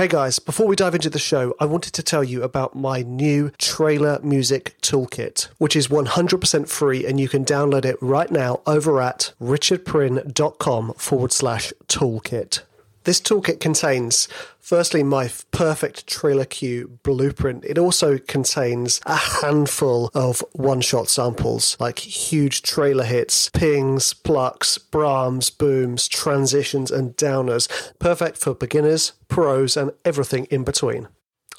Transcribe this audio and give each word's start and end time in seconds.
Hey 0.00 0.08
guys, 0.08 0.38
before 0.38 0.66
we 0.66 0.76
dive 0.76 0.94
into 0.94 1.10
the 1.10 1.18
show, 1.18 1.54
I 1.60 1.66
wanted 1.66 1.92
to 1.92 2.02
tell 2.02 2.24
you 2.24 2.42
about 2.42 2.74
my 2.74 3.02
new 3.02 3.50
trailer 3.58 4.18
music 4.22 4.74
toolkit, 4.80 5.48
which 5.58 5.76
is 5.76 5.88
100% 5.88 6.68
free 6.70 7.04
and 7.04 7.20
you 7.20 7.28
can 7.28 7.44
download 7.44 7.84
it 7.84 7.98
right 8.00 8.30
now 8.30 8.62
over 8.66 8.98
at 9.02 9.34
richardpryn.com 9.38 10.94
forward 10.94 11.32
slash 11.32 11.74
toolkit. 11.86 12.62
This 13.10 13.20
toolkit 13.20 13.58
contains, 13.58 14.28
firstly, 14.60 15.02
my 15.02 15.28
perfect 15.50 16.06
trailer 16.06 16.44
cue 16.44 17.00
blueprint. 17.02 17.64
It 17.64 17.76
also 17.76 18.18
contains 18.18 19.00
a 19.04 19.16
handful 19.16 20.12
of 20.14 20.44
one 20.52 20.80
shot 20.80 21.08
samples, 21.08 21.76
like 21.80 21.98
huge 21.98 22.62
trailer 22.62 23.02
hits, 23.02 23.48
pings, 23.48 24.12
plucks, 24.14 24.78
braams, 24.78 25.50
booms, 25.50 26.06
transitions, 26.06 26.92
and 26.92 27.16
downers. 27.16 27.68
Perfect 27.98 28.36
for 28.36 28.54
beginners, 28.54 29.14
pros, 29.26 29.76
and 29.76 29.90
everything 30.04 30.44
in 30.44 30.62
between. 30.62 31.08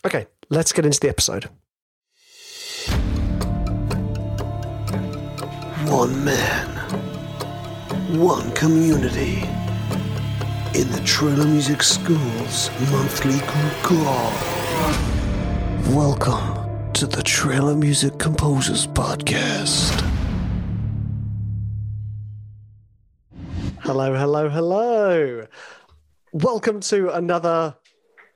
Okay, 0.06 0.28
let's 0.50 0.72
get 0.72 0.86
into 0.86 1.02
the 1.02 1.10
episode. 1.10 1.50
One 5.90 6.24
man, 6.24 6.70
one 8.18 8.54
community 8.54 9.44
in 10.74 10.90
the 10.92 11.02
Trailer 11.02 11.46
Music 11.46 11.84
School's 11.84 12.70
monthly 12.92 13.40
group 13.40 13.74
call. 13.84 14.32
Welcome 15.94 16.94
to 16.94 17.06
the 17.06 17.22
Trailer 17.22 17.76
Music 17.76 18.18
Composers 18.18 18.88
Podcast. 18.88 20.00
Hello, 23.80 24.16
hello, 24.16 24.48
hello. 24.48 25.46
Welcome 26.32 26.80
to 26.82 27.10
another 27.10 27.76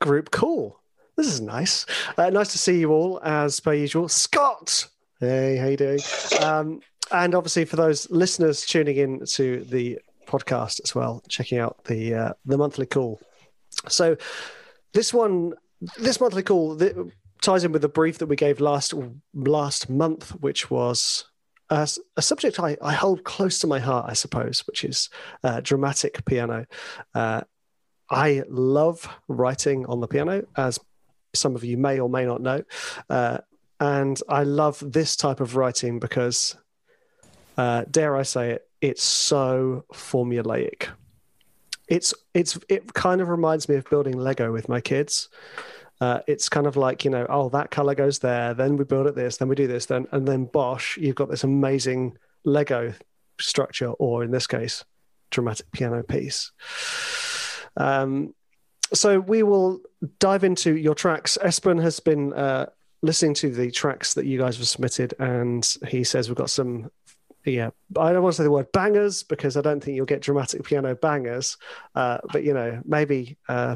group 0.01 0.31
call. 0.31 0.81
This 1.15 1.27
is 1.27 1.39
nice. 1.39 1.85
Uh, 2.17 2.31
nice 2.31 2.51
to 2.51 2.57
see 2.57 2.81
you 2.81 2.91
all 2.91 3.21
as 3.23 3.61
per 3.61 3.73
usual. 3.73 4.09
Scott, 4.09 4.89
hey, 5.21 5.55
how 5.55 5.67
you 5.67 5.77
doing? 5.77 5.99
Um, 6.41 6.81
and 7.13 7.33
obviously 7.33 7.63
for 7.63 7.77
those 7.77 8.09
listeners 8.11 8.65
tuning 8.65 8.97
in 8.97 9.25
to 9.25 9.63
the 9.63 9.99
podcast 10.25 10.81
as 10.83 10.95
well, 10.95 11.23
checking 11.29 11.57
out 11.57 11.83
the 11.85 12.13
uh, 12.13 12.33
the 12.45 12.57
monthly 12.57 12.85
call. 12.85 13.19
So 13.87 14.17
this 14.93 15.13
one, 15.13 15.53
this 15.97 16.19
monthly 16.19 16.43
call 16.43 16.77
th- 16.77 16.95
ties 17.41 17.63
in 17.63 17.71
with 17.71 17.81
the 17.81 17.89
brief 17.89 18.17
that 18.19 18.27
we 18.27 18.35
gave 18.35 18.59
last 18.59 18.93
last 19.33 19.89
month, 19.89 20.31
which 20.41 20.71
was 20.71 21.25
a, 21.69 21.87
a 22.17 22.21
subject 22.21 22.59
I, 22.59 22.77
I, 22.81 22.93
hold 22.93 23.23
close 23.23 23.59
to 23.59 23.67
my 23.67 23.79
heart, 23.79 24.05
I 24.09 24.13
suppose, 24.13 24.61
which 24.67 24.83
is 24.83 25.09
uh, 25.43 25.61
dramatic 25.61 26.23
piano. 26.25 26.65
Uh, 27.13 27.41
I 28.09 28.43
love 28.47 29.07
writing 29.27 29.85
on 29.87 29.99
the 29.99 30.07
piano, 30.07 30.43
as 30.55 30.79
some 31.33 31.55
of 31.55 31.63
you 31.63 31.77
may 31.77 31.99
or 31.99 32.09
may 32.09 32.25
not 32.25 32.41
know. 32.41 32.63
Uh, 33.09 33.39
and 33.79 34.19
I 34.29 34.43
love 34.43 34.81
this 34.85 35.15
type 35.15 35.39
of 35.39 35.55
writing 35.55 35.99
because, 35.99 36.55
uh, 37.57 37.83
dare 37.89 38.15
I 38.15 38.23
say 38.23 38.51
it, 38.51 38.67
it's 38.81 39.03
so 39.03 39.85
formulaic. 39.93 40.87
It's 41.87 42.13
it's 42.33 42.57
it 42.69 42.93
kind 42.93 43.21
of 43.21 43.29
reminds 43.29 43.69
me 43.69 43.75
of 43.75 43.89
building 43.89 44.17
Lego 44.17 44.51
with 44.51 44.69
my 44.69 44.81
kids. 44.81 45.29
Uh, 46.01 46.19
it's 46.27 46.49
kind 46.49 46.67
of 46.67 46.75
like 46.75 47.05
you 47.05 47.11
know, 47.11 47.25
oh, 47.29 47.49
that 47.49 47.71
color 47.71 47.95
goes 47.95 48.19
there. 48.19 48.53
Then 48.53 48.75
we 48.75 48.83
build 48.83 49.07
it 49.07 49.15
this. 49.15 49.37
Then 49.37 49.47
we 49.47 49.55
do 49.55 49.67
this. 49.67 49.85
Then 49.85 50.07
and 50.11 50.27
then 50.27 50.45
bosh, 50.45 50.97
you've 50.97 51.15
got 51.15 51.29
this 51.29 51.43
amazing 51.43 52.17
Lego 52.43 52.93
structure, 53.39 53.89
or 53.89 54.23
in 54.23 54.31
this 54.31 54.47
case, 54.47 54.83
dramatic 55.29 55.71
piano 55.71 56.03
piece. 56.03 56.51
Um, 57.77 58.33
so 58.93 59.19
we 59.19 59.43
will 59.43 59.81
dive 60.19 60.43
into 60.43 60.75
your 60.75 60.95
tracks. 60.95 61.37
Espen 61.43 61.81
has 61.81 61.99
been 61.99 62.33
uh, 62.33 62.67
listening 63.01 63.33
to 63.35 63.49
the 63.51 63.71
tracks 63.71 64.13
that 64.13 64.25
you 64.25 64.39
guys 64.39 64.57
have 64.57 64.67
submitted, 64.67 65.13
and 65.19 65.77
he 65.87 66.03
says 66.03 66.29
we've 66.29 66.37
got 66.37 66.49
some 66.49 66.89
yeah, 67.45 67.69
I 67.97 68.13
don't 68.13 68.23
want 68.23 68.33
to 68.33 68.37
say 68.37 68.43
the 68.43 68.51
word 68.51 68.71
bangers 68.71 69.23
because 69.23 69.57
I 69.57 69.61
don't 69.61 69.83
think 69.83 69.95
you'll 69.95 70.05
get 70.05 70.21
dramatic 70.21 70.63
piano 70.63 70.95
bangers, 70.95 71.57
uh, 71.93 72.19
but 72.31 72.43
you 72.43 72.53
know, 72.53 72.81
maybe 72.85 73.37
uh, 73.47 73.75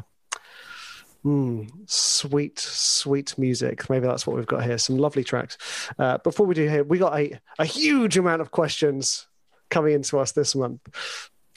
mm, 1.24 1.70
sweet, 1.86 2.58
sweet 2.58 3.36
music. 3.38 3.88
Maybe 3.88 4.06
that's 4.06 4.26
what 4.26 4.36
we've 4.36 4.46
got 4.46 4.64
here. 4.64 4.78
Some 4.78 4.98
lovely 4.98 5.24
tracks. 5.24 5.58
Uh, 5.98 6.18
before 6.18 6.46
we 6.46 6.54
do 6.54 6.68
here, 6.68 6.84
we 6.84 6.98
got 6.98 7.18
a, 7.18 7.38
a 7.58 7.64
huge 7.64 8.16
amount 8.18 8.40
of 8.40 8.50
questions 8.50 9.26
coming 9.68 9.94
into 9.94 10.18
us 10.18 10.32
this 10.32 10.54
month. 10.54 10.80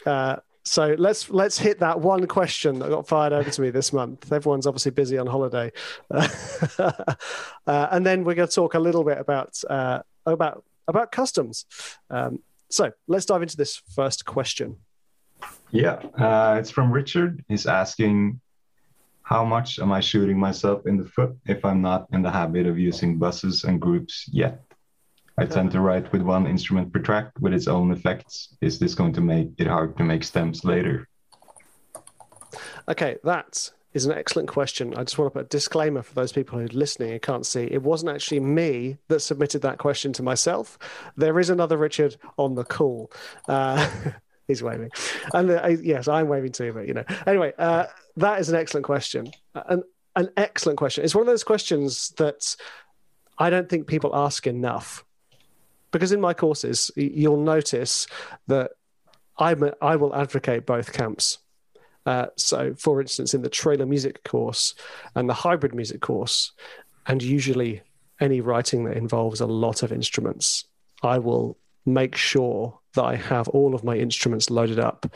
Uh, 0.06 0.38
so 0.66 0.96
let's 0.98 1.30
let's 1.30 1.58
hit 1.58 1.80
that 1.80 2.00
one 2.00 2.26
question 2.26 2.80
that 2.80 2.90
got 2.90 3.08
fired 3.08 3.34
over 3.34 3.50
to 3.50 3.62
me 3.62 3.70
this 3.70 3.92
month. 3.92 4.32
Everyone's 4.32 4.66
obviously 4.66 4.92
busy 4.92 5.18
on 5.18 5.28
holiday, 5.28 5.74
uh, 6.10 6.28
and 7.68 8.06
then 8.06 8.24
we're 8.24 8.36
going 8.36 8.48
to 8.48 8.54
talk 8.54 8.74
a 8.74 8.80
little 8.80 9.04
bit 9.04 9.18
about 9.18 9.62
uh, 9.70 10.00
about 10.26 10.64
about 10.88 11.12
customs. 11.12 11.66
Um, 12.10 12.40
so 12.70 12.92
let's 13.08 13.26
dive 13.26 13.42
into 13.42 13.58
this 13.58 13.82
first 13.96 14.26
question. 14.26 14.78
Yeah, 15.72 16.02
uh, 16.18 16.58
it's 16.60 16.72
from 16.72 16.92
Richard. 16.92 17.44
He's 17.48 17.66
asking, 17.66 18.40
how 19.24 19.44
much 19.44 19.80
am 19.80 19.92
I 19.92 20.02
shooting 20.02 20.40
myself 20.40 20.86
in 20.86 20.98
the 20.98 21.06
foot 21.06 21.36
if 21.46 21.64
I'm 21.66 21.82
not 21.82 22.08
in 22.12 22.22
the 22.22 22.32
habit 22.32 22.68
of 22.68 22.78
using 22.78 23.18
buses 23.18 23.64
and 23.64 23.80
groups 23.80 24.30
yet? 24.32 24.62
I 25.38 25.46
tend 25.46 25.72
to 25.72 25.80
write 25.80 26.12
with 26.12 26.22
one 26.22 26.46
instrument 26.46 26.94
per 26.94 27.00
track 27.00 27.32
with 27.40 27.54
its 27.54 27.68
own 27.68 27.92
effects. 27.92 28.56
Is 28.62 28.78
this 28.78 28.94
going 28.94 29.14
to 29.14 29.22
make 29.22 29.50
it 29.58 29.66
hard 29.66 29.98
to 29.98 30.04
make 30.04 30.24
stems 30.24 30.64
later? 30.64 31.08
Okay, 32.88 33.18
that 33.24 33.72
is 33.94 34.06
an 34.06 34.14
excellent 34.14 34.50
question. 34.50 34.94
I 34.96 35.04
just 35.04 35.18
want 35.18 35.34
to 35.34 35.40
put 35.40 35.46
a 35.46 35.50
disclaimer 35.50 36.02
for 36.02 36.14
those 36.14 36.32
people 36.32 36.58
who 36.58 36.66
are 36.66 36.70
listening 36.70 37.12
and 37.12 37.22
can't 37.22 37.46
see. 37.46 37.64
It 37.64 37.84
wasn't 37.84 38.12
actually 38.12 38.40
me 38.40 38.98
that 39.08 39.20
submitted 39.20 39.62
that 39.62 39.78
question 39.78 40.14
to 40.14 40.24
myself. 40.24 40.78
There 41.16 41.40
is 41.40 41.50
another 41.50 41.78
Richard 41.78 42.18
on 42.38 42.56
the 42.56 42.64
call. 42.64 43.12
Uh, 43.48 43.90
he's 44.48 44.64
waving, 44.64 44.90
and 45.34 45.52
uh, 45.52 45.68
yes, 45.82 46.08
I'm 46.08 46.28
waving 46.28 46.52
too. 46.52 46.74
But 46.74 46.88
you 46.88 46.94
know, 46.94 47.06
anyway, 47.28 47.54
uh, 47.58 47.86
that 48.18 48.40
is 48.40 48.50
an 48.50 48.56
excellent 48.56 48.86
question. 48.86 49.32
An 49.56 49.84
an 50.16 50.30
excellent 50.38 50.78
question. 50.78 51.04
It's 51.04 51.16
one 51.16 51.24
of 51.24 51.28
those 51.28 51.44
questions 51.44 52.10
that 52.18 52.56
I 53.38 53.50
don't 53.50 53.70
think 53.70 53.88
people 53.88 54.16
ask 54.16 54.46
enough. 54.48 55.04
Because 55.92 56.12
in 56.12 56.22
my 56.22 56.34
courses, 56.34 56.92
you'll 56.96 57.42
notice 57.42 58.08
that 58.48 58.72
I'm, 59.38 59.72
I 59.82 59.96
will 59.96 60.16
advocate 60.16 60.66
both 60.66 60.92
camps. 60.92 61.38
Uh, 62.06 62.28
so, 62.36 62.74
for 62.76 63.00
instance, 63.02 63.34
in 63.34 63.42
the 63.42 63.50
trailer 63.50 63.86
music 63.86 64.24
course 64.24 64.76
and 65.16 65.30
the 65.30 65.34
hybrid 65.34 65.74
music 65.74 66.02
course, 66.02 66.52
and 67.08 67.22
usually 67.22 67.82
any 68.20 68.42
writing 68.42 68.84
that 68.86 68.98
involves 68.98 69.42
a 69.42 69.46
lot 69.46 69.84
of 69.84 69.92
instruments, 69.92 70.66
I 71.02 71.20
will 71.20 71.58
make 71.86 72.16
sure 72.16 72.80
that 72.96 73.04
I 73.04 73.16
have 73.16 73.48
all 73.50 73.76
of 73.76 73.84
my 73.84 73.96
instruments 73.96 74.50
loaded 74.50 74.80
up, 74.80 75.12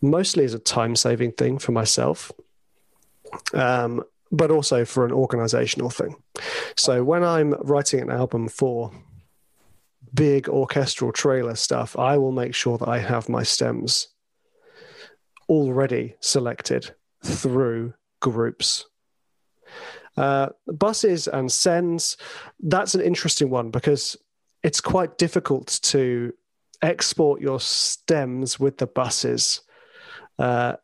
mostly 0.00 0.44
as 0.44 0.54
a 0.54 0.58
time 0.58 0.96
saving 0.96 1.32
thing 1.32 1.58
for 1.58 1.72
myself. 1.72 2.32
Um, 3.54 4.02
but 4.32 4.50
also 4.50 4.84
for 4.84 5.04
an 5.04 5.12
organizational 5.12 5.90
thing. 5.90 6.14
So 6.76 7.02
when 7.02 7.24
I'm 7.24 7.52
writing 7.62 8.00
an 8.00 8.10
album 8.10 8.48
for 8.48 8.92
big 10.14 10.48
orchestral 10.48 11.12
trailer 11.12 11.56
stuff, 11.56 11.98
I 11.98 12.16
will 12.16 12.32
make 12.32 12.54
sure 12.54 12.78
that 12.78 12.88
I 12.88 12.98
have 12.98 13.28
my 13.28 13.42
stems 13.42 14.08
already 15.50 16.14
selected 16.20 16.94
through 17.24 17.92
groups. 18.20 18.86
Uh, 20.16 20.48
buses 20.66 21.28
and 21.28 21.50
sends, 21.50 22.16
that's 22.60 22.94
an 22.94 23.00
interesting 23.00 23.50
one 23.50 23.70
because 23.70 24.16
it's 24.62 24.80
quite 24.80 25.18
difficult 25.18 25.80
to 25.82 26.32
export 26.82 27.40
your 27.40 27.60
stems 27.60 28.58
with 28.58 28.78
the 28.78 28.86
buses. 28.86 29.60
Uh, 30.38 30.74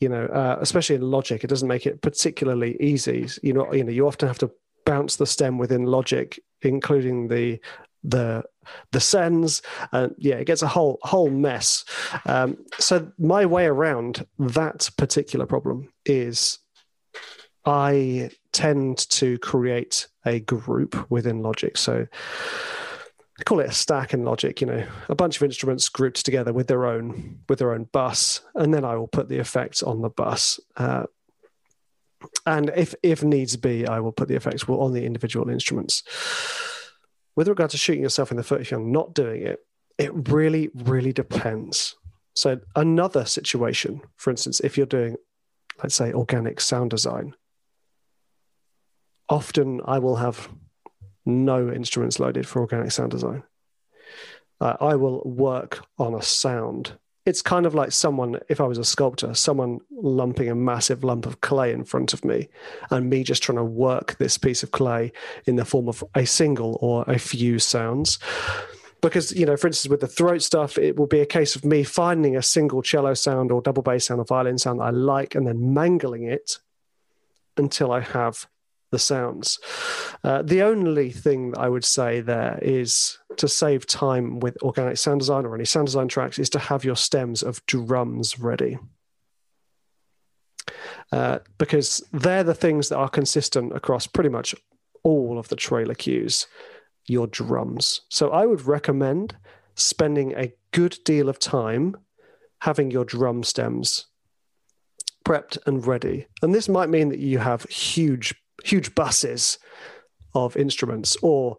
you 0.00 0.08
know, 0.08 0.26
uh, 0.26 0.58
especially 0.60 0.96
in 0.96 1.02
Logic, 1.02 1.42
it 1.42 1.48
doesn't 1.48 1.68
make 1.68 1.86
it 1.86 2.02
particularly 2.02 2.76
easy. 2.80 3.28
You 3.42 3.54
know, 3.54 3.72
you 3.72 3.84
know, 3.84 3.92
you 3.92 4.06
often 4.06 4.28
have 4.28 4.38
to 4.38 4.50
bounce 4.84 5.16
the 5.16 5.26
stem 5.26 5.58
within 5.58 5.84
Logic, 5.84 6.38
including 6.62 7.28
the 7.28 7.58
the 8.04 8.44
the 8.92 9.00
sends 9.00 9.62
and 9.92 10.14
yeah 10.18 10.36
it 10.36 10.46
gets 10.46 10.62
a 10.62 10.68
whole 10.68 10.98
whole 11.02 11.30
mess. 11.30 11.84
Um, 12.24 12.58
so 12.78 13.10
my 13.18 13.46
way 13.46 13.66
around 13.66 14.26
that 14.38 14.90
particular 14.96 15.46
problem 15.46 15.92
is 16.04 16.58
i 17.64 18.30
tend 18.52 18.98
to 19.10 19.38
create 19.38 20.08
a 20.24 20.40
group 20.40 21.10
within 21.10 21.42
logic. 21.42 21.76
So 21.76 22.06
I 23.38 23.42
call 23.44 23.60
it 23.60 23.68
a 23.68 23.72
stack 23.72 24.14
in 24.14 24.24
logic 24.24 24.60
you 24.60 24.66
know 24.66 24.86
a 25.08 25.14
bunch 25.14 25.36
of 25.36 25.42
instruments 25.42 25.88
grouped 25.88 26.24
together 26.24 26.52
with 26.52 26.68
their 26.68 26.86
own 26.86 27.40
with 27.48 27.58
their 27.58 27.72
own 27.72 27.84
bus 27.92 28.40
and 28.54 28.72
then 28.72 28.84
i 28.84 28.96
will 28.96 29.08
put 29.08 29.28
the 29.28 29.38
effects 29.38 29.82
on 29.82 30.00
the 30.02 30.08
bus. 30.08 30.58
Uh, 30.76 31.04
and 32.46 32.70
if 32.74 32.94
if 33.02 33.22
needs 33.22 33.56
be 33.56 33.86
i 33.86 34.00
will 34.00 34.12
put 34.12 34.28
the 34.28 34.36
effects 34.36 34.64
on 34.68 34.92
the 34.92 35.04
individual 35.04 35.50
instruments 35.50 36.02
with 37.36 37.48
regard 37.48 37.70
to 37.70 37.78
shooting 37.78 38.02
yourself 38.02 38.30
in 38.30 38.36
the 38.36 38.42
foot 38.42 38.60
if 38.60 38.70
you're 38.70 38.80
not 38.80 39.14
doing 39.14 39.42
it, 39.42 39.60
it 39.98 40.10
really, 40.30 40.70
really 40.74 41.12
depends. 41.12 41.94
So, 42.34 42.60
another 42.74 43.24
situation, 43.24 44.02
for 44.16 44.30
instance, 44.30 44.60
if 44.60 44.76
you're 44.76 44.86
doing 44.86 45.16
let's 45.82 45.94
say, 45.94 46.12
organic 46.12 46.60
sound 46.60 46.90
design, 46.90 47.34
often 49.28 49.80
I 49.84 49.98
will 49.98 50.16
have 50.16 50.48
no 51.24 51.70
instruments 51.70 52.20
loaded 52.20 52.46
for 52.46 52.60
organic 52.60 52.92
sound 52.92 53.10
design. 53.10 53.42
Uh, 54.60 54.76
I 54.80 54.96
will 54.96 55.22
work 55.24 55.84
on 55.98 56.14
a 56.14 56.22
sound. 56.22 56.98
It's 57.26 57.42
kind 57.42 57.66
of 57.66 57.74
like 57.74 57.92
someone, 57.92 58.38
if 58.48 58.60
I 58.60 58.64
was 58.64 58.78
a 58.78 58.84
sculptor, 58.84 59.34
someone 59.34 59.80
lumping 59.90 60.48
a 60.48 60.54
massive 60.54 61.02
lump 61.02 61.26
of 61.26 61.40
clay 61.40 61.72
in 61.72 61.84
front 61.84 62.14
of 62.14 62.24
me 62.24 62.48
and 62.90 63.10
me 63.10 63.24
just 63.24 63.42
trying 63.42 63.58
to 63.58 63.64
work 63.64 64.16
this 64.18 64.38
piece 64.38 64.62
of 64.62 64.70
clay 64.70 65.12
in 65.44 65.56
the 65.56 65.64
form 65.64 65.88
of 65.88 66.04
a 66.14 66.24
single 66.24 66.78
or 66.80 67.04
a 67.08 67.18
few 67.18 67.58
sounds. 67.58 68.20
Because 69.02 69.32
you 69.32 69.44
know 69.44 69.56
for 69.56 69.66
instance 69.66 69.90
with 69.90 70.00
the 70.00 70.08
throat 70.08 70.42
stuff 70.42 70.78
it 70.78 70.96
will 70.96 71.06
be 71.06 71.20
a 71.20 71.26
case 71.26 71.54
of 71.54 71.64
me 71.64 71.84
finding 71.84 72.36
a 72.36 72.42
single 72.42 72.80
cello 72.80 73.12
sound 73.14 73.52
or 73.52 73.60
double 73.60 73.82
bass 73.82 74.06
sound 74.06 74.20
or 74.20 74.24
violin 74.24 74.58
sound 74.58 74.80
that 74.80 74.84
i 74.84 74.90
like 74.90 75.34
and 75.34 75.46
then 75.46 75.74
mangling 75.74 76.24
it 76.24 76.58
until 77.58 77.92
i 77.92 78.00
have 78.00 78.48
the 78.90 78.98
sounds. 78.98 79.58
Uh, 80.24 80.42
the 80.42 80.62
only 80.62 81.10
thing 81.10 81.52
i 81.58 81.68
would 81.68 81.84
say 81.84 82.20
there 82.20 82.58
is 82.62 83.18
to 83.38 83.48
save 83.48 83.86
time 83.86 84.40
with 84.40 84.56
organic 84.62 84.96
sound 84.96 85.20
design 85.20 85.44
or 85.44 85.54
any 85.54 85.64
sound 85.64 85.86
design 85.86 86.08
tracks 86.08 86.38
is 86.38 86.50
to 86.50 86.58
have 86.58 86.84
your 86.84 86.96
stems 86.96 87.42
of 87.42 87.64
drums 87.66 88.38
ready 88.38 88.78
uh, 91.12 91.38
because 91.58 92.02
they're 92.12 92.44
the 92.44 92.54
things 92.54 92.88
that 92.88 92.96
are 92.96 93.08
consistent 93.08 93.74
across 93.74 94.06
pretty 94.06 94.30
much 94.30 94.54
all 95.02 95.38
of 95.38 95.48
the 95.48 95.56
trailer 95.56 95.94
cues 95.94 96.46
your 97.06 97.26
drums. 97.28 98.00
So 98.08 98.30
I 98.30 98.46
would 98.46 98.62
recommend 98.62 99.36
spending 99.76 100.32
a 100.32 100.52
good 100.72 100.98
deal 101.04 101.28
of 101.28 101.38
time 101.38 101.96
having 102.62 102.90
your 102.90 103.04
drum 103.04 103.44
stems 103.44 104.06
prepped 105.24 105.58
and 105.66 105.86
ready. 105.86 106.26
And 106.42 106.54
this 106.54 106.68
might 106.68 106.88
mean 106.88 107.08
that 107.10 107.18
you 107.18 107.38
have 107.38 107.64
huge, 107.64 108.34
huge 108.64 108.94
buses 108.94 109.58
of 110.34 110.56
instruments 110.56 111.16
or 111.22 111.58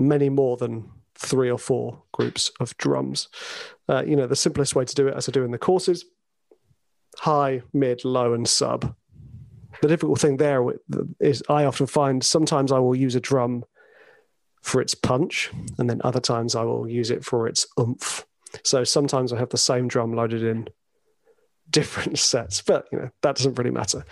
many 0.00 0.28
more 0.28 0.56
than 0.56 0.90
three 1.14 1.50
or 1.50 1.58
four 1.58 2.02
groups 2.12 2.50
of 2.58 2.76
drums. 2.78 3.28
Uh, 3.88 4.02
you 4.04 4.16
know, 4.16 4.26
the 4.26 4.36
simplest 4.36 4.74
way 4.74 4.84
to 4.84 4.94
do 4.94 5.06
it, 5.06 5.14
as 5.14 5.28
I 5.28 5.32
do 5.32 5.44
in 5.44 5.50
the 5.50 5.58
courses, 5.58 6.04
high, 7.18 7.62
mid, 7.72 8.04
low, 8.04 8.32
and 8.32 8.48
sub. 8.48 8.94
The 9.82 9.88
difficult 9.88 10.20
thing 10.20 10.38
there 10.38 10.64
is 11.20 11.42
I 11.48 11.64
often 11.64 11.86
find 11.86 12.24
sometimes 12.24 12.72
I 12.72 12.78
will 12.78 12.96
use 12.96 13.14
a 13.14 13.20
drum 13.20 13.64
for 14.62 14.80
its 14.80 14.94
punch, 14.94 15.50
and 15.78 15.88
then 15.88 16.00
other 16.04 16.20
times 16.20 16.54
I 16.54 16.64
will 16.64 16.88
use 16.88 17.10
it 17.10 17.24
for 17.24 17.46
its 17.46 17.66
oomph. 17.78 18.26
So 18.64 18.84
sometimes 18.84 19.32
I 19.32 19.38
have 19.38 19.50
the 19.50 19.58
same 19.58 19.88
drum 19.88 20.12
loaded 20.12 20.42
in 20.42 20.68
different 21.70 22.18
sets, 22.30 22.62
but 22.62 22.86
you 22.92 22.98
know 22.98 23.10
that 23.22 23.36
doesn't 23.36 23.58
really 23.58 23.70
matter. 23.70 24.04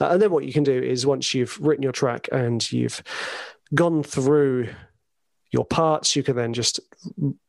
Uh, 0.00 0.08
and 0.08 0.22
then 0.22 0.30
what 0.30 0.44
you 0.44 0.52
can 0.52 0.64
do 0.64 0.82
is 0.82 1.06
once 1.06 1.34
you've 1.34 1.58
written 1.60 1.82
your 1.82 1.92
track 1.92 2.28
and 2.32 2.70
you've 2.72 3.02
gone 3.74 4.02
through 4.02 4.68
your 5.54 5.64
parts, 5.64 6.16
you 6.16 6.22
can 6.22 6.36
then 6.36 6.52
just 6.52 6.80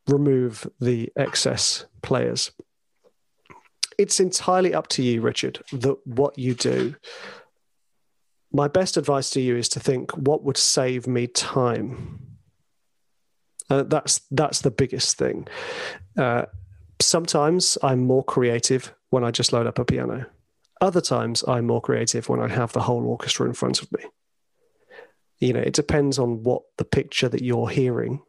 remove 0.07 0.69
the 0.80 1.12
excess 1.18 1.86
players. 2.02 2.52
It's 3.98 4.19
entirely 4.19 4.74
up 4.74 4.88
to 4.90 5.04
you, 5.04 5.22
Richard, 5.22 5.63
that 5.74 5.98
what 6.06 6.38
you 6.38 6.54
do. 6.54 6.96
My 8.52 8.68
best 8.68 8.96
advice 8.96 9.30
to 9.31 9.42
you 9.42 9.57
is 9.57 9.68
to 9.69 9.80
think 9.80 10.12
what 10.12 10.44
would 10.44 10.57
save 10.57 11.07
me 11.07 11.28
time 11.28 12.25
uh, 13.69 13.84
that's 13.84 14.22
that's 14.31 14.62
the 14.62 14.72
biggest 14.72 15.18
thing. 15.18 15.48
Uh, 16.18 16.46
sometimes 17.01 17.78
I'm 17.81 18.06
more 18.06 18.24
creative 18.24 18.94
when 19.10 19.24
I 19.24 19.31
just 19.31 19.54
load 19.54 19.68
up 19.68 19.80
a 19.80 19.86
piano. 19.86 20.28
Other 20.81 21.01
times 21.01 21.44
I'm 21.48 21.66
more 21.66 21.81
creative 21.81 22.30
when 22.30 22.40
I 22.40 22.48
have 22.48 22.74
the 22.74 22.81
whole 22.81 23.06
orchestra 23.08 23.48
in 23.48 23.54
front 23.54 23.81
of 23.81 23.92
me. 23.92 24.04
You 25.40 25.54
know, 25.54 25.60
it 25.60 25.74
depends 25.74 26.18
on 26.18 26.44
what 26.44 26.64
the 26.78 26.86
picture 26.86 27.30
that 27.30 27.44
you're 27.44 27.70
hearing, 27.70 28.22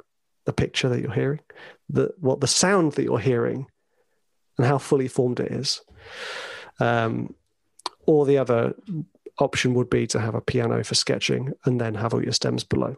the 0.45 0.53
picture 0.53 0.89
that 0.89 1.01
you're 1.01 1.13
hearing, 1.13 1.41
the 1.89 2.13
what 2.19 2.41
the 2.41 2.47
sound 2.47 2.93
that 2.93 3.05
you're 3.05 3.19
hearing, 3.19 3.67
and 4.59 4.67
how 4.67 4.79
fully 4.79 5.09
formed 5.09 5.41
it 5.41 5.53
is. 5.53 5.83
Um, 6.81 7.35
or 8.07 8.27
the 8.27 8.39
other 8.39 8.75
option 9.39 9.75
would 9.75 9.91
be 9.91 10.07
to 10.09 10.21
have 10.21 10.35
a 10.35 10.41
piano 10.41 10.83
for 10.85 10.95
sketching 10.95 11.53
and 11.65 11.81
then 11.81 11.95
have 11.95 12.15
all 12.15 12.23
your 12.23 12.33
stems 12.33 12.65
below. 12.65 12.97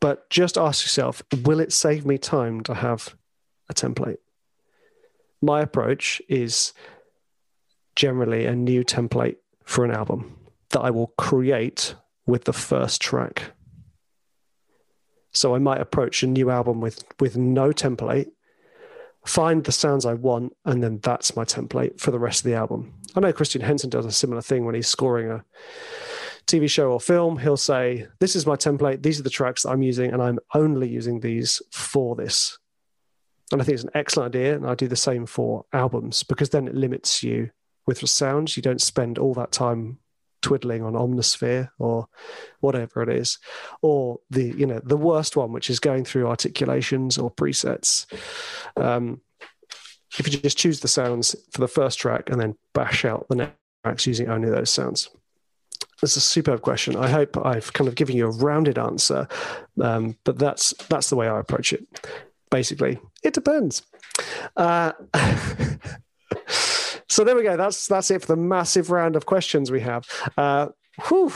But 0.00 0.28
just 0.30 0.56
ask 0.56 0.84
yourself 0.84 1.22
will 1.44 1.60
it 1.60 1.72
save 1.72 2.06
me 2.06 2.18
time 2.18 2.62
to 2.62 2.74
have 2.74 3.14
a 3.68 3.74
template? 3.74 4.18
My 5.40 5.60
approach 5.60 6.20
is 6.28 6.72
generally 7.96 8.46
a 8.46 8.54
new 8.54 8.84
template 8.84 9.36
for 9.64 9.84
an 9.84 9.90
album 9.90 10.36
that 10.70 10.80
I 10.80 10.90
will 10.90 11.08
create 11.18 11.94
with 12.28 12.44
the 12.44 12.52
first 12.52 13.00
track. 13.00 13.50
So 15.32 15.54
I 15.54 15.58
might 15.58 15.80
approach 15.80 16.22
a 16.22 16.26
new 16.26 16.50
album 16.50 16.80
with 16.80 17.02
with 17.18 17.36
no 17.36 17.70
template, 17.70 18.28
find 19.24 19.64
the 19.64 19.72
sounds 19.72 20.06
I 20.06 20.14
want, 20.14 20.54
and 20.64 20.82
then 20.82 21.00
that's 21.02 21.34
my 21.34 21.44
template 21.44 21.98
for 21.98 22.10
the 22.10 22.18
rest 22.18 22.40
of 22.40 22.44
the 22.44 22.56
album. 22.56 22.94
I 23.16 23.20
know 23.20 23.32
Christian 23.32 23.62
Henson 23.62 23.90
does 23.90 24.06
a 24.06 24.12
similar 24.12 24.42
thing 24.42 24.64
when 24.64 24.74
he's 24.74 24.86
scoring 24.86 25.30
a 25.30 25.44
TV 26.46 26.68
show 26.68 26.90
or 26.90 27.00
film, 27.00 27.38
he'll 27.38 27.56
say, 27.56 28.06
This 28.20 28.34
is 28.34 28.46
my 28.46 28.56
template. 28.56 29.02
These 29.02 29.20
are 29.20 29.22
the 29.24 29.30
tracks 29.30 29.62
that 29.62 29.70
I'm 29.70 29.82
using, 29.82 30.12
and 30.12 30.22
I'm 30.22 30.38
only 30.54 30.88
using 30.88 31.20
these 31.20 31.62
for 31.72 32.16
this. 32.16 32.58
And 33.52 33.60
I 33.60 33.64
think 33.64 33.74
it's 33.74 33.84
an 33.84 33.90
excellent 33.94 34.34
idea. 34.34 34.56
And 34.56 34.66
I 34.66 34.74
do 34.74 34.88
the 34.88 34.96
same 34.96 35.24
for 35.24 35.64
albums 35.72 36.22
because 36.22 36.50
then 36.50 36.68
it 36.68 36.74
limits 36.74 37.22
you 37.22 37.50
with 37.86 38.00
the 38.00 38.06
sounds. 38.06 38.56
You 38.56 38.62
don't 38.62 38.80
spend 38.80 39.18
all 39.18 39.34
that 39.34 39.52
time 39.52 39.98
twiddling 40.42 40.82
on 40.82 40.94
Omnisphere 40.94 41.70
or 41.78 42.08
whatever 42.60 43.02
it 43.02 43.08
is, 43.08 43.38
or 43.82 44.18
the 44.30 44.54
you 44.56 44.66
know 44.66 44.80
the 44.82 44.96
worst 44.96 45.36
one, 45.36 45.52
which 45.52 45.70
is 45.70 45.80
going 45.80 46.04
through 46.04 46.28
articulations 46.28 47.18
or 47.18 47.30
presets. 47.30 48.06
Um, 48.76 49.20
if 50.18 50.32
you 50.32 50.38
just 50.38 50.58
choose 50.58 50.80
the 50.80 50.88
sounds 50.88 51.36
for 51.52 51.60
the 51.60 51.68
first 51.68 51.98
track 51.98 52.30
and 52.30 52.40
then 52.40 52.56
bash 52.72 53.04
out 53.04 53.26
the 53.28 53.36
next 53.36 53.54
tracks 53.84 54.06
using 54.06 54.28
only 54.28 54.48
those 54.50 54.70
sounds. 54.70 55.10
That's 56.00 56.16
a 56.16 56.20
superb 56.20 56.62
question. 56.62 56.96
I 56.96 57.08
hope 57.08 57.36
I've 57.44 57.72
kind 57.72 57.88
of 57.88 57.94
given 57.94 58.16
you 58.16 58.26
a 58.26 58.30
rounded 58.30 58.78
answer, 58.78 59.26
um, 59.82 60.16
but 60.24 60.38
that's 60.38 60.72
that's 60.88 61.10
the 61.10 61.16
way 61.16 61.28
I 61.28 61.40
approach 61.40 61.72
it. 61.72 61.86
Basically, 62.50 62.98
it 63.22 63.34
depends. 63.34 63.82
Uh, 64.56 64.92
so 67.08 67.24
there 67.24 67.36
we 67.36 67.42
go. 67.42 67.56
That's 67.56 67.86
that's 67.86 68.10
it 68.10 68.22
for 68.22 68.28
the 68.28 68.36
massive 68.36 68.90
round 68.90 69.16
of 69.16 69.26
questions 69.26 69.70
we 69.70 69.80
have. 69.80 70.06
Uh, 70.36 70.68
whew. 71.08 71.32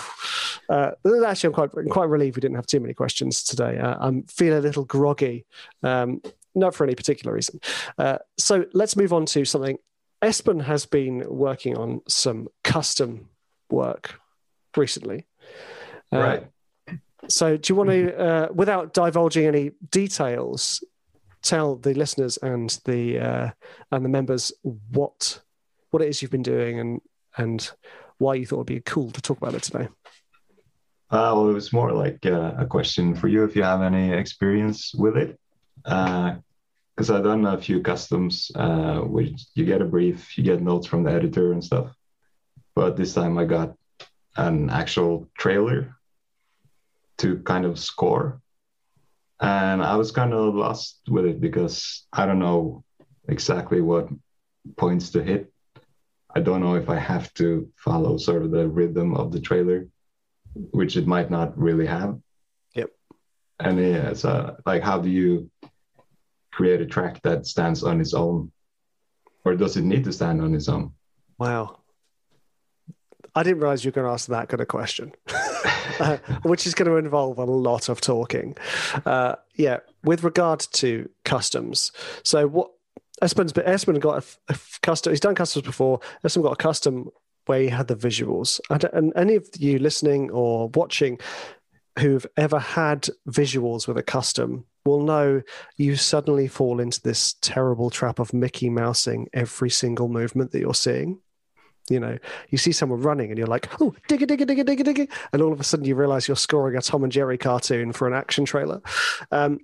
Uh, 0.69 0.93
actually, 1.27 1.49
I'm 1.49 1.53
quite 1.53 1.71
quite 1.91 2.09
relieved 2.09 2.37
we 2.37 2.41
didn't 2.41 2.57
have 2.57 2.67
too 2.67 2.81
many 2.81 2.95
questions 2.95 3.43
today. 3.43 3.79
Uh, 3.79 3.97
I'm 3.99 4.25
feeling 4.25 4.59
a 4.59 4.63
little 4.63 4.85
groggy, 4.85 5.45
um, 5.83 6.23
not 6.55 6.75
for 6.75 6.85
any 6.85 6.95
particular 6.95 7.35
reason. 7.35 7.61
Uh, 7.99 8.19
so 8.39 8.65
let's 8.73 8.97
move 8.97 9.13
on 9.13 9.27
to 9.27 9.45
something. 9.45 9.79
Espen 10.23 10.63
has 10.63 10.87
been 10.87 11.25
working 11.29 11.77
on 11.77 12.01
some 12.07 12.49
custom 12.63 13.29
work 13.71 14.21
recently. 14.77 15.27
Uh, 16.13 16.19
right. 16.19 16.47
So, 17.29 17.57
do 17.57 17.73
you 17.73 17.77
want 17.77 17.91
to, 17.91 18.19
uh, 18.19 18.49
without 18.53 18.95
divulging 18.95 19.47
any 19.47 19.73
details, 19.91 20.83
tell 21.43 21.77
the 21.77 21.95
listeners 21.95 22.37
and 22.39 22.71
the 22.85 23.19
uh, 23.19 23.51
and 23.91 24.05
the 24.05 24.09
members 24.09 24.53
what 24.63 25.41
what 25.93 26.03
it 26.03 26.09
is 26.09 26.21
you've 26.21 26.31
been 26.31 26.43
doing 26.43 26.81
and 26.81 27.01
and 27.37 27.71
why 28.19 28.35
you 28.35 28.47
thought 28.47 28.57
it'd 28.57 28.67
be 28.67 28.81
cool 28.81 29.11
to 29.11 29.23
talk 29.23 29.39
about 29.39 29.55
it 29.55 29.63
today? 29.63 29.89
Uh, 31.11 31.33
well, 31.35 31.51
it 31.51 31.55
was 31.55 31.73
more 31.73 31.93
like 31.93 32.25
uh, 32.25 32.55
a 32.57 32.67
question 32.67 33.15
for 33.15 33.29
you 33.29 33.45
if 33.45 33.55
you 33.55 33.63
have 33.63 33.83
any 33.83 34.13
experience 34.13 34.95
with 34.95 35.17
it. 35.17 35.39
Because 35.85 37.11
uh, 37.11 37.17
I've 37.17 37.25
done 37.25 37.45
a 37.47 37.61
few 37.61 37.81
customs, 37.83 38.51
uh, 38.55 39.01
which 39.01 39.45
you 39.55 39.65
get 39.65 39.83
a 39.83 39.85
brief, 39.85 40.39
you 40.39 40.45
get 40.45 40.63
notes 40.63 40.87
from 40.87 41.03
the 41.03 41.11
editor 41.11 41.53
and 41.53 41.63
stuff. 41.63 41.95
But 42.75 42.97
this 42.97 43.13
time 43.13 43.37
I 43.37 43.45
got 43.45 43.75
an 44.37 44.71
actual 44.71 45.29
trailer 45.37 45.97
to 47.19 47.39
kind 47.41 47.67
of 47.67 47.79
score. 47.79 48.41
And 49.41 49.83
I 49.83 49.97
was 49.97 50.13
kind 50.13 50.33
of 50.33 50.55
lost 50.55 51.01
with 51.09 51.27
it 51.27 51.41
because 51.41 52.07
I 52.13 52.25
don't 52.25 52.39
know 52.39 52.85
exactly 53.29 53.81
what 53.81 54.09
points 54.77 55.11
to 55.11 55.23
hit. 55.23 55.52
I 56.35 56.41
don't 56.41 56.61
know 56.61 56.75
if 56.77 56.89
I 56.89 56.99
have 56.99 57.33
to 57.35 57.69
follow 57.77 58.17
sort 58.17 58.43
of 58.43 58.51
the 58.51 58.69
rhythm 58.69 59.15
of 59.15 59.33
the 59.33 59.41
trailer, 59.41 59.89
which 60.55 60.97
it 60.97 61.07
might 61.07 61.31
not 61.31 61.57
really 61.59 61.87
have. 61.87 62.19
Yep. 62.75 62.91
And 63.61 63.79
yeah, 63.79 64.15
so 64.15 64.57
like, 64.65 64.83
how 64.83 64.99
do 64.99 65.11
you 65.11 65.51
create 66.53 66.81
a 66.81 66.87
track 66.87 67.21
that 67.23 67.47
stands 67.47 67.83
on 67.83 68.01
its 68.01 68.15
own? 68.15 68.51
Or 69.45 69.55
does 69.57 69.77
it 69.77 69.83
need 69.83 70.05
to 70.05 70.13
stand 70.13 70.41
on 70.41 70.55
its 70.55 70.69
own? 70.69 70.93
Wow. 71.39 71.81
I 73.35 73.43
didn't 73.43 73.61
realize 73.61 73.85
you 73.85 73.91
were 73.91 73.95
going 73.95 74.07
to 74.07 74.13
ask 74.13 74.29
that 74.29 74.49
kind 74.49 74.61
of 74.61 74.69
question, 74.69 75.13
uh, 76.01 76.17
which 76.43 76.67
is 76.67 76.75
going 76.75 76.91
to 76.91 76.97
involve 76.97 77.39
a 77.39 77.45
lot 77.45 77.89
of 77.89 78.01
talking. 78.01 78.57
Uh, 79.07 79.37
yeah, 79.55 79.79
with 80.05 80.23
regard 80.23 80.61
to 80.75 81.09
customs. 81.25 81.93
So 82.23 82.47
what 82.47 82.71
Espen's 83.23 83.53
Espen 83.53 84.01
got 84.01 84.25
a, 84.25 84.53
a, 84.53 84.59
custom. 84.83 85.13
He's 85.13 85.21
done 85.21 85.35
customs 85.35 85.65
before. 85.65 86.01
Espen 86.25 86.43
got 86.43 86.53
a 86.53 86.57
custom 86.57 87.11
where 87.47 87.61
he 87.61 87.69
had 87.69 87.89
the 87.89 87.97
visuals. 87.97 88.61
And, 88.71 88.85
and 88.93 89.13
any 89.17 89.37
of 89.37 89.49
you 89.59 89.79
listening 89.79 90.31
or 90.31 90.69
watching 90.69 91.19
who've 91.99 92.27
ever 92.37 92.59
had 92.59 93.09
visuals 93.29 93.87
with 93.87 93.99
a 93.99 94.03
custom 94.03 94.65
will 94.85 95.03
know 95.03 95.43
you 95.77 95.97
suddenly 95.97 96.49
fall 96.49 96.81
into 96.81 97.01
this 97.03 97.35
terrible 97.41 97.91
trap 97.91 98.19
of 98.19 98.33
Mickey 98.33 98.69
Mousing 98.69 99.29
every 99.33 99.71
single 99.71 100.09
movement 100.09 100.53
that 100.53 100.61
you're 100.61 100.75
seeing. 100.75 101.21
You 101.91 102.01
know, 102.01 102.19
you 102.49 102.59
see 102.59 102.73
someone 102.73 103.03
running 103.03 103.31
and 103.31 103.39
you're 103.39 103.47
like, 103.47 103.69
oh, 103.81 103.95
digga, 104.09 104.23
digga, 104.23 104.47
digga, 104.47 104.65
digga, 104.65 104.85
digga. 104.85 105.11
And 105.33 105.43
all 105.43 105.53
of 105.53 105.61
a 105.61 105.65
sudden 105.65 105.85
you 105.85 105.95
realize 105.95 106.29
you're 106.29 106.37
scoring 106.37 106.77
a 106.77 106.81
Tom 106.81 107.03
and 107.03 107.13
Jerry 107.13 107.39
cartoon 107.39 107.93
for 107.93 108.07
an 108.07 108.15
action 108.15 108.45
trailer. 108.45 108.81
Um, 109.31 109.61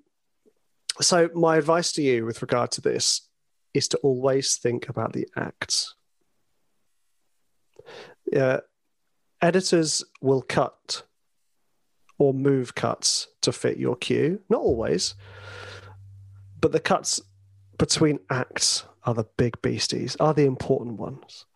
so, 1.00 1.30
my 1.32 1.56
advice 1.56 1.92
to 1.92 2.02
you 2.02 2.26
with 2.26 2.42
regard 2.42 2.72
to 2.72 2.80
this 2.80 3.27
is 3.74 3.88
to 3.88 3.98
always 3.98 4.56
think 4.56 4.88
about 4.88 5.12
the 5.12 5.28
acts. 5.36 5.94
Uh, 8.34 8.58
editors 9.40 10.04
will 10.20 10.42
cut 10.42 11.02
or 12.18 12.34
move 12.34 12.74
cuts 12.74 13.28
to 13.42 13.52
fit 13.52 13.78
your 13.78 13.96
cue. 13.96 14.40
Not 14.48 14.60
always, 14.60 15.14
but 16.60 16.72
the 16.72 16.80
cuts 16.80 17.20
between 17.78 18.18
acts 18.28 18.84
are 19.04 19.14
the 19.14 19.26
big 19.36 19.60
beasties, 19.62 20.16
are 20.16 20.34
the 20.34 20.44
important 20.44 20.98
ones. 20.98 21.46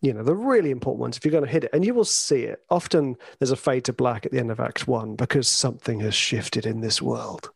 You 0.00 0.14
know, 0.14 0.22
the 0.22 0.34
really 0.34 0.70
important 0.70 1.00
ones, 1.00 1.16
if 1.16 1.24
you're 1.24 1.32
going 1.32 1.44
to 1.44 1.50
hit 1.50 1.64
it, 1.64 1.70
and 1.72 1.84
you 1.84 1.94
will 1.94 2.04
see 2.04 2.42
it. 2.42 2.62
Often 2.70 3.16
there's 3.38 3.50
a 3.50 3.56
fade 3.56 3.84
to 3.86 3.92
black 3.92 4.24
at 4.24 4.32
the 4.32 4.38
end 4.38 4.50
of 4.50 4.60
Act 4.60 4.86
One 4.86 5.16
because 5.16 5.48
something 5.48 6.00
has 6.00 6.14
shifted 6.14 6.66
in 6.66 6.80
this 6.80 7.02
world. 7.02 7.50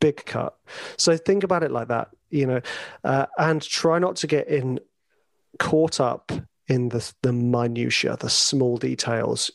Big 0.00 0.24
cut. 0.26 0.58
So 0.98 1.16
think 1.16 1.44
about 1.44 1.62
it 1.62 1.70
like 1.70 1.88
that, 1.88 2.10
you 2.34 2.46
know, 2.46 2.60
uh, 3.04 3.26
and 3.38 3.62
try 3.62 3.98
not 3.98 4.16
to 4.16 4.26
get 4.26 4.48
in 4.48 4.80
caught 5.58 6.00
up 6.00 6.32
in 6.68 6.88
the 6.88 7.12
the 7.22 7.32
minutia, 7.32 8.16
the 8.16 8.30
small 8.30 8.76
details 8.76 9.50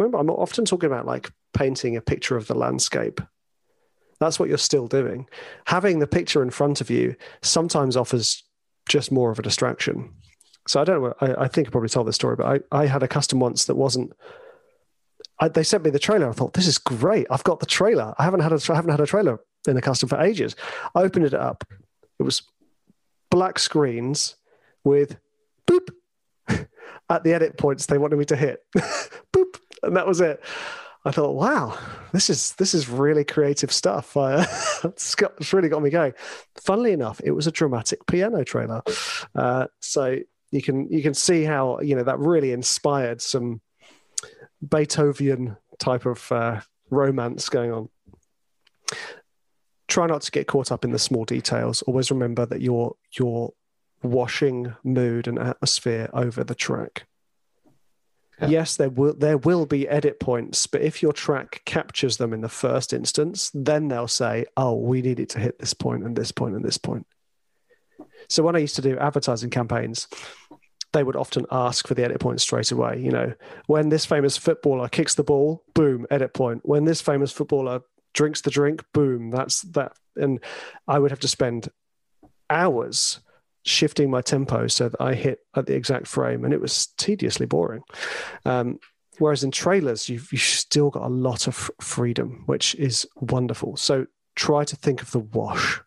remember, 0.00 0.18
I'm 0.18 0.30
often 0.30 0.64
talking 0.64 0.88
about 0.88 1.06
like 1.06 1.30
painting 1.54 1.96
a 1.96 2.00
picture 2.00 2.36
of 2.36 2.46
the 2.46 2.54
landscape. 2.54 3.20
That's 4.18 4.38
what 4.38 4.48
you're 4.48 4.58
still 4.58 4.86
doing. 4.86 5.26
Having 5.66 5.98
the 5.98 6.06
picture 6.06 6.42
in 6.42 6.50
front 6.50 6.80
of 6.80 6.90
you 6.90 7.16
sometimes 7.42 7.96
offers 7.96 8.42
just 8.88 9.12
more 9.12 9.30
of 9.30 9.38
a 9.38 9.42
distraction. 9.42 10.12
So 10.66 10.80
I 10.80 10.84
don't 10.84 11.02
know. 11.02 11.14
I, 11.20 11.44
I 11.44 11.48
think 11.48 11.68
I 11.68 11.70
probably 11.70 11.88
told 11.88 12.06
this 12.06 12.16
story, 12.16 12.36
but 12.36 12.64
I, 12.72 12.82
I 12.82 12.86
had 12.86 13.02
a 13.02 13.08
custom 13.08 13.40
once 13.40 13.64
that 13.66 13.76
wasn't. 13.76 14.12
I, 15.38 15.48
they 15.48 15.62
sent 15.62 15.84
me 15.84 15.90
the 15.90 15.98
trailer. 15.98 16.28
I 16.28 16.32
thought 16.32 16.52
this 16.52 16.66
is 16.66 16.78
great. 16.78 17.26
I've 17.30 17.44
got 17.44 17.60
the 17.60 17.66
trailer. 17.66 18.14
I 18.18 18.24
haven't 18.24 18.40
had 18.40 18.52
a 18.52 18.60
I 18.70 18.74
haven't 18.74 18.90
had 18.90 19.00
a 19.00 19.06
trailer 19.06 19.40
in 19.66 19.76
a 19.76 19.80
custom 19.80 20.08
for 20.08 20.20
ages. 20.20 20.56
I 20.94 21.02
opened 21.02 21.26
it 21.26 21.34
up. 21.34 21.64
It 22.18 22.22
was 22.22 22.42
black 23.30 23.58
screens 23.58 24.36
with 24.84 25.16
boop 25.66 25.88
at 27.10 27.24
the 27.24 27.32
edit 27.32 27.56
points 27.56 27.86
they 27.86 27.98
wanted 27.98 28.18
me 28.18 28.24
to 28.26 28.36
hit. 28.36 28.64
boop 29.32 29.58
and 29.82 29.96
that 29.96 30.06
was 30.06 30.20
it. 30.20 30.42
I 31.04 31.12
thought, 31.12 31.34
wow, 31.34 31.78
this 32.12 32.28
is 32.28 32.52
this 32.54 32.74
is 32.74 32.88
really 32.88 33.24
creative 33.24 33.72
stuff. 33.72 34.16
Uh, 34.20 34.44
it's, 34.84 35.14
got, 35.14 35.32
it's 35.38 35.52
really 35.52 35.68
got 35.68 35.82
me 35.82 35.90
going. 35.90 36.14
Funnily 36.62 36.92
enough, 36.92 37.20
it 37.22 37.32
was 37.32 37.46
a 37.46 37.52
dramatic 37.52 38.06
piano 38.06 38.44
trailer, 38.44 38.82
uh, 39.34 39.66
so 39.80 40.18
you 40.50 40.62
can 40.62 40.88
you 40.90 41.02
can 41.02 41.14
see 41.14 41.44
how 41.44 41.80
you 41.80 41.96
know 41.96 42.02
that 42.02 42.18
really 42.18 42.52
inspired 42.52 43.20
some 43.20 43.60
Beethoven 44.66 45.56
type 45.78 46.06
of 46.06 46.32
uh, 46.32 46.60
romance 46.90 47.48
going 47.48 47.72
on. 47.72 47.88
Try 49.90 50.06
not 50.06 50.22
to 50.22 50.30
get 50.30 50.46
caught 50.46 50.70
up 50.70 50.84
in 50.84 50.92
the 50.92 50.98
small 50.98 51.24
details. 51.24 51.82
Always 51.82 52.10
remember 52.10 52.46
that 52.46 52.60
you're 52.60 52.94
you're 53.18 53.52
washing 54.02 54.74
mood 54.84 55.26
and 55.26 55.38
atmosphere 55.38 56.08
over 56.14 56.44
the 56.44 56.54
track. 56.54 57.06
Yeah. 58.40 58.48
Yes, 58.48 58.76
there 58.76 58.88
will 58.88 59.14
there 59.14 59.36
will 59.36 59.66
be 59.66 59.88
edit 59.88 60.20
points, 60.20 60.66
but 60.68 60.80
if 60.80 61.02
your 61.02 61.12
track 61.12 61.62
captures 61.66 62.16
them 62.16 62.32
in 62.32 62.40
the 62.40 62.48
first 62.48 62.92
instance, 62.92 63.50
then 63.52 63.88
they'll 63.88 64.08
say, 64.08 64.46
"Oh, 64.56 64.74
we 64.76 65.02
need 65.02 65.20
it 65.20 65.28
to 65.30 65.40
hit 65.40 65.58
this 65.58 65.74
point 65.74 66.04
and 66.04 66.16
this 66.16 66.32
point 66.32 66.54
and 66.54 66.64
this 66.64 66.78
point." 66.78 67.06
So 68.28 68.44
when 68.44 68.54
I 68.54 68.60
used 68.60 68.76
to 68.76 68.82
do 68.82 68.96
advertising 68.96 69.50
campaigns, 69.50 70.06
they 70.92 71.02
would 71.02 71.16
often 71.16 71.46
ask 71.50 71.86
for 71.86 71.94
the 71.94 72.04
edit 72.04 72.20
point 72.20 72.40
straight 72.40 72.70
away. 72.72 73.00
You 73.00 73.10
know, 73.10 73.34
when 73.66 73.88
this 73.88 74.06
famous 74.06 74.36
footballer 74.36 74.88
kicks 74.88 75.16
the 75.16 75.24
ball, 75.24 75.64
boom, 75.74 76.06
edit 76.10 76.32
point. 76.32 76.62
When 76.64 76.84
this 76.84 77.00
famous 77.00 77.32
footballer 77.32 77.80
drinks 78.12 78.40
the 78.40 78.50
drink, 78.50 78.84
boom, 78.92 79.30
that's 79.30 79.62
that. 79.62 79.92
And 80.16 80.40
I 80.88 80.98
would 80.98 81.10
have 81.10 81.20
to 81.20 81.28
spend 81.28 81.68
hours 82.48 83.20
shifting 83.64 84.10
my 84.10 84.22
tempo 84.22 84.66
so 84.66 84.88
that 84.88 85.00
I 85.00 85.14
hit 85.14 85.40
at 85.54 85.66
the 85.66 85.74
exact 85.74 86.06
frame, 86.06 86.44
and 86.44 86.52
it 86.52 86.60
was 86.60 86.86
tediously 86.96 87.46
boring. 87.46 87.82
Um, 88.44 88.78
whereas 89.18 89.44
in 89.44 89.50
trailers, 89.50 90.08
you've, 90.08 90.32
you've 90.32 90.40
still 90.40 90.90
got 90.90 91.04
a 91.04 91.08
lot 91.08 91.46
of 91.46 91.70
freedom, 91.80 92.42
which 92.46 92.74
is 92.76 93.06
wonderful. 93.16 93.76
So 93.76 94.06
try 94.34 94.64
to 94.64 94.76
think 94.76 95.02
of 95.02 95.10
the 95.10 95.18
wash. 95.20 95.80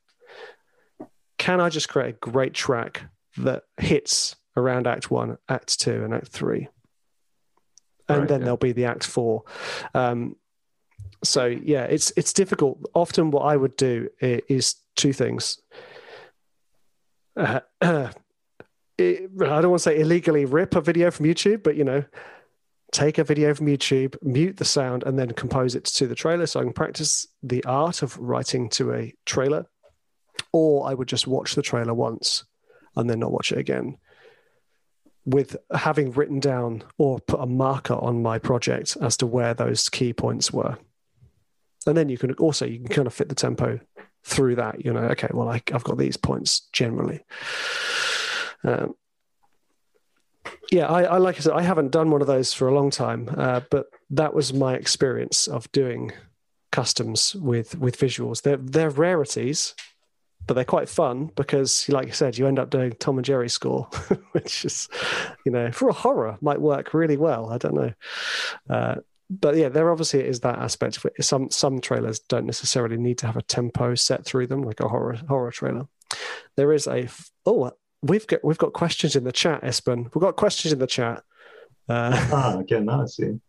Can 1.38 1.60
I 1.60 1.70
just 1.70 1.90
create 1.90 2.10
a 2.16 2.18
great 2.20 2.54
track 2.54 3.04
that 3.38 3.64
hits 3.78 4.36
around 4.56 4.88
Act 4.88 5.10
One, 5.12 5.38
Act 5.50 5.80
Two, 5.80 6.04
and 6.04 6.14
Act 6.14 6.28
Three? 6.28 6.70
And 8.08 8.20
right, 8.20 8.28
then 8.28 8.40
yeah. 8.42 8.46
there'll 8.46 8.58
be 8.58 8.72
the 8.72 8.86
Act 8.86 9.06
Four. 9.06 9.44
Um, 9.94 10.36
so 11.24 11.46
yeah, 11.46 11.84
it's 11.84 12.12
it's 12.16 12.34
difficult. 12.34 12.80
Often, 12.94 13.32
what 13.32 13.42
I 13.42 13.56
would 13.56 13.76
do 13.78 14.10
is 14.20 14.76
two 14.96 15.14
things 15.14 15.58
uh, 17.36 17.60
it, 18.98 19.30
I 19.42 19.62
don't 19.62 19.70
want 19.70 19.80
to 19.80 19.90
say 19.90 20.00
illegally 20.00 20.46
rip 20.46 20.76
a 20.76 20.82
video 20.82 21.12
from 21.12 21.26
YouTube, 21.26 21.64
but 21.64 21.76
you 21.76 21.84
know, 21.84 22.04
take 22.92 23.18
a 23.18 23.24
video 23.24 23.54
from 23.54 23.68
YouTube, 23.68 24.16
mute 24.22 24.58
the 24.58 24.66
sound, 24.66 25.04
and 25.04 25.18
then 25.18 25.32
compose 25.32 25.76
it 25.76 25.86
to 25.86 26.08
the 26.08 26.16
trailer. 26.16 26.46
So 26.46 26.60
I 26.60 26.64
can 26.64 26.74
practice 26.74 27.28
the 27.42 27.64
art 27.66 28.02
of 28.02 28.18
writing 28.18 28.70
to 28.72 28.94
a 28.94 29.14
trailer, 29.26 29.66
or 30.52 30.88
I 30.88 30.94
would 30.94 31.08
just 31.08 31.28
watch 31.28 31.56
the 31.56 31.62
trailer 31.62 31.94
once 31.94 32.44
and 32.96 33.10
then 33.10 33.20
not 33.20 33.32
watch 33.32 33.52
it 33.52 33.58
again. 33.58 33.98
With 35.26 35.56
having 35.74 36.12
written 36.12 36.40
down 36.42 36.84
or 36.98 37.20
put 37.20 37.40
a 37.40 37.46
marker 37.46 37.94
on 37.94 38.22
my 38.22 38.40
project 38.40 38.98
as 39.02 39.16
to 39.18 39.26
where 39.26 39.54
those 39.54 39.88
key 39.88 40.12
points 40.12 40.52
were. 40.52 40.78
And 41.86 41.98
then 41.98 42.10
you 42.10 42.18
can 42.18 42.34
also 42.34 42.66
you 42.66 42.80
can 42.80 42.88
kind 42.88 43.08
of 43.08 43.14
fit 43.14 43.30
the 43.30 43.36
tempo 43.36 43.80
through 44.24 44.56
that, 44.56 44.84
you 44.86 44.94
know, 44.94 45.02
okay, 45.02 45.28
well, 45.32 45.50
I, 45.50 45.62
have 45.72 45.84
got 45.84 45.98
these 45.98 46.18
points 46.18 46.62
generally. 46.72 47.24
Um, 48.64 48.96
yeah, 50.72 50.88
I, 50.88 51.04
I, 51.04 51.18
like 51.18 51.36
I 51.36 51.40
said, 51.40 51.54
I 51.54 51.62
haven't 51.62 51.92
done 51.92 52.10
one 52.10 52.22
of 52.22 52.28
those 52.28 52.54
for 52.54 52.68
a 52.68 52.74
long 52.74 52.90
time, 52.90 53.30
uh, 53.38 53.62
but 53.70 53.88
that 54.10 54.34
was 54.34 54.54
my 54.54 54.76
experience 54.76 55.48
of 55.48 55.72
doing 55.72 56.12
customs 56.72 57.36
with 57.36 57.78
with 57.78 57.98
visuals. 57.98 58.42
They're 58.42 58.58
they're 58.58 58.90
rarities, 58.90 59.76
but 60.48 60.56
they're 60.56 60.66
quite 60.66 60.90
fun 60.90 61.32
because, 61.36 61.88
like 61.90 62.08
I 62.08 62.12
said, 62.12 62.38
you 62.38 62.48
end 62.48 62.60
up 62.60 62.70
doing 62.70 62.94
Tom 63.00 63.18
and 63.18 63.26
Jerry 63.26 63.50
score, 63.50 63.86
which 64.32 64.66
is, 64.66 64.90
you 65.46 65.52
know, 65.52 65.72
for 65.72 65.90
a 65.90 65.94
horror 65.94 66.38
might 66.42 66.62
work 66.62 66.94
really 66.94 67.18
well. 67.18 67.50
I 67.52 67.58
don't 67.58 67.76
know. 67.76 67.94
Uh, 68.70 68.96
but 69.30 69.56
yeah, 69.56 69.70
there 69.70 69.92
obviously 69.92 70.22
is 70.22 70.42
that 70.42 70.60
aspect 70.60 70.98
of 70.98 71.06
it. 71.06 71.24
Some 71.24 71.50
some 71.50 71.80
trailers 71.80 72.20
don't 72.20 72.46
necessarily 72.46 72.98
need 72.98 73.18
to 73.20 73.26
have 73.26 73.38
a 73.38 73.42
tempo 73.42 73.96
set 73.96 74.26
through 74.26 74.48
them, 74.48 74.64
like 74.64 74.80
a 74.80 74.88
horror 74.88 75.18
horror 75.28 75.52
trailer. 75.52 75.88
There 76.56 76.74
is 76.74 76.88
a 76.88 77.08
oh, 77.46 77.72
we've 78.02 78.28
got 78.28 78.44
we've 78.44 78.58
got 78.58 78.74
questions 78.74 79.16
in 79.16 79.24
the 79.24 79.32
chat, 79.32 79.64
Espen. 79.64 80.14
We've 80.14 80.22
got 80.22 80.36
questions 80.36 80.74
in 80.74 80.80
the 80.80 80.88
chat. 80.88 81.24
Uh, 81.90 82.12
ah, 82.32 82.58
okay, 82.58 82.80
now 82.80 83.04
I 83.04 83.06
see. 83.06 83.40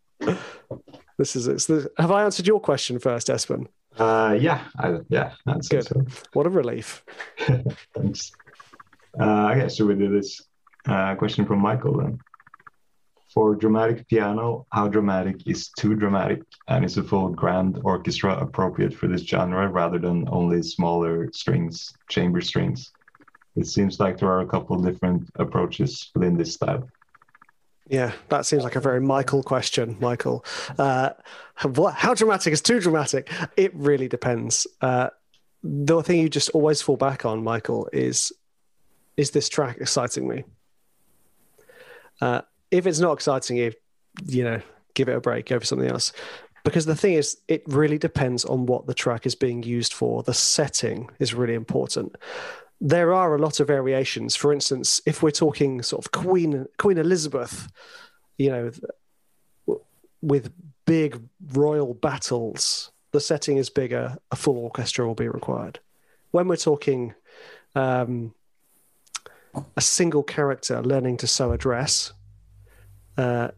This 1.17 1.35
is 1.35 1.47
it's 1.47 1.65
the, 1.65 1.89
Have 1.97 2.11
I 2.11 2.23
answered 2.23 2.47
your 2.47 2.59
question 2.59 2.99
first, 2.99 3.27
Espen? 3.27 3.67
Uh, 3.97 4.37
yeah, 4.39 4.61
I, 4.77 4.97
yeah. 5.09 5.33
That's 5.45 5.69
good. 5.69 5.85
So. 5.85 6.05
What 6.33 6.45
a 6.45 6.49
relief. 6.49 7.03
Thanks. 7.37 8.31
Uh, 9.17 9.51
okay, 9.51 9.69
so 9.69 9.85
we 9.85 9.95
do 9.95 10.09
this 10.09 10.41
uh, 10.87 11.15
question 11.15 11.45
from 11.45 11.59
Michael 11.59 11.97
then 11.97 12.19
for 13.35 13.53
dramatic 13.53 14.07
piano, 14.07 14.65
how 14.71 14.87
dramatic 14.87 15.45
is 15.45 15.67
too 15.77 15.93
dramatic? 15.93 16.41
And 16.69 16.85
is 16.85 16.97
a 16.97 17.03
full 17.03 17.29
grand 17.29 17.79
orchestra 17.83 18.37
appropriate 18.37 18.93
for 18.93 19.07
this 19.07 19.21
genre 19.23 19.67
rather 19.67 19.99
than 19.99 20.27
only 20.31 20.63
smaller 20.63 21.29
strings, 21.33 21.93
chamber 22.07 22.39
strings? 22.39 22.93
It 23.57 23.67
seems 23.67 23.99
like 23.99 24.17
there 24.17 24.29
are 24.29 24.39
a 24.39 24.47
couple 24.47 24.81
different 24.81 25.29
approaches 25.35 26.09
within 26.15 26.37
this 26.37 26.53
style. 26.53 26.89
Yeah, 27.87 28.13
that 28.29 28.45
seems 28.45 28.63
like 28.63 28.77
a 28.77 28.79
very 28.79 29.01
Michael 29.01 29.43
question, 29.43 29.97
Michael. 29.99 30.43
Uh, 30.79 31.09
what, 31.63 31.93
how 31.93 32.13
dramatic 32.13 32.53
is 32.53 32.61
too 32.61 32.79
dramatic? 32.79 33.29
It 33.57 33.75
really 33.75 34.07
depends. 34.07 34.65
Uh, 34.81 35.09
the 35.61 36.01
thing 36.01 36.19
you 36.19 36.29
just 36.29 36.49
always 36.51 36.81
fall 36.81 36.97
back 36.97 37.25
on, 37.25 37.43
Michael, 37.43 37.89
is 37.91 38.31
is 39.17 39.31
this 39.31 39.49
track 39.49 39.77
exciting 39.79 40.27
me? 40.27 40.43
Uh, 42.19 42.41
if 42.77 42.87
it's 42.87 42.99
not 42.99 43.13
exciting 43.13 43.57
you, 43.57 43.73
you 44.25 44.43
know, 44.43 44.61
give 44.93 45.09
it 45.09 45.15
a 45.15 45.21
break, 45.21 45.47
go 45.47 45.59
for 45.59 45.65
something 45.65 45.89
else. 45.89 46.11
Because 46.63 46.85
the 46.85 46.95
thing 46.95 47.13
is, 47.13 47.37
it 47.47 47.63
really 47.67 47.97
depends 47.97 48.43
on 48.43 48.65
what 48.65 48.87
the 48.87 48.93
track 48.93 49.25
is 49.25 49.35
being 49.35 49.61
used 49.61 49.93
for. 49.93 50.23
The 50.23 50.33
setting 50.33 51.09
is 51.19 51.33
really 51.33 51.53
important. 51.53 52.15
there 52.81 53.13
are 53.13 53.35
a 53.35 53.39
lot 53.39 53.59
of 53.59 53.67
variations. 53.67 54.35
For 54.35 54.51
instance, 54.51 55.01
if 55.05 55.23
we're 55.23 55.31
talking 55.31 55.81
sort 55.81 56.05
of 56.05 56.11
Queen 56.11 56.67
Queen 56.77 56.97
Elizabeth, 56.97 57.71
you 58.37 58.49
know, 58.49 58.71
with 60.21 60.51
big 60.85 61.21
royal 61.53 61.93
battles, 61.93 62.91
the 63.11 63.19
setting 63.19 63.57
is 63.57 63.69
bigger. 63.69 64.17
A 64.31 64.35
full 64.35 64.57
orchestra 64.57 65.07
will 65.07 65.15
be 65.15 65.29
required. 65.29 65.79
When 66.31 66.47
we're 66.47 66.57
talking 66.57 67.13
um, 67.75 68.33
a 69.77 69.81
single 69.81 70.23
character 70.23 70.81
learning 70.81 71.17
to 71.17 71.27
sew 71.27 71.51
a 71.51 71.57
dress, 71.57 72.11
uh, 73.17 73.49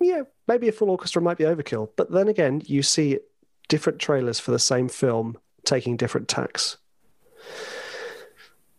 yeah, 0.00 0.22
maybe 0.46 0.68
a 0.68 0.72
full 0.72 0.90
orchestra 0.90 1.22
might 1.22 1.38
be 1.38 1.44
overkill. 1.44 1.90
But 1.96 2.10
then 2.10 2.28
again, 2.28 2.62
you 2.64 2.82
see 2.82 3.18
different 3.68 3.98
trailers 3.98 4.38
for 4.38 4.50
the 4.50 4.58
same 4.58 4.88
film 4.88 5.38
taking 5.64 5.96
different 5.96 6.28
tacks. 6.28 6.76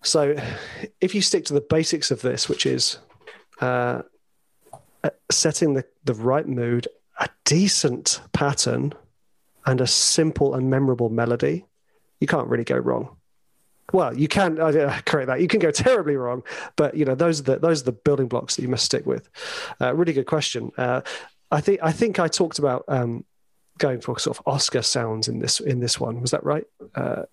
So, 0.03 0.35
if 1.01 1.13
you 1.13 1.21
stick 1.21 1.45
to 1.45 1.53
the 1.53 1.61
basics 1.61 2.11
of 2.11 2.21
this, 2.21 2.47
which 2.47 2.65
is 2.65 2.99
uh, 3.59 4.03
uh, 5.03 5.09
setting 5.29 5.73
the, 5.73 5.83
the 6.05 6.13
right 6.13 6.47
mood, 6.47 6.87
a 7.19 7.27
decent 7.43 8.21
pattern, 8.31 8.93
and 9.65 9.81
a 9.81 9.87
simple 9.87 10.55
and 10.55 10.69
memorable 10.69 11.09
melody, 11.09 11.65
you 12.21 12.27
can't 12.27 12.47
really 12.47 12.63
go 12.63 12.77
wrong. 12.77 13.16
Well, 13.93 14.17
you 14.17 14.27
can 14.27 14.59
uh, 14.59 14.99
correct 15.05 15.27
that. 15.27 15.41
You 15.41 15.47
can 15.47 15.59
go 15.59 15.71
terribly 15.71 16.17
wrong, 16.17 16.43
but 16.75 16.95
you 16.95 17.05
know 17.05 17.15
those 17.15 17.39
are 17.39 17.43
the 17.43 17.59
those 17.59 17.81
are 17.81 17.85
the 17.85 17.91
building 17.93 18.27
blocks 18.27 18.55
that 18.55 18.61
you 18.61 18.67
must 18.67 18.85
stick 18.85 19.05
with. 19.05 19.29
Uh, 19.79 19.95
really 19.95 20.13
good 20.13 20.25
question. 20.25 20.71
Uh, 20.77 21.01
I 21.51 21.61
think 21.61 21.79
I 21.81 21.91
think 21.91 22.19
I 22.19 22.27
talked 22.27 22.59
about 22.59 22.83
um, 22.87 23.23
going 23.77 24.01
for 24.01 24.19
sort 24.19 24.37
of 24.37 24.43
Oscar 24.45 24.81
sounds 24.81 25.27
in 25.27 25.39
this 25.39 25.59
in 25.59 25.79
this 25.79 25.99
one. 25.99 26.21
Was 26.21 26.31
that 26.31 26.43
right? 26.43 26.65
Uh, 26.95 27.23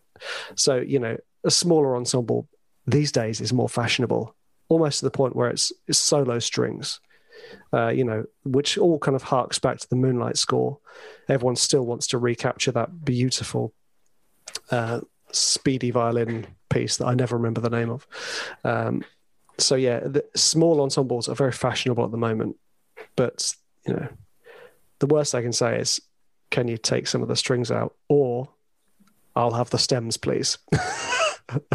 so 0.55 0.77
you 0.77 0.99
know, 0.99 1.17
a 1.43 1.51
smaller 1.51 1.97
ensemble 1.97 2.49
these 2.87 3.11
days 3.11 3.41
is 3.41 3.53
more 3.53 3.69
fashionable, 3.69 4.35
almost 4.69 5.01
to 5.01 5.07
the 5.07 5.11
point 5.11 5.35
where 5.35 5.49
it's, 5.51 5.73
it's 5.89 5.99
solo 5.99 6.39
strings. 6.39 7.01
Uh, 7.73 7.89
you 7.89 8.05
know, 8.05 8.25
which 8.45 8.79
all 8.79 8.99
kind 8.99 9.17
of 9.17 9.23
harks 9.23 9.59
back 9.59 9.79
to 9.79 9.89
the 9.89 9.97
Moonlight 9.97 10.39
score. 10.39 10.79
Everyone 11.29 11.57
still 11.57 11.85
wants 11.85 12.07
to 12.09 12.19
recapture 12.19 12.71
that 12.73 13.05
beautiful, 13.05 13.75
uh, 14.71 15.01
speedy 15.35 15.91
violin 15.91 16.47
piece 16.71 16.97
that 16.99 17.07
I 17.07 17.15
never 17.15 17.37
remember 17.37 17.61
the 17.61 17.71
name 17.71 17.91
of. 17.91 18.07
Um, 18.65 19.05
so 19.59 19.75
yeah, 19.75 20.01
the 20.01 20.25
small 20.35 20.81
ensembles 20.81 21.29
are 21.29 21.35
very 21.35 21.53
fashionable 21.53 22.05
at 22.05 22.11
the 22.11 22.17
moment, 22.17 22.57
but 23.17 23.55
you 23.87 23.95
know, 23.95 24.09
the 24.99 25.07
worst 25.07 25.35
I 25.35 25.43
can 25.43 25.53
say 25.53 25.79
is, 25.79 26.01
can 26.51 26.69
you 26.69 26.77
take 26.77 27.07
some 27.07 27.23
of 27.23 27.29
the 27.29 27.37
strings 27.37 27.71
out, 27.71 27.95
or 28.09 28.49
I'll 29.37 29.53
have 29.53 29.71
the 29.71 29.79
stems, 29.79 30.17
please. 30.17 30.59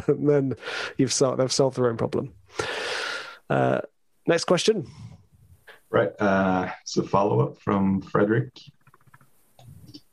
and 0.08 0.28
then 0.30 0.54
you've 0.98 1.14
solved, 1.14 1.40
they've 1.40 1.52
solved 1.52 1.78
their 1.78 1.90
own 1.90 1.98
problem. 1.98 2.34
Uh, 3.50 3.82
next 4.26 4.46
question. 4.46 4.88
Right. 5.90 6.12
Uh, 6.20 6.70
it's 6.82 6.98
a 6.98 7.04
follow 7.04 7.42
up 7.42 7.60
from 7.62 8.02
Frederick 8.02 8.52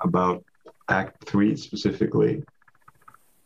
about 0.00 0.45
Act 0.88 1.25
Three 1.25 1.57
specifically. 1.57 2.45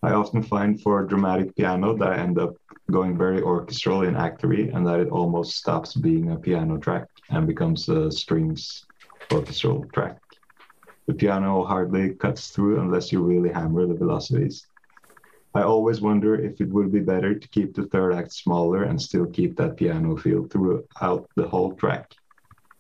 I 0.03 0.13
often 0.13 0.43
find 0.43 0.81
for 0.81 1.05
dramatic 1.05 1.55
piano 1.57 1.95
that 1.99 2.09
I 2.09 2.17
end 2.17 2.39
up 2.39 2.57
going 2.91 3.19
very 3.19 3.43
orchestral 3.43 4.03
in 4.03 4.17
Act 4.17 4.41
Three, 4.41 4.71
and 4.71 4.87
that 4.87 4.99
it 4.99 5.11
almost 5.11 5.59
stops 5.59 5.95
being 5.95 6.33
a 6.33 6.37
piano 6.37 6.79
track 6.79 7.07
and 7.29 7.47
becomes 7.47 7.89
a 7.89 8.11
strings 8.11 8.87
orchestral 9.31 9.91
track. 9.93 10.19
The 11.07 11.15
piano 11.15 11.65
hardly 11.65 12.15
cuts 12.15 12.49
through 12.49 12.81
unless 12.81 13.13
you 13.13 13.23
really 13.23 13.51
hammer 13.51 13.87
the 13.87 13.95
velocities. 13.95 14.67
I 15.53 15.63
always 15.63 16.01
wonder 16.01 16.35
if 16.35 16.61
it 16.61 16.69
would 16.69 16.93
be 16.93 17.01
better 17.01 17.35
to 17.35 17.49
keep 17.49 17.75
the 17.75 17.87
third 17.87 18.15
act 18.15 18.33
smaller 18.33 18.85
and 18.85 19.01
still 19.01 19.27
keep 19.27 19.57
that 19.57 19.77
piano 19.77 20.17
feel 20.17 20.47
throughout 20.47 21.29
the 21.35 21.49
whole 21.49 21.75
track. 21.75 22.15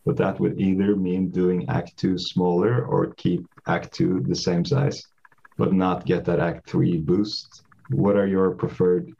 But 0.07 0.17
that 0.17 0.41
would 0.41 0.59
either 0.61 0.97
mean 0.97 1.31
doing 1.31 1.69
Act 1.69 1.97
2 1.99 2.17
smaller 2.17 2.87
or 2.87 3.12
keep 3.15 3.47
Act 3.67 3.93
2 3.93 4.21
the 4.21 4.35
same 4.35 4.65
size, 4.65 5.06
but 5.61 5.75
not 5.75 6.07
get 6.07 6.25
that 6.25 6.41
Act 6.41 6.71
3 6.71 6.97
boost. 6.97 7.65
What 7.91 8.17
are 8.17 8.27
your 8.27 8.53
preferred 8.53 9.13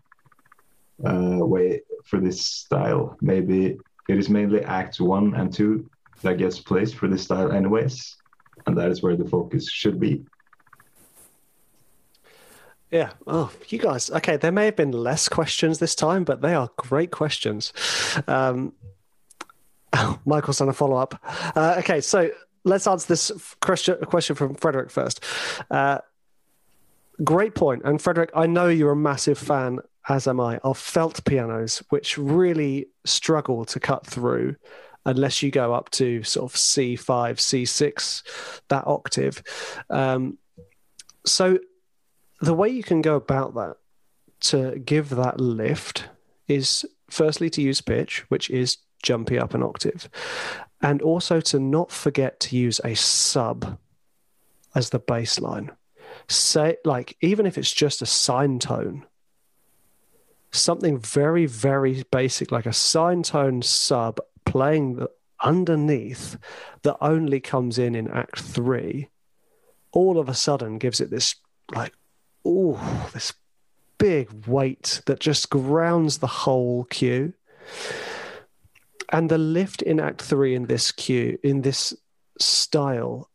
uh, 1.07 1.44
way 1.44 1.83
for 2.07 2.18
this 2.18 2.40
style? 2.40 3.18
Maybe 3.20 3.76
it 4.09 4.18
is 4.18 4.31
mainly 4.31 4.64
Acts 4.64 4.98
1 5.03 5.35
and 5.35 5.53
2 5.53 5.88
that 6.22 6.38
gets 6.38 6.59
placed 6.59 6.94
for 6.94 7.09
this 7.09 7.24
style, 7.24 7.53
anyways, 7.53 8.16
and 8.66 8.74
that 8.79 8.90
is 8.90 9.03
where 9.03 9.16
the 9.16 9.29
focus 9.29 9.70
should 9.70 10.00
be. 10.00 10.24
Yeah. 12.90 13.11
Oh, 13.26 13.53
you 13.68 13.79
guys. 13.79 14.11
Okay, 14.11 14.38
there 14.38 14.50
may 14.50 14.64
have 14.64 14.76
been 14.76 14.92
less 14.92 15.29
questions 15.29 15.79
this 15.79 15.94
time, 15.94 16.24
but 16.24 16.40
they 16.40 16.55
are 16.55 16.70
great 16.79 17.11
questions. 17.11 17.74
Um, 18.26 18.72
oh, 19.92 20.18
Michael's 20.24 20.62
a 20.62 20.72
follow 20.72 20.96
up. 20.96 21.20
Uh, 21.55 21.74
okay, 21.81 22.00
so 22.00 22.31
let's 22.64 22.87
answer 22.87 23.09
this 23.09 23.31
question, 23.61 23.96
question 24.07 24.37
from 24.37 24.55
Frederick 24.55 24.90
first. 24.90 25.22
Uh, 25.70 25.98
great 27.24 27.54
point. 27.54 27.83
And 27.85 28.00
Frederick, 28.00 28.30
I 28.35 28.46
know 28.46 28.68
you're 28.68 28.92
a 28.92 28.96
massive 28.96 29.38
fan, 29.38 29.78
as 30.09 30.26
am 30.26 30.40
I, 30.40 30.59
of 30.59 30.78
felt 30.78 31.24
pianos, 31.24 31.83
which 31.90 32.18
really 32.18 32.88
struggle 33.04 33.64
to 33.66 33.80
cut 33.80 34.06
through 34.06 34.56
unless 35.06 35.42
you 35.42 35.50
go 35.50 35.72
up 35.72 35.90
to 35.90 36.22
sort 36.22 36.50
of 36.50 36.56
C5, 36.56 36.98
C6, 36.98 38.22
that 38.68 38.87
octave. 38.87 39.42
Um, 39.88 40.38
so 41.24 41.59
the 42.40 42.54
way 42.54 42.68
you 42.68 42.83
can 42.83 43.02
go 43.02 43.16
about 43.16 43.54
that 43.54 43.76
to 44.40 44.78
give 44.78 45.11
that 45.11 45.40
lift 45.40 46.09
is 46.48 46.85
firstly 47.11 47.50
to 47.50 47.62
use 47.62 47.80
pitch, 47.80 48.24
which 48.28 48.50
is 48.50 48.78
jumpy 49.02 49.38
up 49.38 49.54
an 49.54 49.62
octave, 49.62 50.09
and 50.83 51.00
also 51.02 51.40
to 51.40 51.59
not 51.59 51.90
forget 51.90 52.40
to 52.40 52.56
use 52.56 52.80
a 52.85 52.94
sub 52.94 53.78
as 54.74 54.90
the 54.90 55.00
baseline. 55.00 55.70
Say, 56.30 56.76
like, 56.84 57.16
even 57.20 57.44
if 57.44 57.58
it's 57.58 57.72
just 57.72 58.02
a 58.02 58.06
sine 58.06 58.60
tone, 58.60 59.04
something 60.52 60.98
very, 60.98 61.46
very 61.46 62.04
basic, 62.10 62.52
like 62.52 62.66
a 62.66 62.72
sine 62.72 63.22
tone 63.22 63.62
sub 63.62 64.20
playing 64.44 64.96
the, 64.96 65.10
underneath 65.42 66.36
that 66.82 66.96
only 67.00 67.40
comes 67.40 67.78
in 67.78 67.94
in 67.94 68.08
Act 68.08 68.40
Three, 68.40 69.08
all 69.92 70.18
of 70.18 70.28
a 70.28 70.34
sudden 70.34 70.78
gives 70.78 71.00
it 71.00 71.10
this 71.10 71.34
like 71.74 71.92
oh, 72.44 73.10
this 73.12 73.32
big 73.98 74.46
weight 74.46 75.02
that 75.06 75.20
just 75.20 75.50
grounds 75.50 76.18
the 76.18 76.26
whole 76.26 76.84
cue. 76.84 77.32
And 79.12 79.28
the 79.28 79.38
lift 79.38 79.82
in 79.82 79.98
Act 79.98 80.22
Three 80.22 80.54
in 80.54 80.66
this 80.66 80.92
cue, 80.92 81.38
in 81.42 81.62
this 81.62 81.92
style, 82.38 83.28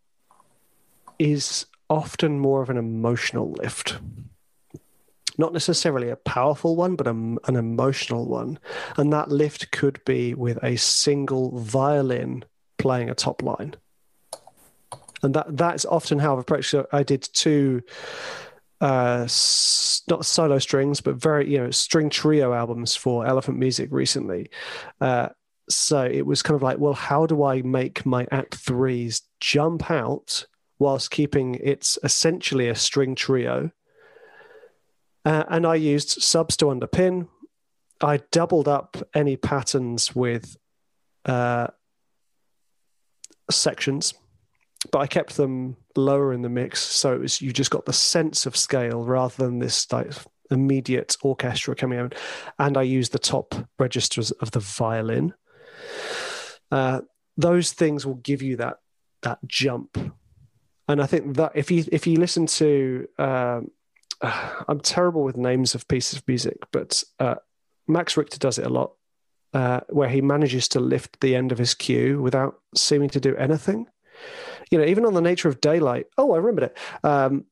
is 1.20 1.66
often 1.90 2.40
more 2.40 2.62
of 2.62 2.70
an 2.70 2.78
emotional 2.78 3.52
lift. 3.52 3.98
Not 5.38 5.54
necessarily 5.54 6.10
a 6.10 6.16
powerful 6.16 6.76
one, 6.76 6.96
but 6.96 7.08
a, 7.08 7.12
an 7.12 7.56
emotional 7.56 8.26
one. 8.26 8.58
And 8.98 9.12
that 9.12 9.30
lift 9.30 9.72
could 9.72 10.04
be 10.06 10.34
with 10.34 10.64
a 10.64 10.78
single 10.78 11.60
violin 11.60 12.46
playing 12.78 13.10
a 13.10 13.16
top 13.16 13.42
line. 13.42 13.76
And 15.24 15.34
that 15.34 15.58
that's 15.58 15.86
often 15.86 16.20
how 16.20 16.34
I've 16.34 16.40
approached 16.40 16.74
it. 16.74 16.86
I 16.92 17.04
did 17.04 17.28
two 17.34 17.82
uh, 18.82 19.28
not 20.08 20.26
solo 20.26 20.60
strings, 20.60 21.02
but 21.02 21.16
very 21.16 21.50
you 21.50 21.58
know 21.58 21.72
string 21.72 22.10
trio 22.10 22.54
albums 22.54 22.96
for 22.96 23.26
Elephant 23.26 23.58
Music 23.58 23.90
recently. 23.92 24.50
Uh, 25.02 25.30
so 25.70 26.04
it 26.04 26.26
was 26.26 26.44
kind 26.44 26.56
of 26.56 26.62
like, 26.62 26.78
well, 26.78 26.94
how 26.94 27.26
do 27.26 27.44
I 27.44 27.62
make 27.64 28.06
my 28.06 28.28
Act 28.32 28.56
Threes 28.56 29.24
jump 29.40 29.90
out 29.90 30.46
whilst 30.80 31.12
keeping 31.12 31.56
it's 31.56 31.98
essentially 32.04 32.70
a 32.70 32.76
string 32.76 33.16
trio? 33.16 33.72
Uh, 35.24 35.44
and 35.50 35.66
I 35.66 35.76
used 35.76 36.22
subs 36.22 36.56
to 36.58 36.66
underpin. 36.66 37.28
I 38.02 38.18
doubled 38.32 38.68
up 38.68 38.98
any 39.14 39.38
patterns 39.38 40.16
with 40.16 40.58
uh, 41.26 41.68
sections 43.50 44.14
but 44.92 45.00
I 45.00 45.08
kept 45.08 45.38
them 45.38 45.78
lower 45.96 46.34
in 46.34 46.42
the 46.42 46.50
mix, 46.50 46.82
so 46.82 47.14
it 47.14 47.22
was 47.22 47.42
you 47.42 47.52
just 47.52 47.72
got 47.72 47.86
the 47.86 47.94
sense 47.94 48.46
of 48.46 48.56
scale 48.56 49.04
rather 49.04 49.44
than 49.44 49.60
this 49.60 49.92
like 49.92 50.12
immediate 50.52 51.16
orchestra 51.24 51.76
coming 51.76 52.00
out. 52.00 52.16
And 52.60 52.78
I 52.78 52.84
used 52.84 53.12
the 53.12 53.20
top 53.20 53.56
registers 53.80 54.32
of 54.32 54.52
the 54.52 54.60
violin. 54.60 55.34
Uh, 56.72 57.02
those 57.38 57.72
things 57.72 58.06
will 58.06 58.16
give 58.16 58.42
you 58.42 58.58
that 58.58 58.78
that 59.24 59.40
jump, 59.48 59.98
and 60.88 61.02
I 61.02 61.06
think 61.06 61.36
that 61.38 61.54
if 61.56 61.72
you 61.72 61.86
if 61.92 62.08
you 62.08 62.18
listen 62.18 62.46
to, 62.48 63.08
um, 63.18 63.72
I'm 64.68 64.80
terrible 64.80 65.24
with 65.24 65.38
names 65.38 65.76
of 65.76 65.88
pieces 65.88 66.20
of 66.20 66.28
music, 66.28 66.58
but 66.72 67.04
uh, 67.20 67.36
Max 67.88 68.18
Richter 68.18 68.40
does 68.40 68.58
it 68.58 68.66
a 68.66 68.70
lot. 68.70 68.94
Uh, 69.54 69.80
where 69.88 70.10
he 70.10 70.20
manages 70.20 70.68
to 70.68 70.82
lift 70.82 71.22
the 71.22 71.34
end 71.34 71.54
of 71.54 71.58
his 71.58 71.74
cue 71.74 72.22
without 72.22 72.60
seeming 72.76 73.08
to 73.08 73.22
do 73.22 73.38
anything 73.38 73.88
you 74.72 74.78
know, 74.78 74.86
even 74.86 75.06
on 75.06 75.14
the 75.14 75.22
nature 75.22 75.50
of 75.50 75.62
daylight. 75.62 76.08
Oh, 76.18 76.34
I 76.34 76.38
remember 76.38 76.66
it. 76.66 76.78
Um, 77.04 77.46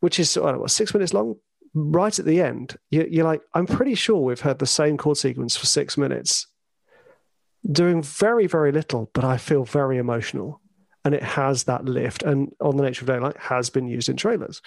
which 0.00 0.20
is 0.20 0.36
what, 0.36 0.70
six 0.70 0.92
minutes 0.92 1.14
long, 1.14 1.36
right 1.72 2.16
at 2.18 2.24
the 2.24 2.40
end, 2.40 2.76
you're 2.90 3.24
like, 3.24 3.42
I'm 3.54 3.66
pretty 3.66 3.94
sure 3.94 4.18
we've 4.18 4.40
heard 4.40 4.58
the 4.58 4.66
same 4.66 4.96
chord 4.96 5.16
sequence 5.16 5.56
for 5.56 5.66
six 5.66 5.96
minutes, 5.96 6.46
doing 7.70 8.02
very, 8.02 8.46
very 8.46 8.70
little, 8.70 9.10
but 9.14 9.24
I 9.24 9.38
feel 9.38 9.64
very 9.64 9.96
emotional. 9.96 10.60
And 11.04 11.14
it 11.14 11.22
has 11.22 11.64
that 11.64 11.84
lift. 11.84 12.22
And 12.22 12.52
on 12.60 12.76
the 12.76 12.82
nature 12.82 13.02
of 13.02 13.08
daylight 13.08 13.36
has 13.36 13.70
been 13.70 13.86
used 13.86 14.08
in 14.08 14.16
trailers. 14.16 14.62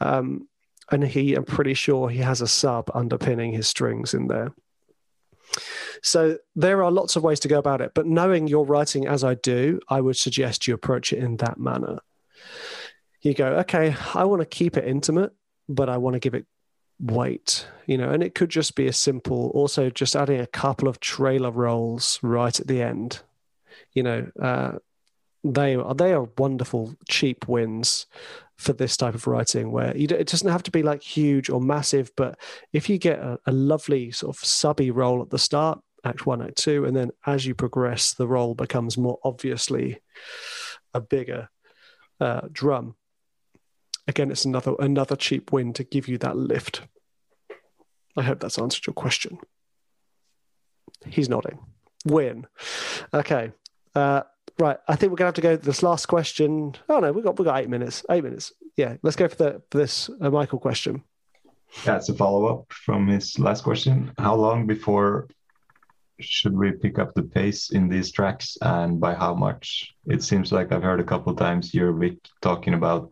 Um, 0.00 0.48
and 0.90 1.04
he, 1.04 1.34
I'm 1.34 1.44
pretty 1.44 1.74
sure 1.74 2.08
he 2.08 2.18
has 2.18 2.40
a 2.40 2.48
sub 2.48 2.90
underpinning 2.94 3.52
his 3.52 3.66
strings 3.66 4.12
in 4.12 4.28
there. 4.28 4.52
So 6.02 6.38
there 6.56 6.82
are 6.82 6.90
lots 6.90 7.16
of 7.16 7.22
ways 7.22 7.40
to 7.40 7.48
go 7.48 7.58
about 7.58 7.80
it, 7.80 7.92
but 7.94 8.06
knowing 8.06 8.48
your 8.48 8.66
writing 8.66 9.06
as 9.06 9.22
I 9.22 9.34
do, 9.34 9.80
I 9.88 10.00
would 10.00 10.16
suggest 10.16 10.66
you 10.66 10.74
approach 10.74 11.12
it 11.12 11.18
in 11.18 11.36
that 11.38 11.58
manner. 11.58 11.98
You 13.20 13.34
go, 13.34 13.46
okay, 13.58 13.94
I 14.14 14.24
want 14.24 14.40
to 14.40 14.46
keep 14.46 14.76
it 14.76 14.86
intimate, 14.86 15.32
but 15.68 15.88
I 15.88 15.98
want 15.98 16.14
to 16.14 16.20
give 16.20 16.34
it 16.34 16.46
weight, 16.98 17.66
you 17.86 17.96
know, 17.98 18.10
and 18.10 18.22
it 18.22 18.34
could 18.34 18.50
just 18.50 18.74
be 18.74 18.86
a 18.86 18.92
simple, 18.92 19.50
also 19.54 19.90
just 19.90 20.16
adding 20.16 20.40
a 20.40 20.46
couple 20.46 20.88
of 20.88 21.00
trailer 21.00 21.50
rolls 21.50 22.18
right 22.22 22.58
at 22.58 22.66
the 22.66 22.82
end. 22.82 23.22
You 23.92 24.02
know, 24.02 24.30
uh, 24.40 24.72
they 25.44 25.74
are 25.74 25.94
they 25.94 26.12
are 26.12 26.28
wonderful 26.38 26.94
cheap 27.08 27.48
wins 27.48 28.06
for 28.56 28.72
this 28.72 28.96
type 28.96 29.14
of 29.14 29.26
writing 29.26 29.72
where 29.72 29.96
you, 29.96 30.06
it 30.10 30.28
doesn't 30.28 30.50
have 30.50 30.62
to 30.62 30.70
be 30.70 30.82
like 30.82 31.02
huge 31.02 31.50
or 31.50 31.60
massive 31.60 32.12
but 32.16 32.38
if 32.72 32.88
you 32.88 32.96
get 32.96 33.18
a, 33.18 33.38
a 33.46 33.52
lovely 33.52 34.10
sort 34.12 34.36
of 34.36 34.44
subby 34.44 34.90
roll 34.90 35.20
at 35.20 35.30
the 35.30 35.38
start 35.38 35.80
act 36.04 36.26
one 36.26 36.42
act 36.42 36.56
two 36.56 36.84
and 36.84 36.96
then 36.96 37.10
as 37.26 37.44
you 37.44 37.54
progress 37.54 38.14
the 38.14 38.26
roll 38.26 38.54
becomes 38.54 38.96
more 38.96 39.18
obviously 39.24 40.00
a 40.94 41.00
bigger 41.00 41.48
uh, 42.20 42.42
drum 42.52 42.94
again 44.06 44.30
it's 44.30 44.44
another 44.44 44.74
another 44.78 45.16
cheap 45.16 45.52
win 45.52 45.72
to 45.72 45.84
give 45.84 46.06
you 46.08 46.18
that 46.18 46.36
lift. 46.36 46.82
I 48.16 48.22
hope 48.22 48.40
that's 48.40 48.58
answered 48.58 48.86
your 48.86 48.94
question. 48.94 49.38
He's 51.06 51.30
nodding. 51.30 51.58
Win. 52.04 52.46
Okay 53.12 53.52
uh, 53.94 54.22
Right, 54.58 54.76
I 54.86 54.96
think 54.96 55.10
we're 55.10 55.16
gonna 55.16 55.28
have 55.28 55.34
to 55.34 55.40
go 55.40 55.56
to 55.56 55.62
this 55.62 55.82
last 55.82 56.06
question. 56.06 56.74
Oh 56.88 57.00
no, 57.00 57.12
we 57.12 57.22
got 57.22 57.38
we 57.38 57.44
got 57.44 57.60
eight 57.60 57.68
minutes. 57.68 58.04
Eight 58.10 58.24
minutes. 58.24 58.52
Yeah, 58.76 58.96
let's 59.02 59.16
go 59.16 59.28
for 59.28 59.36
the 59.36 59.62
for 59.70 59.78
this 59.78 60.10
uh, 60.20 60.30
Michael 60.30 60.58
question. 60.58 61.02
It's 61.84 62.08
a 62.08 62.14
follow 62.14 62.46
up 62.46 62.72
from 62.72 63.08
his 63.08 63.38
last 63.38 63.64
question. 63.64 64.12
How 64.18 64.34
long 64.34 64.66
before 64.66 65.28
should 66.20 66.56
we 66.56 66.72
pick 66.72 66.98
up 66.98 67.14
the 67.14 67.22
pace 67.22 67.70
in 67.70 67.88
these 67.88 68.12
tracks, 68.12 68.56
and 68.62 69.00
by 69.00 69.14
how 69.14 69.34
much? 69.34 69.94
It 70.06 70.22
seems 70.22 70.52
like 70.52 70.70
I've 70.70 70.82
heard 70.82 71.00
a 71.00 71.04
couple 71.04 71.34
times 71.34 71.74
you're 71.74 71.92
Vic 71.92 72.18
talking 72.40 72.74
about 72.74 73.10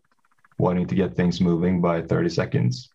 wanting 0.59 0.87
to 0.87 0.94
get 0.94 1.16
things 1.16 1.40
moving 1.40 1.81
by 1.81 2.03
30 2.03 2.29
seconds. 2.29 2.90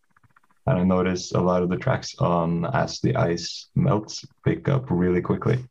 And 0.68 0.80
I 0.80 0.84
notice 0.84 1.32
a 1.34 1.42
lot 1.42 1.64
of 1.64 1.70
the 1.70 1.78
tracks 1.78 2.16
on 2.20 2.66
As 2.66 3.00
the 3.00 3.16
Ice 3.16 3.68
Melts 3.76 4.26
pick 4.44 4.68
up 4.70 4.86
really 4.90 5.22
quickly. 5.22 5.64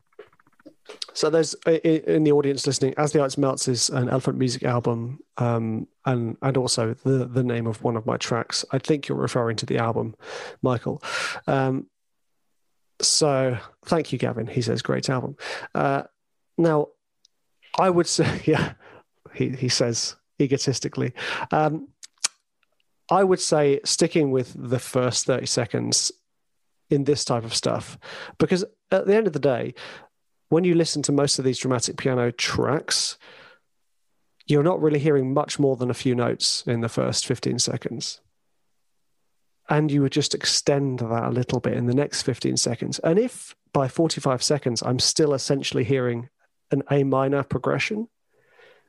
So 1.14 1.31
there's 1.31 1.55
in 1.64 2.24
the 2.24 2.33
audience 2.33 2.66
listening, 2.66 2.94
as 2.98 3.12
the 3.12 3.22
ice 3.22 3.38
melts 3.38 3.68
is 3.68 3.88
an 3.88 4.09
Elephant 4.09 4.37
Music 4.37 4.64
album, 4.64 5.20
um, 5.38 5.87
and 6.05 6.37
and 6.42 6.57
also 6.57 6.94
the 7.05 7.24
the 7.27 7.44
name 7.44 7.68
of 7.68 7.83
one 7.85 7.96
of 7.96 8.05
my 8.05 8.16
tracks. 8.16 8.64
I 8.72 8.79
think 8.79 9.09
you're 9.09 9.16
referring 9.16 9.57
to 9.59 9.66
the 9.66 9.79
album, 9.79 10.16
Michael. 10.61 11.03
Um, 11.46 11.87
so 13.00 13.57
thank 13.85 14.12
you, 14.12 14.18
Gavin. 14.18 14.48
He 14.48 14.61
says 14.61 14.83
great 14.83 15.09
album. 15.09 15.37
Uh, 15.72 16.03
now, 16.59 16.88
I 17.79 17.90
would 17.90 18.09
say, 18.09 18.42
yeah, 18.44 18.74
he 19.33 19.50
he 19.50 19.68
says 19.68 20.16
egotistically. 20.40 21.12
Um, 21.53 21.88
I 23.09 23.22
would 23.22 23.40
say 23.40 23.81
sticking 23.85 24.33
with 24.33 24.53
the 24.57 24.81
first 24.81 25.27
thirty 25.27 25.46
seconds 25.46 26.11
in 26.90 27.05
this 27.05 27.24
type 27.24 27.44
of 27.44 27.55
stuff, 27.55 27.98
because 28.38 28.64
at 28.90 29.07
the 29.07 29.14
end 29.14 29.29
of 29.29 29.33
the 29.33 29.38
day, 29.38 29.74
when 30.48 30.64
you 30.64 30.74
listen 30.74 31.02
to 31.02 31.12
most 31.12 31.38
of 31.38 31.44
these 31.44 31.59
dramatic 31.59 31.96
piano 31.96 32.30
tracks, 32.30 33.18
you're 34.46 34.62
not 34.62 34.80
really 34.80 34.98
hearing 34.98 35.33
much 35.33 35.59
more 35.59 35.76
than 35.76 35.90
a 35.90 35.94
few 35.94 36.14
notes 36.14 36.62
in 36.66 36.80
the 36.80 36.88
first 36.88 37.26
15 37.26 37.59
seconds. 37.59 38.20
And 39.68 39.90
you 39.90 40.02
would 40.02 40.12
just 40.12 40.35
extend 40.35 40.98
that 40.98 41.24
a 41.24 41.30
little 41.30 41.61
bit 41.61 41.74
in 41.74 41.87
the 41.87 41.94
next 41.94 42.22
15 42.22 42.57
seconds. 42.59 42.98
And 42.98 43.18
if 43.18 43.54
by 43.72 43.88
45 43.88 44.42
seconds 44.42 44.83
I'm 44.83 44.98
still 44.98 45.33
essentially 45.33 45.85
hearing 45.85 46.28
an 46.70 46.83
A 46.90 47.04
minor 47.04 47.42
progression, 47.42 48.09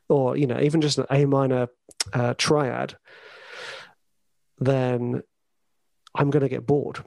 or 0.10 0.36
you 0.38 0.48
know 0.48 0.60
even 0.60 0.82
just 0.82 0.98
an 0.98 1.06
A 1.10 1.26
minor 1.26 1.70
uh, 2.14 2.34
triad, 2.38 2.98
then 4.60 5.24
I'm 6.14 6.30
going 6.30 6.44
to 6.44 6.50
get 6.50 6.68
bored. 6.68 7.04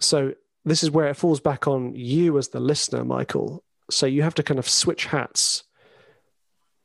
So 0.00 0.34
this 0.64 0.82
is 0.82 0.90
where 0.90 1.08
it 1.08 1.16
falls 1.16 1.40
back 1.40 1.66
on 1.68 1.94
you 1.94 2.38
as 2.38 2.48
the 2.48 2.60
listener, 2.60 3.04
Michael, 3.04 3.64
so 3.90 4.06
you 4.06 4.22
have 4.22 4.34
to 4.34 4.42
kind 4.42 4.58
of 4.58 4.68
switch 4.68 5.06
hats, 5.06 5.64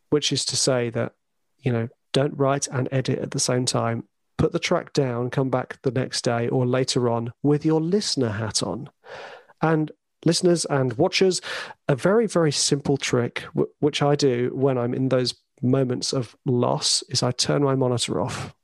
which 0.09 0.31
is 0.31 0.45
to 0.45 0.55
say 0.55 0.89
that, 0.91 1.13
you 1.59 1.71
know, 1.71 1.89
don't 2.13 2.37
write 2.37 2.67
and 2.67 2.89
edit 2.91 3.19
at 3.19 3.31
the 3.31 3.39
same 3.39 3.65
time. 3.65 4.03
Put 4.37 4.51
the 4.51 4.59
track 4.59 4.93
down, 4.93 5.29
come 5.29 5.49
back 5.49 5.81
the 5.83 5.91
next 5.91 6.23
day 6.23 6.47
or 6.47 6.65
later 6.65 7.09
on 7.09 7.33
with 7.43 7.65
your 7.65 7.79
listener 7.79 8.29
hat 8.29 8.63
on. 8.63 8.89
And 9.61 9.91
listeners 10.25 10.65
and 10.65 10.93
watchers, 10.93 11.41
a 11.87 11.95
very, 11.95 12.27
very 12.27 12.51
simple 12.51 12.97
trick, 12.97 13.43
w- 13.53 13.71
which 13.79 14.01
I 14.01 14.15
do 14.15 14.51
when 14.53 14.77
I'm 14.77 14.93
in 14.93 15.09
those 15.09 15.35
moments 15.61 16.11
of 16.11 16.35
loss, 16.45 17.03
is 17.09 17.23
I 17.23 17.31
turn 17.31 17.63
my 17.63 17.75
monitor 17.75 18.19
off. 18.19 18.55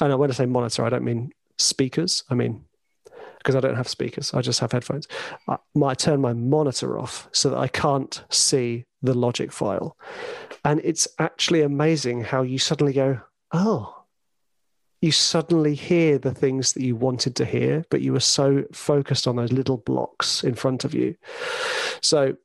And 0.00 0.16
when 0.18 0.30
I 0.30 0.34
say 0.34 0.46
monitor, 0.46 0.84
I 0.84 0.88
don't 0.88 1.04
mean 1.04 1.32
speakers. 1.58 2.24
I 2.28 2.34
mean 2.34 2.64
because 3.40 3.56
I 3.56 3.60
don't 3.60 3.76
have 3.76 3.88
speakers. 3.88 4.32
I 4.34 4.42
just 4.42 4.60
have 4.60 4.72
headphones. 4.72 5.08
I, 5.48 5.56
I 5.82 5.94
turn 5.94 6.20
my 6.20 6.32
monitor 6.32 6.98
off 6.98 7.28
so 7.32 7.50
that 7.50 7.58
I 7.58 7.68
can't 7.68 8.22
see 8.28 8.84
the 9.02 9.14
logic 9.14 9.50
file. 9.50 9.96
And 10.64 10.80
it's 10.84 11.08
actually 11.18 11.62
amazing 11.62 12.22
how 12.24 12.42
you 12.42 12.58
suddenly 12.58 12.92
go, 12.92 13.20
oh, 13.52 14.04
you 15.00 15.10
suddenly 15.10 15.74
hear 15.74 16.18
the 16.18 16.34
things 16.34 16.74
that 16.74 16.82
you 16.82 16.94
wanted 16.94 17.34
to 17.36 17.46
hear, 17.46 17.86
but 17.90 18.02
you 18.02 18.12
were 18.12 18.20
so 18.20 18.64
focused 18.72 19.26
on 19.26 19.36
those 19.36 19.52
little 19.52 19.78
blocks 19.78 20.44
in 20.44 20.54
front 20.54 20.84
of 20.84 20.94
you. 20.94 21.16
So, 22.02 22.36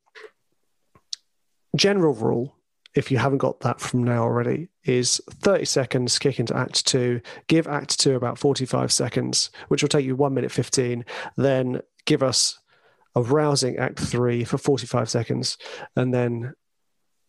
general 1.75 2.13
rule 2.13 2.55
if 2.95 3.11
you 3.11 3.17
haven't 3.17 3.39
got 3.39 3.59
that 3.59 3.79
from 3.79 4.03
now 4.03 4.23
already, 4.23 4.69
is 4.85 5.21
30 5.29 5.65
seconds, 5.65 6.19
kick 6.19 6.39
into 6.39 6.55
Act 6.55 6.85
Two, 6.85 7.21
give 7.47 7.67
Act 7.67 7.99
Two 7.99 8.15
about 8.15 8.37
45 8.37 8.91
seconds, 8.91 9.49
which 9.67 9.81
will 9.81 9.89
take 9.89 10.05
you 10.05 10.15
one 10.15 10.33
minute 10.33 10.51
15, 10.51 11.03
then 11.37 11.81
give 12.05 12.23
us 12.23 12.59
a 13.15 13.21
rousing 13.21 13.77
Act 13.77 13.99
Three 13.99 14.43
for 14.43 14.57
45 14.57 15.09
seconds, 15.09 15.57
and 15.95 16.13
then 16.13 16.53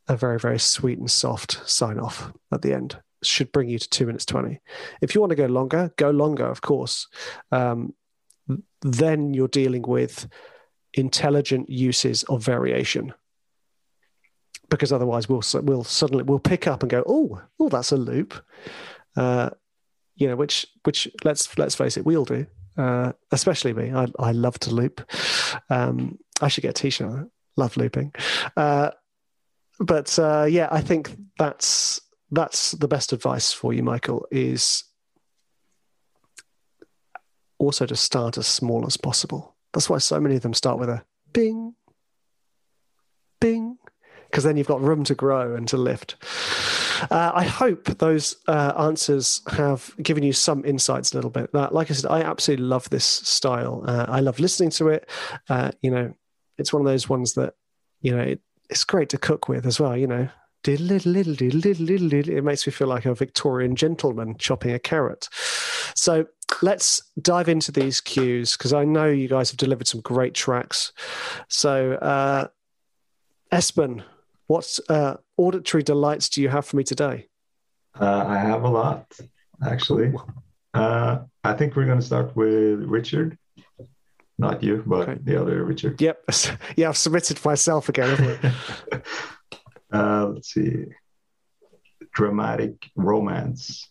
a 0.09 0.17
very, 0.17 0.39
very 0.39 0.59
sweet 0.59 0.99
and 0.99 1.11
soft 1.11 1.69
sign 1.69 1.99
off 1.99 2.33
at 2.53 2.63
the 2.63 2.73
end. 2.73 3.01
Should 3.23 3.51
bring 3.51 3.69
you 3.69 3.79
to 3.79 3.89
two 3.89 4.07
minutes 4.07 4.27
20. 4.27 4.61
If 5.01 5.15
you 5.15 5.21
want 5.21 5.31
to 5.31 5.37
go 5.37 5.47
longer, 5.47 5.91
go 5.97 6.11
longer, 6.11 6.47
of 6.47 6.61
course. 6.61 7.09
Um, 7.51 7.95
then 8.83 9.35
you're 9.35 9.49
dealing 9.49 9.83
with 9.83 10.29
intelligent 10.95 11.69
uses 11.69 12.23
of 12.25 12.45
variation 12.45 13.13
because 14.69 14.93
otherwise 14.93 15.29
we'll 15.29 15.43
we'll 15.63 15.85
suddenly 15.85 16.25
we'll 16.25 16.39
pick 16.39 16.67
up 16.67 16.83
and 16.83 16.91
go, 16.91 17.03
oh, 17.07 17.41
oh, 17.61 17.69
that's 17.69 17.93
a 17.93 17.97
loop, 17.97 18.35
uh, 19.17 19.51
you 20.17 20.29
know, 20.29 20.37
which 20.37 20.67
which 20.85 21.09
let's 21.25 21.57
let's 21.59 21.75
face 21.75 21.97
it, 21.97 22.05
we 22.07 22.17
all 22.17 22.25
do, 22.25 22.47
uh, 22.77 23.13
especially 23.33 23.73
me. 23.73 23.93
I 23.93 24.07
I 24.19 24.33
love 24.33 24.59
to 24.61 24.71
loop. 24.71 25.09
Um, 25.71 26.19
I 26.41 26.49
should 26.49 26.63
get 26.63 26.79
a 26.79 26.83
t-shirt. 26.83 27.29
Love 27.59 27.77
looping, 27.79 28.13
uh, 28.59 28.91
but 29.81 30.19
uh, 30.19 30.47
yeah, 30.49 30.69
I 30.71 30.83
think 30.83 31.17
that's 31.39 32.03
that's 32.31 32.73
the 32.73 32.89
best 32.89 33.15
advice 33.15 33.51
for 33.51 33.73
you, 33.73 33.83
Michael. 33.83 34.27
Is 34.31 34.85
also 37.59 37.87
to 37.87 37.97
start 37.97 38.37
as 38.37 38.47
small 38.47 38.87
as 38.87 38.99
possible. 38.99 39.57
That's 39.73 39.89
why 39.89 39.99
so 39.99 40.21
many 40.21 40.37
of 40.37 40.43
them 40.43 40.55
start 40.55 40.79
with 40.79 40.89
a 40.89 41.03
bing, 41.33 41.75
bing, 43.41 43.76
because 44.37 44.45
then 44.45 44.59
you've 44.59 44.67
got 44.67 44.83
room 44.83 45.03
to 45.03 45.15
grow 45.15 45.57
and 45.57 45.67
to 45.67 45.79
lift. 45.79 46.15
Uh, 47.11 47.33
I 47.35 47.45
hope 47.45 47.87
those 47.87 48.37
uh, 48.47 48.75
answers 48.79 49.41
have 49.49 49.95
given 50.03 50.23
you 50.23 50.35
some 50.35 50.63
insights 50.63 51.13
a 51.13 51.15
little 51.17 51.31
bit. 51.31 51.51
That, 51.55 51.73
like 51.73 51.91
I 51.91 51.95
said, 51.95 52.11
I 52.11 52.21
absolutely 52.21 52.67
love 52.67 52.91
this 52.91 53.07
style. 53.07 53.83
Uh, 53.87 54.05
I 54.07 54.21
love 54.21 54.39
listening 54.39 54.69
to 54.73 54.89
it. 54.89 55.09
Uh, 55.49 55.71
you 55.81 55.91
know, 55.91 56.13
it's 56.59 56.71
one 56.71 56.83
of 56.83 56.87
those 56.87 57.09
ones 57.09 57.33
that 57.33 57.55
you 58.03 58.15
know 58.15 58.21
it, 58.21 58.43
it's 58.69 58.85
great 58.85 59.09
to 59.09 59.17
cook 59.17 59.49
with 59.49 59.65
as 59.65 59.81
well. 59.81 59.97
You 59.97 60.07
know, 60.07 60.29
it 60.67 62.45
makes 62.45 62.67
me 62.67 62.73
feel 62.75 62.89
like 62.89 63.07
a 63.07 63.15
Victorian 63.15 63.75
gentleman 63.75 64.37
chopping 64.37 64.73
a 64.73 64.79
carrot. 64.79 65.31
So 65.95 66.27
let's 66.61 67.01
dive 67.23 67.49
into 67.49 67.73
these 67.73 68.03
cues 68.03 68.55
because 68.55 68.75
I 68.75 68.85
know 68.85 69.07
you 69.07 69.29
guys 69.29 69.49
have 69.49 69.57
delivered 69.57 69.87
some 69.87 70.03
great 70.03 70.35
tracks. 70.35 70.93
So, 71.49 71.93
uh, 71.95 72.49
Espen, 73.51 74.03
what 74.47 74.79
uh, 74.89 75.17
auditory 75.37 75.83
delights 75.83 76.29
do 76.29 76.41
you 76.43 76.49
have 76.49 76.65
for 76.67 76.77
me 76.77 76.85
today? 76.85 77.29
Uh, 77.99 78.25
I 78.27 78.39
have 78.39 78.63
a 78.65 78.69
lot, 78.69 79.07
actually. 79.67 80.13
Uh, 80.75 81.19
I 81.43 81.53
think 81.55 81.75
we're 81.77 81.87
going 81.87 82.01
to 82.01 82.05
start 82.05 82.37
with 82.37 82.81
Richard. 82.85 83.39
Not 84.39 84.63
you, 84.63 84.83
but 84.87 85.09
Okay. 85.09 85.21
the 85.25 85.41
other 85.41 85.65
Richard. 85.65 86.01
Yep. 86.01 86.25
Yeah, 86.77 86.91
I've 86.91 86.97
submitted 86.97 87.43
myself 87.45 87.89
again. 87.89 88.39
uh, 89.93 90.27
let's 90.27 90.53
see. 90.53 90.85
Dramatic 92.15 92.75
romance. 92.95 93.89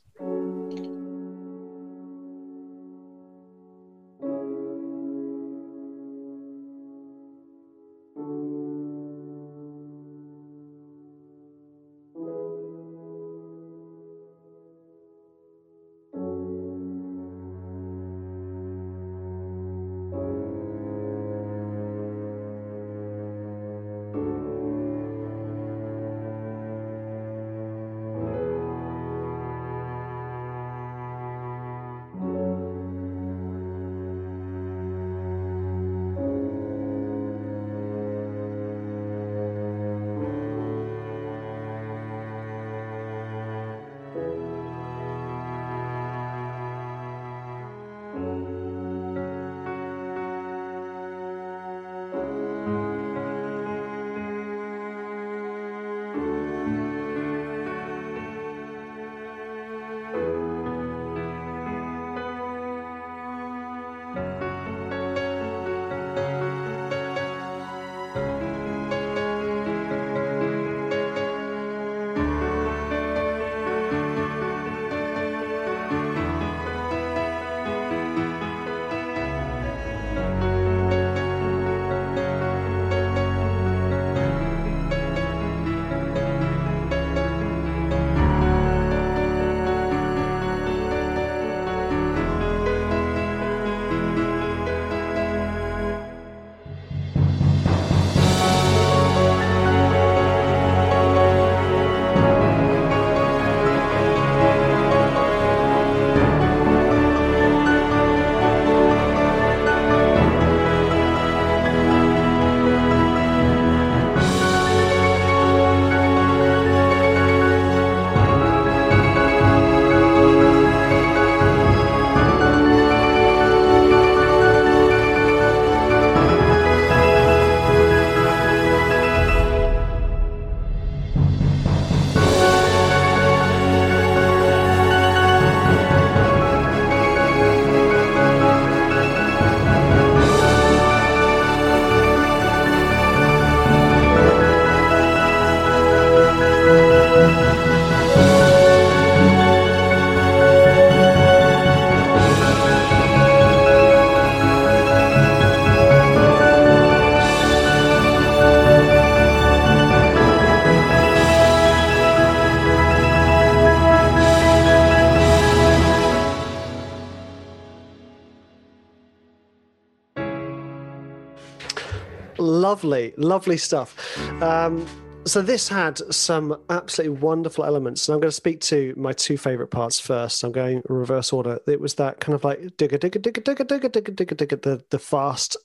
Lovely, 172.86 173.13
lovely 173.17 173.58
stuff. 173.58 174.17
Um, 174.41 174.86
so 175.26 175.41
this 175.41 175.67
had 175.67 175.98
some 176.13 176.56
absolutely 176.69 177.17
wonderful 177.17 177.65
elements, 177.65 178.08
and 178.08 178.13
I'm 178.13 178.19
going 178.21 178.30
to 178.30 178.36
speak 178.36 178.60
to 178.62 178.93
my 178.95 179.12
two 179.12 179.38
favorite 179.38 179.69
parts 179.69 180.00
first. 180.00 180.43
I'm 180.43 180.52
going 180.52 180.84
reverse 180.88 181.34
order. 181.34 181.60
It 181.67 181.82
was 181.82 181.95
that 181.95 182.19
kind 182.19 182.36
of 182.36 182.43
like 182.43 182.60
digga 182.78 183.00
digga 183.00 183.19
digga 183.19 183.41
digga 183.41 183.65
digga 183.65 183.89
digga 183.89 184.15
digga 184.15 184.36
digga 184.36 184.62
the 184.62 184.84
the 184.91 185.00
fast, 185.00 185.58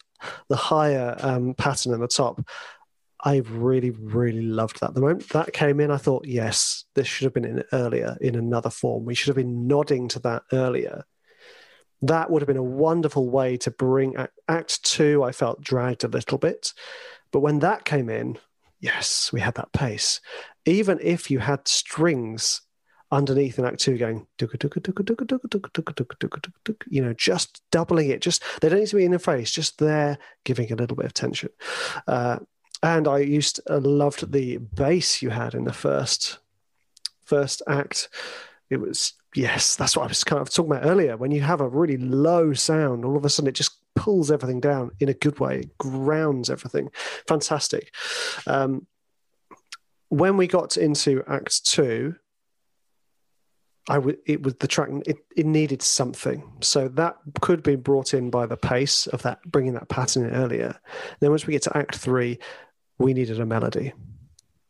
the 0.49 0.57
higher 0.57 1.15
um, 1.21 1.55
pattern 1.55 1.93
in 1.93 2.01
the 2.01 2.09
top. 2.09 2.41
I 3.23 3.43
really, 3.51 3.91
really 3.91 4.41
loved 4.41 4.81
that. 4.81 4.95
The 4.95 5.03
moment 5.03 5.29
that 5.29 5.53
came 5.53 5.79
in, 5.79 5.91
I 5.91 5.99
thought, 5.99 6.27
yes, 6.27 6.87
this 6.95 7.07
should 7.07 7.27
have 7.27 7.35
been 7.35 7.45
in 7.45 7.63
earlier 7.71 8.17
in 8.23 8.35
another 8.35 8.71
form. 8.71 9.05
We 9.05 9.15
should 9.15 9.29
have 9.29 9.37
been 9.37 9.67
nodding 9.67 10.09
to 10.09 10.21
that 10.21 10.45
earlier. 10.53 11.05
That 12.01 12.31
would 12.31 12.41
have 12.41 12.47
been 12.47 12.57
a 12.57 12.63
wonderful 12.63 13.29
way 13.29 13.59
to 13.59 13.71
bring 13.71 14.17
Act, 14.17 14.33
act 14.49 14.85
Two. 14.85 15.23
I 15.23 15.33
felt 15.33 15.61
dragged 15.61 16.03
a 16.03 16.09
little 16.09 16.39
bit, 16.39 16.73
but 17.33 17.41
when 17.41 17.61
that 17.61 17.85
came 17.85 18.09
in, 18.09 18.39
yes, 18.81 19.31
we 19.33 19.41
had 19.41 19.55
that 19.55 19.73
pace. 19.73 20.21
Even 20.67 20.99
if 21.03 21.31
you 21.31 21.39
had 21.39 21.67
strings 21.69 22.63
underneath 23.13 23.59
in 23.59 23.65
Act 23.65 23.81
Two 23.81 23.99
going, 23.99 24.27
you 26.89 27.03
know, 27.03 27.13
just 27.15 27.63
doubling 27.71 28.11
it, 28.11 28.21
just 28.21 28.43
they 28.61 28.69
don't 28.69 28.81
need 28.81 28.89
to 28.89 28.97
be 28.97 29.05
in 29.05 29.13
the 29.13 29.19
face, 29.19 29.51
just 29.51 29.79
there 29.79 30.19
giving 30.45 30.73
a 30.73 30.77
little 30.77 30.97
bit 30.97 31.07
of 31.07 31.15
tension. 31.15 31.51
Uh, 32.07 32.39
and 32.83 33.07
I 33.07 33.19
used 33.19 33.61
uh, 33.69 33.81
loved 33.81 34.33
the 34.33 34.59
bass 34.59 35.23
you 35.23 35.31
had 35.31 35.55
in 35.55 35.65
the 35.65 35.73
first 35.73 36.39
first 37.25 37.63
act. 37.69 38.09
It 38.71 38.79
was 38.79 39.15
yes, 39.35 39.77
that's 39.77 39.97
what 39.97 40.05
I 40.05 40.09
was 40.09 40.25
kind 40.25 40.41
of 40.41 40.51
talking 40.51 40.73
about 40.73 40.87
earlier. 40.87 41.17
When 41.17 41.31
you 41.31 41.43
have 41.43 41.61
a 41.61 41.69
really 41.69 41.97
low 41.97 42.53
sound, 42.53 43.05
all 43.05 43.17
of 43.17 43.25
a 43.25 43.29
sudden 43.29 43.49
it 43.49 43.55
just 43.55 43.80
pulls 43.95 44.31
everything 44.31 44.61
down 44.61 44.91
in 45.01 45.09
a 45.09 45.15
good 45.15 45.41
way, 45.41 45.61
it 45.61 45.79
grounds 45.79 46.51
everything. 46.51 46.91
Fantastic. 47.27 47.95
Um, 48.47 48.87
when 50.09 50.37
we 50.37 50.47
got 50.47 50.77
into 50.77 51.23
Act 51.29 51.65
Two, 51.67 52.17
I 53.89 53.99
would 53.99 54.19
it 54.27 54.43
was 54.43 54.55
the 54.55 54.69
track 54.69 54.89
it, 55.07 55.17
it 55.37 55.47
needed 55.47 55.83
something 55.83 56.43
so 56.61 56.89
that 56.89 57.17
could 57.41 57.63
be 57.63 57.77
brought 57.77 58.15
in 58.15 58.31
by 58.31 58.47
the 58.47 58.57
pace 58.57 59.07
of 59.09 59.23
that 59.23 59.43
bringing 59.51 59.75
that 59.75 59.89
pattern 59.89 60.27
in 60.27 60.35
earlier 60.35 60.79
then 61.21 61.31
once 61.31 61.47
we 61.47 61.53
get 61.53 61.63
to 61.63 61.77
act 61.77 61.97
three 61.97 62.39
we 62.99 63.15
needed 63.15 63.41
a 63.41 63.47
melody 63.47 63.93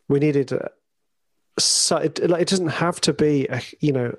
we 0.09 0.21
needed 0.21 0.53
a, 0.53 0.71
so 1.65 1.97
it, 1.97 2.29
like, 2.29 2.43
it 2.43 2.49
doesn't 2.49 2.69
have 2.69 3.01
to 3.03 3.13
be 3.13 3.47
a, 3.49 3.61
you 3.81 3.93
know 3.93 4.17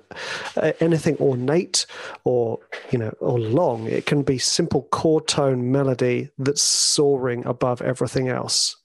anything 0.80 1.16
ornate 1.18 1.86
or 2.24 2.58
you 2.90 2.98
know 2.98 3.14
or 3.20 3.38
long 3.38 3.86
it 3.86 4.06
can 4.06 4.22
be 4.22 4.38
simple 4.38 4.82
chord 4.90 5.26
tone 5.26 5.70
melody 5.70 6.30
that's 6.38 6.62
soaring 6.62 7.44
above 7.46 7.80
everything 7.82 8.28
else 8.28 8.76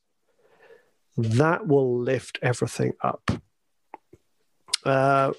that 1.17 1.67
will 1.67 1.99
lift 1.99 2.39
everything 2.41 2.93
up 3.01 3.31
uh, 4.85 5.33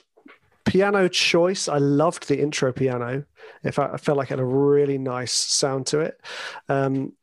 piano 0.68 1.08
choice. 1.08 1.68
I 1.68 1.78
loved 1.78 2.28
the 2.28 2.40
intro 2.40 2.72
piano. 2.72 3.24
Fact, 3.72 3.94
I 3.94 3.96
felt 3.96 4.18
like 4.18 4.28
it 4.28 4.34
had 4.34 4.40
a 4.40 4.44
really 4.44 4.98
nice 4.98 5.32
sound 5.32 5.86
to 5.88 6.00
it. 6.00 6.20
Um, 6.68 7.14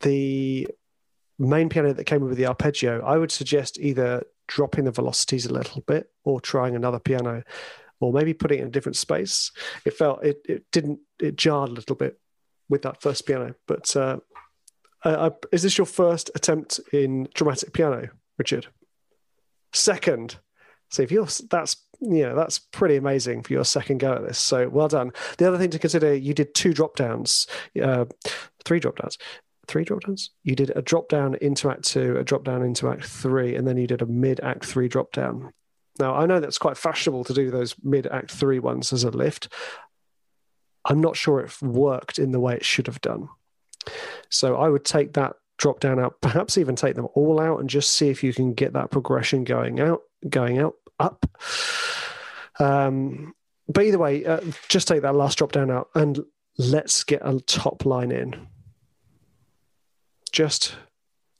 the 0.00 0.68
main 1.38 1.68
piano 1.68 1.92
that 1.92 2.04
came 2.04 2.22
with 2.22 2.36
the 2.36 2.46
arpeggio, 2.46 3.02
I 3.02 3.16
would 3.16 3.32
suggest 3.32 3.78
either 3.78 4.24
dropping 4.50 4.84
the 4.84 4.90
velocities 4.90 5.46
a 5.46 5.52
little 5.52 5.80
bit 5.82 6.10
or 6.24 6.40
trying 6.40 6.74
another 6.74 6.98
piano. 6.98 7.42
or 8.00 8.14
maybe 8.14 8.32
putting 8.32 8.58
it 8.58 8.62
in 8.62 8.68
a 8.68 8.70
different 8.70 8.96
space. 8.96 9.52
It 9.84 9.92
felt 9.92 10.24
it, 10.24 10.38
it 10.48 10.64
didn't 10.72 11.00
it 11.20 11.36
jarred 11.36 11.68
a 11.68 11.72
little 11.72 11.96
bit 11.96 12.18
with 12.68 12.82
that 12.82 13.02
first 13.02 13.26
piano. 13.26 13.54
But 13.66 13.94
uh, 13.94 14.20
uh, 15.04 15.30
is 15.52 15.62
this 15.62 15.76
your 15.76 15.86
first 15.86 16.30
attempt 16.34 16.80
in 16.94 17.28
dramatic 17.34 17.74
piano, 17.74 18.08
Richard? 18.38 18.66
Second. 19.74 20.36
So 20.88 21.02
if 21.02 21.12
you're 21.12 21.28
that's 21.50 21.76
you 22.00 22.22
know 22.22 22.34
that's 22.34 22.58
pretty 22.58 22.96
amazing 22.96 23.42
for 23.42 23.52
your 23.52 23.64
second 23.64 23.98
go 23.98 24.14
at 24.14 24.26
this. 24.26 24.38
So 24.38 24.68
well 24.68 24.88
done. 24.88 25.12
The 25.36 25.46
other 25.46 25.58
thing 25.58 25.70
to 25.70 25.78
consider, 25.78 26.14
you 26.14 26.32
did 26.32 26.54
two 26.54 26.72
drop 26.72 26.96
downs, 26.96 27.46
uh, 27.80 28.06
three 28.64 28.80
drop 28.80 28.96
downs 28.96 29.18
three 29.66 29.84
drop 29.84 30.00
downs. 30.02 30.30
You 30.42 30.54
did 30.54 30.72
a 30.74 30.82
drop 30.82 31.08
down 31.08 31.36
into 31.36 31.70
Act 31.70 31.84
Two, 31.84 32.16
a 32.16 32.24
drop 32.24 32.44
down 32.44 32.62
into 32.62 32.88
Act 32.88 33.04
Three, 33.04 33.56
and 33.56 33.66
then 33.66 33.76
you 33.76 33.86
did 33.86 34.02
a 34.02 34.06
mid 34.06 34.40
Act 34.40 34.64
Three 34.64 34.88
drop 34.88 35.12
down. 35.12 35.52
Now 35.98 36.14
I 36.14 36.26
know 36.26 36.40
that's 36.40 36.58
quite 36.58 36.76
fashionable 36.76 37.24
to 37.24 37.34
do 37.34 37.50
those 37.50 37.74
mid 37.82 38.06
Act 38.06 38.30
Three 38.30 38.58
ones 38.58 38.92
as 38.92 39.04
a 39.04 39.10
lift. 39.10 39.48
I'm 40.84 41.00
not 41.00 41.16
sure 41.16 41.40
it 41.40 41.62
worked 41.62 42.18
in 42.18 42.32
the 42.32 42.40
way 42.40 42.54
it 42.54 42.64
should 42.64 42.86
have 42.86 43.00
done. 43.00 43.28
So 44.30 44.56
I 44.56 44.68
would 44.68 44.84
take 44.84 45.12
that 45.14 45.36
drop 45.58 45.80
down 45.80 46.00
out, 46.00 46.20
perhaps 46.20 46.56
even 46.56 46.74
take 46.74 46.94
them 46.94 47.08
all 47.14 47.38
out, 47.38 47.60
and 47.60 47.68
just 47.68 47.92
see 47.92 48.08
if 48.08 48.24
you 48.24 48.32
can 48.32 48.54
get 48.54 48.72
that 48.72 48.90
progression 48.90 49.44
going 49.44 49.78
out, 49.80 50.00
going 50.28 50.58
out, 50.58 50.74
up. 50.98 51.26
Um, 52.58 53.34
but 53.68 53.84
either 53.84 53.98
way, 53.98 54.24
uh, 54.24 54.40
just 54.68 54.88
take 54.88 55.02
that 55.02 55.14
last 55.14 55.38
drop 55.38 55.52
down 55.52 55.70
out 55.70 55.88
and 55.94 56.20
let's 56.58 57.04
get 57.04 57.20
a 57.24 57.40
top 57.40 57.84
line 57.84 58.10
in 58.10 58.46
just 60.30 60.76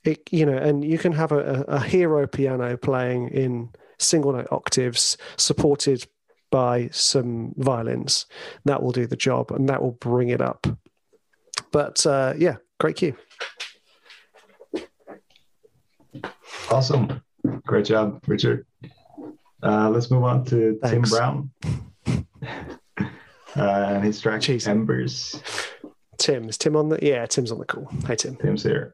it, 0.03 0.27
you 0.31 0.45
know, 0.45 0.57
and 0.57 0.83
you 0.83 0.97
can 0.97 1.11
have 1.13 1.31
a, 1.31 1.63
a 1.67 1.79
hero 1.79 2.27
piano 2.27 2.75
playing 2.77 3.29
in 3.29 3.69
single 3.99 4.33
note 4.33 4.47
octaves, 4.51 5.17
supported 5.37 6.07
by 6.49 6.89
some 6.91 7.53
violins. 7.57 8.25
That 8.65 8.81
will 8.81 8.91
do 8.91 9.07
the 9.07 9.15
job, 9.15 9.51
and 9.51 9.69
that 9.69 9.81
will 9.81 9.91
bring 9.91 10.29
it 10.29 10.41
up. 10.41 10.67
But 11.71 12.05
uh, 12.05 12.33
yeah, 12.37 12.57
great 12.79 12.95
cue. 12.95 13.15
Awesome, 16.69 17.21
great 17.65 17.85
job, 17.85 18.23
Richard. 18.27 18.65
Uh, 19.63 19.89
let's 19.89 20.09
move 20.09 20.23
on 20.23 20.43
to 20.45 20.77
Thanks. 20.81 21.11
Tim 21.11 21.17
Brown 21.17 21.51
uh, 23.55 23.61
and 23.61 24.03
his 24.03 24.19
track 24.19 24.41
Jeez. 24.41 24.67
Embers. 24.67 25.41
Tim. 26.21 26.47
Is 26.47 26.57
Tim 26.57 26.75
on 26.75 26.89
the? 26.89 26.99
Yeah, 27.01 27.25
Tim's 27.25 27.51
on 27.51 27.57
the 27.57 27.65
call. 27.65 27.89
Hey, 28.07 28.15
Tim. 28.15 28.35
Tim's 28.37 28.63
here. 28.63 28.93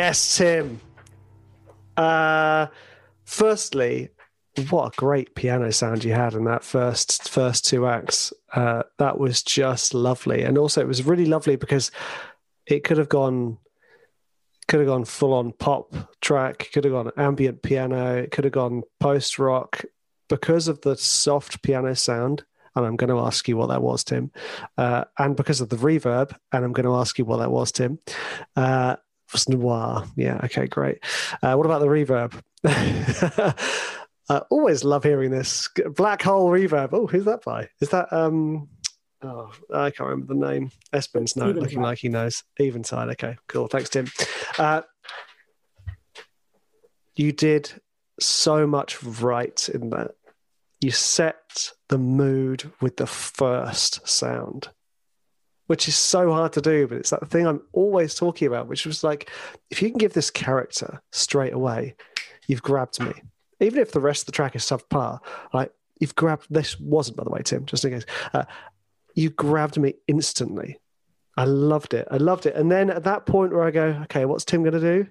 Yes, 0.00 0.38
Tim. 0.38 0.80
Uh, 1.94 2.68
firstly, 3.24 4.08
what 4.70 4.94
a 4.94 4.96
great 4.96 5.34
piano 5.34 5.70
sound 5.72 6.04
you 6.04 6.14
had 6.14 6.32
in 6.32 6.44
that 6.44 6.64
first 6.64 7.28
first 7.28 7.66
two 7.66 7.86
acts. 7.86 8.32
Uh, 8.54 8.84
that 8.96 9.18
was 9.18 9.42
just 9.42 9.92
lovely, 9.92 10.42
and 10.42 10.56
also 10.56 10.80
it 10.80 10.88
was 10.88 11.04
really 11.04 11.26
lovely 11.26 11.56
because 11.56 11.90
it 12.64 12.82
could 12.82 12.96
have 12.96 13.10
gone 13.10 13.58
could 14.68 14.80
have 14.80 14.88
gone 14.88 15.04
full 15.04 15.34
on 15.34 15.52
pop 15.52 15.92
track, 16.22 16.70
could 16.72 16.84
have 16.84 16.94
gone 16.94 17.12
ambient 17.18 17.60
piano, 17.60 18.16
it 18.16 18.30
could 18.30 18.44
have 18.44 18.54
gone 18.54 18.84
post 19.00 19.38
rock 19.38 19.84
because 20.30 20.66
of 20.66 20.80
the 20.80 20.96
soft 20.96 21.62
piano 21.62 21.94
sound. 21.94 22.42
And 22.74 22.86
I'm 22.86 22.96
going 22.96 23.10
to 23.10 23.18
ask 23.18 23.46
you 23.48 23.58
what 23.58 23.68
that 23.68 23.82
was, 23.82 24.02
Tim. 24.02 24.30
Uh, 24.78 25.04
and 25.18 25.36
because 25.36 25.60
of 25.60 25.68
the 25.68 25.76
reverb, 25.76 26.34
and 26.52 26.64
I'm 26.64 26.72
going 26.72 26.86
to 26.86 26.94
ask 26.94 27.18
you 27.18 27.26
what 27.26 27.38
that 27.38 27.50
was, 27.50 27.72
Tim. 27.72 27.98
Uh, 28.56 28.96
was 29.32 29.48
Noire. 29.48 30.04
Yeah. 30.16 30.40
Okay. 30.44 30.66
Great. 30.66 30.98
Uh, 31.42 31.54
what 31.54 31.66
about 31.66 31.80
the 31.80 31.86
reverb? 31.86 32.40
I 34.28 34.42
always 34.50 34.84
love 34.84 35.04
hearing 35.04 35.30
this 35.30 35.68
black 35.96 36.22
hole 36.22 36.50
reverb. 36.50 36.90
Oh, 36.92 37.06
who's 37.06 37.24
that 37.24 37.44
by? 37.44 37.68
Is 37.80 37.90
that 37.90 38.12
um? 38.12 38.68
Oh, 39.22 39.52
I 39.72 39.90
can't 39.90 40.08
remember 40.08 40.34
the 40.34 40.40
name. 40.40 40.70
Espen's 40.94 41.36
no, 41.36 41.50
looking 41.50 41.82
like 41.82 41.98
he 41.98 42.08
knows. 42.08 42.42
Eventide. 42.58 43.10
Okay, 43.10 43.36
cool. 43.48 43.66
Thanks, 43.66 43.90
Tim. 43.90 44.06
Uh, 44.58 44.82
you 47.14 47.32
did 47.32 47.70
so 48.18 48.66
much 48.66 49.02
right 49.02 49.68
in 49.68 49.90
that. 49.90 50.12
You 50.80 50.90
set 50.90 51.72
the 51.90 51.98
mood 51.98 52.72
with 52.80 52.96
the 52.96 53.06
first 53.06 54.08
sound 54.08 54.70
which 55.70 55.86
is 55.86 55.94
so 55.94 56.32
hard 56.32 56.52
to 56.52 56.60
do, 56.60 56.88
but 56.88 56.98
it's 56.98 57.10
that 57.10 57.28
thing 57.28 57.46
I'm 57.46 57.62
always 57.72 58.16
talking 58.16 58.48
about, 58.48 58.66
which 58.66 58.84
was 58.86 59.04
like, 59.04 59.30
if 59.70 59.80
you 59.80 59.88
can 59.88 59.98
give 59.98 60.14
this 60.14 60.28
character 60.28 61.00
straight 61.12 61.52
away, 61.52 61.94
you've 62.48 62.60
grabbed 62.60 62.98
me. 62.98 63.12
Even 63.60 63.78
if 63.78 63.92
the 63.92 64.00
rest 64.00 64.22
of 64.22 64.26
the 64.26 64.32
track 64.32 64.56
is 64.56 64.64
subpar, 64.64 65.20
like 65.54 65.70
you've 66.00 66.16
grabbed 66.16 66.48
this 66.50 66.80
wasn't 66.80 67.16
by 67.16 67.22
the 67.22 67.30
way 67.30 67.42
tim 67.44 67.66
just 67.66 67.84
in 67.84 67.92
case 67.92 68.04
uh, 68.34 68.46
you 69.14 69.30
grabbed 69.30 69.78
me 69.78 69.94
instantly. 70.08 70.80
I 71.36 71.44
loved 71.44 71.94
it. 71.94 72.08
I 72.10 72.16
loved 72.16 72.46
it. 72.46 72.56
And 72.56 72.68
then 72.68 72.90
at 72.90 73.04
that 73.04 73.26
point 73.26 73.52
where 73.52 73.62
i 73.62 73.70
go 73.70 74.00
okay 74.02 74.24
what's 74.24 74.44
tim 74.44 74.64
going 74.64 74.72
to 74.72 74.80
do 74.80 75.06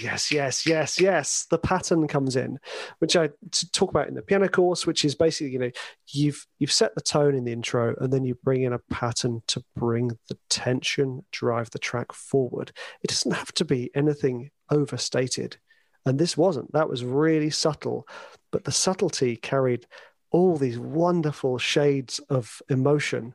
Yes, 0.00 0.30
yes, 0.30 0.64
yes, 0.66 1.00
yes. 1.00 1.46
The 1.50 1.58
pattern 1.58 2.06
comes 2.06 2.36
in, 2.36 2.60
which 3.00 3.16
I 3.16 3.30
talk 3.72 3.90
about 3.90 4.06
in 4.06 4.14
the 4.14 4.22
piano 4.22 4.48
course, 4.48 4.86
which 4.86 5.04
is 5.04 5.16
basically, 5.16 5.52
you 5.52 5.58
know, 5.58 5.70
you've 6.06 6.46
you've 6.60 6.70
set 6.70 6.94
the 6.94 7.00
tone 7.00 7.34
in 7.34 7.42
the 7.42 7.50
intro, 7.50 7.96
and 7.98 8.12
then 8.12 8.24
you 8.24 8.36
bring 8.36 8.62
in 8.62 8.72
a 8.72 8.78
pattern 8.88 9.42
to 9.48 9.64
bring 9.74 10.12
the 10.28 10.38
tension, 10.48 11.24
drive 11.32 11.70
the 11.70 11.80
track 11.80 12.12
forward. 12.12 12.70
It 13.02 13.08
doesn't 13.08 13.32
have 13.32 13.52
to 13.54 13.64
be 13.64 13.90
anything 13.96 14.50
overstated, 14.70 15.56
and 16.04 16.20
this 16.20 16.36
wasn't. 16.36 16.72
That 16.72 16.88
was 16.88 17.04
really 17.04 17.50
subtle, 17.50 18.06
but 18.52 18.62
the 18.62 18.70
subtlety 18.70 19.34
carried 19.34 19.86
all 20.30 20.56
these 20.56 20.78
wonderful 20.78 21.58
shades 21.58 22.20
of 22.30 22.62
emotion 22.68 23.34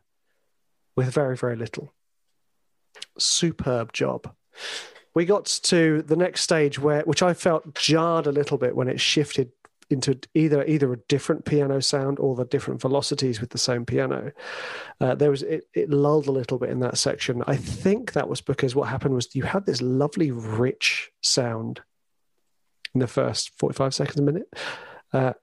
with 0.95 1.13
very, 1.13 1.36
very 1.36 1.57
little 1.57 1.93
superb 3.18 3.93
job. 3.93 4.34
We 5.14 5.26
got 5.26 5.45
to 5.64 6.01
the 6.03 6.16
next 6.16 6.41
stage 6.41 6.80
where, 6.80 7.01
which 7.01 7.22
I 7.22 7.34
felt 7.34 7.76
jarred 7.76 8.28
a 8.28 8.32
little 8.32 8.57
bit 8.57 8.76
when 8.76 8.88
it 8.88 8.99
shifted 8.99 9.51
into 9.91 10.18
either 10.34 10.64
either 10.66 10.93
a 10.93 10.97
different 10.97 11.45
piano 11.45 11.82
sound 11.82 12.18
or 12.20 12.36
the 12.36 12.45
different 12.45 12.82
velocities 12.82 13.41
with 13.41 13.49
the 13.49 13.57
same 13.57 13.86
piano. 13.86 14.32
Uh, 14.99 15.16
there 15.16 15.30
was 15.30 15.43
it, 15.43 15.66
it 15.74 15.89
lulled 15.89 16.28
a 16.28 16.32
little 16.32 16.57
bit 16.57 16.70
in 16.70 16.80
that 16.80 16.97
section. 16.97 17.43
I 17.45 17.57
think 17.57 18.14
that 18.14 18.30
was 18.30 18.41
because 18.41 18.76
what 18.76 18.89
happened 18.89 19.16
was 19.16 19.36
you 19.36 19.43
had 19.43 19.66
this 19.66 19.82
lovely 19.82 20.32
rich 20.32 21.12
sound 21.22 21.82
in 22.93 22.99
the 22.99 23.07
first 23.07 23.51
45 23.57 23.93
seconds 23.93 24.20
a 24.20 24.24
minute. 24.24 24.53
Uh, 25.14 25.34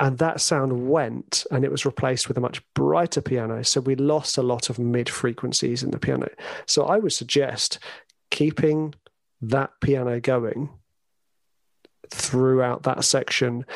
and 0.00 0.18
that 0.18 0.40
sound 0.40 0.88
went 0.88 1.44
and 1.50 1.64
it 1.64 1.70
was 1.70 1.84
replaced 1.84 2.28
with 2.28 2.36
a 2.36 2.40
much 2.40 2.62
brighter 2.74 3.20
piano. 3.20 3.62
So 3.64 3.80
we 3.80 3.96
lost 3.96 4.38
a 4.38 4.42
lot 4.42 4.70
of 4.70 4.78
mid 4.78 5.08
frequencies 5.08 5.82
in 5.82 5.90
the 5.90 5.98
piano. 5.98 6.28
So 6.66 6.84
i 6.84 6.98
would 6.98 7.12
suggest 7.12 7.78
keeping 8.30 8.94
that 9.40 9.70
piano 9.80 10.20
going 10.20 10.70
throughout 12.10 12.84
that 12.84 13.04
section 13.04 13.66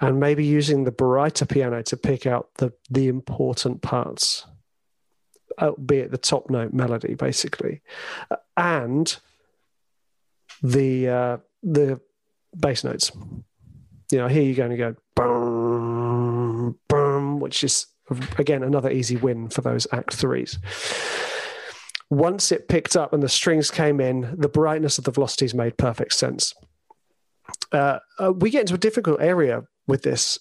and 0.00 0.20
maybe 0.20 0.44
using 0.44 0.84
the 0.84 0.92
brighter 0.92 1.46
piano 1.46 1.82
to 1.82 1.96
pick 1.96 2.26
out 2.26 2.50
the 2.56 2.72
the 2.90 3.08
important 3.08 3.82
parts 3.82 4.46
albeit 5.60 6.10
the 6.10 6.18
top 6.18 6.48
note 6.50 6.72
melody 6.72 7.14
basically. 7.14 7.82
And 8.56 9.14
the 10.62 11.08
uh, 11.08 11.36
the 11.62 12.00
bass 12.56 12.84
notes. 12.84 13.12
You 14.10 14.18
know 14.18 14.28
here 14.28 14.42
you're 14.42 14.56
going 14.56 14.70
to 14.70 14.76
go 14.76 14.96
which 17.40 17.64
is 17.64 17.86
again 18.38 18.62
another 18.62 18.90
easy 18.90 19.16
win 19.16 19.48
for 19.48 19.60
those 19.60 19.86
act 19.92 20.14
threes. 20.14 20.58
Once 22.10 22.50
it 22.50 22.68
picked 22.68 22.96
up 22.96 23.12
and 23.12 23.22
the 23.22 23.28
strings 23.28 23.70
came 23.70 24.00
in, 24.00 24.34
the 24.36 24.48
brightness 24.48 24.98
of 24.98 25.04
the 25.04 25.12
velocities 25.12 25.54
made 25.54 25.76
perfect 25.76 26.12
sense. 26.12 26.54
Uh, 27.72 27.98
uh, 28.18 28.32
we 28.32 28.50
get 28.50 28.62
into 28.62 28.74
a 28.74 28.78
difficult 28.78 29.20
area 29.20 29.62
with 29.86 30.02
this. 30.02 30.38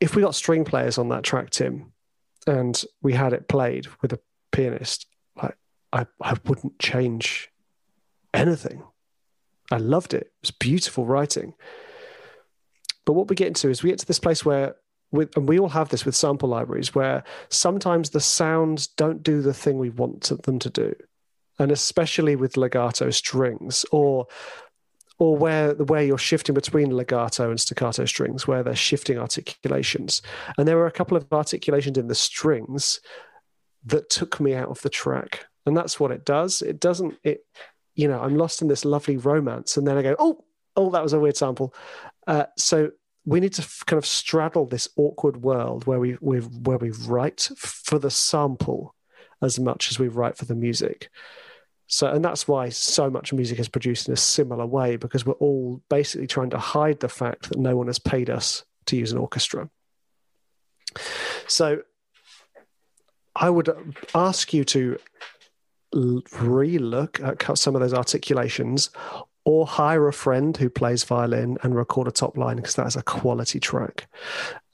If 0.00 0.16
we 0.16 0.22
got 0.22 0.34
string 0.34 0.64
players 0.64 0.98
on 0.98 1.10
that 1.10 1.22
track, 1.22 1.50
Tim, 1.50 1.92
and 2.46 2.82
we 3.02 3.12
had 3.12 3.32
it 3.32 3.48
played 3.48 3.86
with 4.00 4.12
a 4.12 4.20
pianist, 4.52 5.06
like 5.40 5.56
I, 5.92 6.06
I 6.22 6.34
wouldn't 6.46 6.78
change 6.78 7.50
anything. 8.32 8.82
I 9.70 9.76
loved 9.78 10.14
it. 10.14 10.22
It 10.22 10.32
was 10.42 10.50
beautiful 10.50 11.06
writing. 11.06 11.54
But 13.06 13.14
what 13.14 13.28
we 13.28 13.36
get 13.36 13.48
into 13.48 13.68
is 13.70 13.82
we 13.82 13.90
get 13.90 13.98
to 14.00 14.06
this 14.06 14.18
place 14.18 14.44
where, 14.44 14.76
with, 15.14 15.36
and 15.36 15.48
we 15.48 15.58
all 15.58 15.68
have 15.68 15.88
this 15.88 16.04
with 16.04 16.16
sample 16.16 16.48
libraries, 16.48 16.94
where 16.94 17.24
sometimes 17.48 18.10
the 18.10 18.20
sounds 18.20 18.86
don't 18.86 19.22
do 19.22 19.42
the 19.42 19.54
thing 19.54 19.78
we 19.78 19.90
want 19.90 20.22
to, 20.24 20.36
them 20.36 20.58
to 20.60 20.70
do, 20.70 20.94
and 21.58 21.70
especially 21.70 22.36
with 22.36 22.56
legato 22.56 23.10
strings, 23.10 23.84
or 23.92 24.26
or 25.18 25.36
where 25.36 25.74
where 25.74 26.02
you're 26.02 26.18
shifting 26.18 26.54
between 26.54 26.90
legato 26.90 27.50
and 27.50 27.60
staccato 27.60 28.04
strings, 28.04 28.46
where 28.46 28.62
they're 28.62 28.74
shifting 28.74 29.18
articulations. 29.18 30.22
And 30.58 30.66
there 30.66 30.76
were 30.76 30.86
a 30.86 30.92
couple 30.92 31.16
of 31.16 31.32
articulations 31.32 31.96
in 31.96 32.08
the 32.08 32.14
strings 32.14 33.00
that 33.86 34.10
took 34.10 34.40
me 34.40 34.54
out 34.54 34.68
of 34.68 34.82
the 34.82 34.90
track, 34.90 35.46
and 35.66 35.76
that's 35.76 36.00
what 36.00 36.10
it 36.10 36.24
does. 36.24 36.62
It 36.62 36.80
doesn't. 36.80 37.14
It, 37.22 37.46
you 37.94 38.08
know, 38.08 38.20
I'm 38.20 38.36
lost 38.36 38.60
in 38.60 38.68
this 38.68 38.84
lovely 38.84 39.16
romance, 39.16 39.76
and 39.76 39.86
then 39.86 39.96
I 39.96 40.02
go, 40.02 40.16
oh, 40.18 40.44
oh, 40.76 40.90
that 40.90 41.02
was 41.02 41.12
a 41.12 41.20
weird 41.20 41.36
sample. 41.36 41.72
Uh, 42.26 42.46
so 42.56 42.90
we 43.26 43.40
need 43.40 43.54
to 43.54 43.66
kind 43.86 43.98
of 43.98 44.06
straddle 44.06 44.66
this 44.66 44.88
awkward 44.96 45.42
world 45.42 45.86
where 45.86 45.98
we 45.98 46.16
we 46.20 46.38
where 46.38 46.78
we 46.78 46.90
write 46.90 47.48
for 47.56 47.98
the 47.98 48.10
sample 48.10 48.94
as 49.42 49.58
much 49.58 49.90
as 49.90 49.98
we 49.98 50.08
write 50.08 50.36
for 50.36 50.44
the 50.44 50.54
music. 50.54 51.10
So, 51.86 52.08
and 52.08 52.24
that's 52.24 52.48
why 52.48 52.70
so 52.70 53.10
much 53.10 53.32
music 53.32 53.58
is 53.58 53.68
produced 53.68 54.08
in 54.08 54.14
a 54.14 54.18
similar 54.18 54.66
way 54.66 54.96
because 54.96 55.26
we're 55.26 55.34
all 55.34 55.82
basically 55.90 56.26
trying 56.26 56.50
to 56.50 56.58
hide 56.58 57.00
the 57.00 57.08
fact 57.08 57.50
that 57.50 57.58
no 57.58 57.76
one 57.76 57.88
has 57.88 57.98
paid 57.98 58.30
us 58.30 58.64
to 58.86 58.96
use 58.96 59.12
an 59.12 59.18
orchestra. 59.18 59.68
So, 61.46 61.82
I 63.36 63.50
would 63.50 63.68
uh, 63.68 63.74
ask 64.14 64.54
you 64.54 64.64
to 64.64 64.98
re-look 65.92 67.20
at 67.20 67.58
some 67.58 67.74
of 67.74 67.80
those 67.80 67.94
articulations 67.94 68.90
or 69.44 69.66
hire 69.66 70.08
a 70.08 70.12
friend 70.12 70.56
who 70.56 70.70
plays 70.70 71.04
violin 71.04 71.58
and 71.62 71.74
record 71.74 72.08
a 72.08 72.10
top 72.10 72.36
line 72.36 72.56
because 72.56 72.74
that's 72.74 72.96
a 72.96 73.02
quality 73.02 73.60
track. 73.60 74.06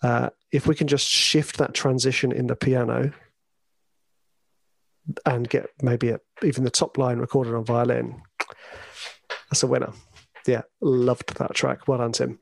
Uh, 0.03 0.31
if 0.53 0.66
we 0.66 0.75
can 0.75 0.87
just 0.87 1.07
shift 1.07 1.59
that 1.59 1.75
transition 1.75 2.33
in 2.33 2.47
the 2.47 2.57
piano 2.57 3.12
and 5.27 5.49
get 5.49 5.71
maybe 5.83 6.11
a, 6.11 6.21
even 6.43 6.64
the 6.64 6.71
top 6.71 6.97
line 6.99 7.18
recorded 7.18 7.55
on 7.55 7.64
violin, 7.64 8.23
that's 9.51 9.62
a 9.62 9.66
winner. 9.66 9.93
Yeah, 10.47 10.62
loved 10.81 11.37
that 11.39 11.55
track. 11.55 11.89
Well 11.89 11.99
done, 11.99 12.12
Tim. 12.12 12.39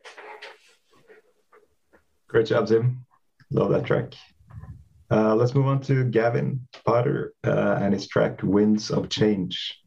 Great 2.28 2.46
job, 2.46 2.66
Tim. 2.66 3.06
Love 3.50 3.70
that 3.70 3.86
track. 3.86 4.12
Uh, 5.10 5.34
let's 5.34 5.54
move 5.54 5.66
on 5.66 5.80
to 5.80 6.04
Gavin 6.04 6.68
Potter 6.84 7.32
uh, 7.42 7.78
and 7.80 7.94
his 7.94 8.06
track 8.06 8.42
Winds 8.42 8.90
of 8.90 9.08
Change. 9.08 9.80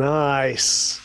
Nice. 0.00 0.98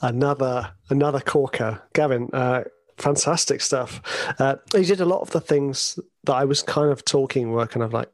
Another 0.00 0.72
another 0.88 1.18
corker, 1.18 1.82
Gavin. 1.94 2.30
Uh, 2.32 2.62
fantastic 2.96 3.60
stuff. 3.60 4.00
Uh, 4.38 4.56
he 4.72 4.84
did 4.84 5.00
a 5.00 5.04
lot 5.04 5.20
of 5.20 5.30
the 5.30 5.40
things 5.40 5.98
that 6.22 6.34
I 6.34 6.44
was 6.44 6.62
kind 6.62 6.92
of 6.92 7.04
talking 7.04 7.50
were 7.50 7.66
kind 7.66 7.82
of 7.82 7.92
like 7.92 8.08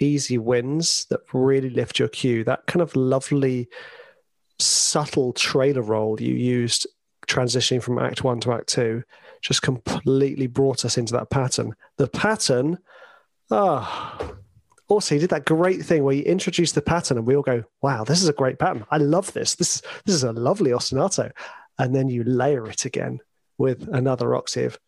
easy 0.00 0.38
wins 0.38 1.06
that 1.10 1.20
really 1.34 1.68
lift 1.68 1.98
your 1.98 2.08
cue. 2.08 2.44
That 2.44 2.66
kind 2.66 2.80
of 2.80 2.96
lovely, 2.96 3.68
subtle 4.58 5.34
trailer 5.34 5.82
roll 5.82 6.18
you 6.18 6.34
used 6.34 6.86
transitioning 7.26 7.82
from 7.82 7.98
Act 7.98 8.24
One 8.24 8.40
to 8.40 8.52
Act 8.52 8.68
Two 8.68 9.02
just 9.42 9.60
completely 9.60 10.46
brought 10.46 10.86
us 10.86 10.96
into 10.96 11.12
that 11.12 11.28
pattern. 11.28 11.74
The 11.98 12.08
pattern, 12.08 12.78
ah. 13.50 14.16
Oh, 14.18 14.36
also, 14.94 15.14
he 15.14 15.20
did 15.20 15.30
that 15.30 15.44
great 15.44 15.84
thing 15.84 16.04
where 16.04 16.14
he 16.14 16.22
introduced 16.22 16.74
the 16.74 16.82
pattern, 16.82 17.18
and 17.18 17.26
we 17.26 17.36
all 17.36 17.42
go, 17.42 17.64
"Wow, 17.82 18.04
this 18.04 18.22
is 18.22 18.28
a 18.28 18.32
great 18.32 18.58
pattern! 18.58 18.84
I 18.90 18.98
love 18.98 19.32
this. 19.32 19.54
This 19.54 19.82
this 20.04 20.14
is 20.14 20.24
a 20.24 20.32
lovely 20.32 20.70
ostinato." 20.70 21.30
And 21.78 21.94
then 21.94 22.08
you 22.08 22.22
layer 22.24 22.66
it 22.68 22.84
again 22.84 23.20
with 23.58 23.88
another 23.92 24.34
octave 24.34 24.78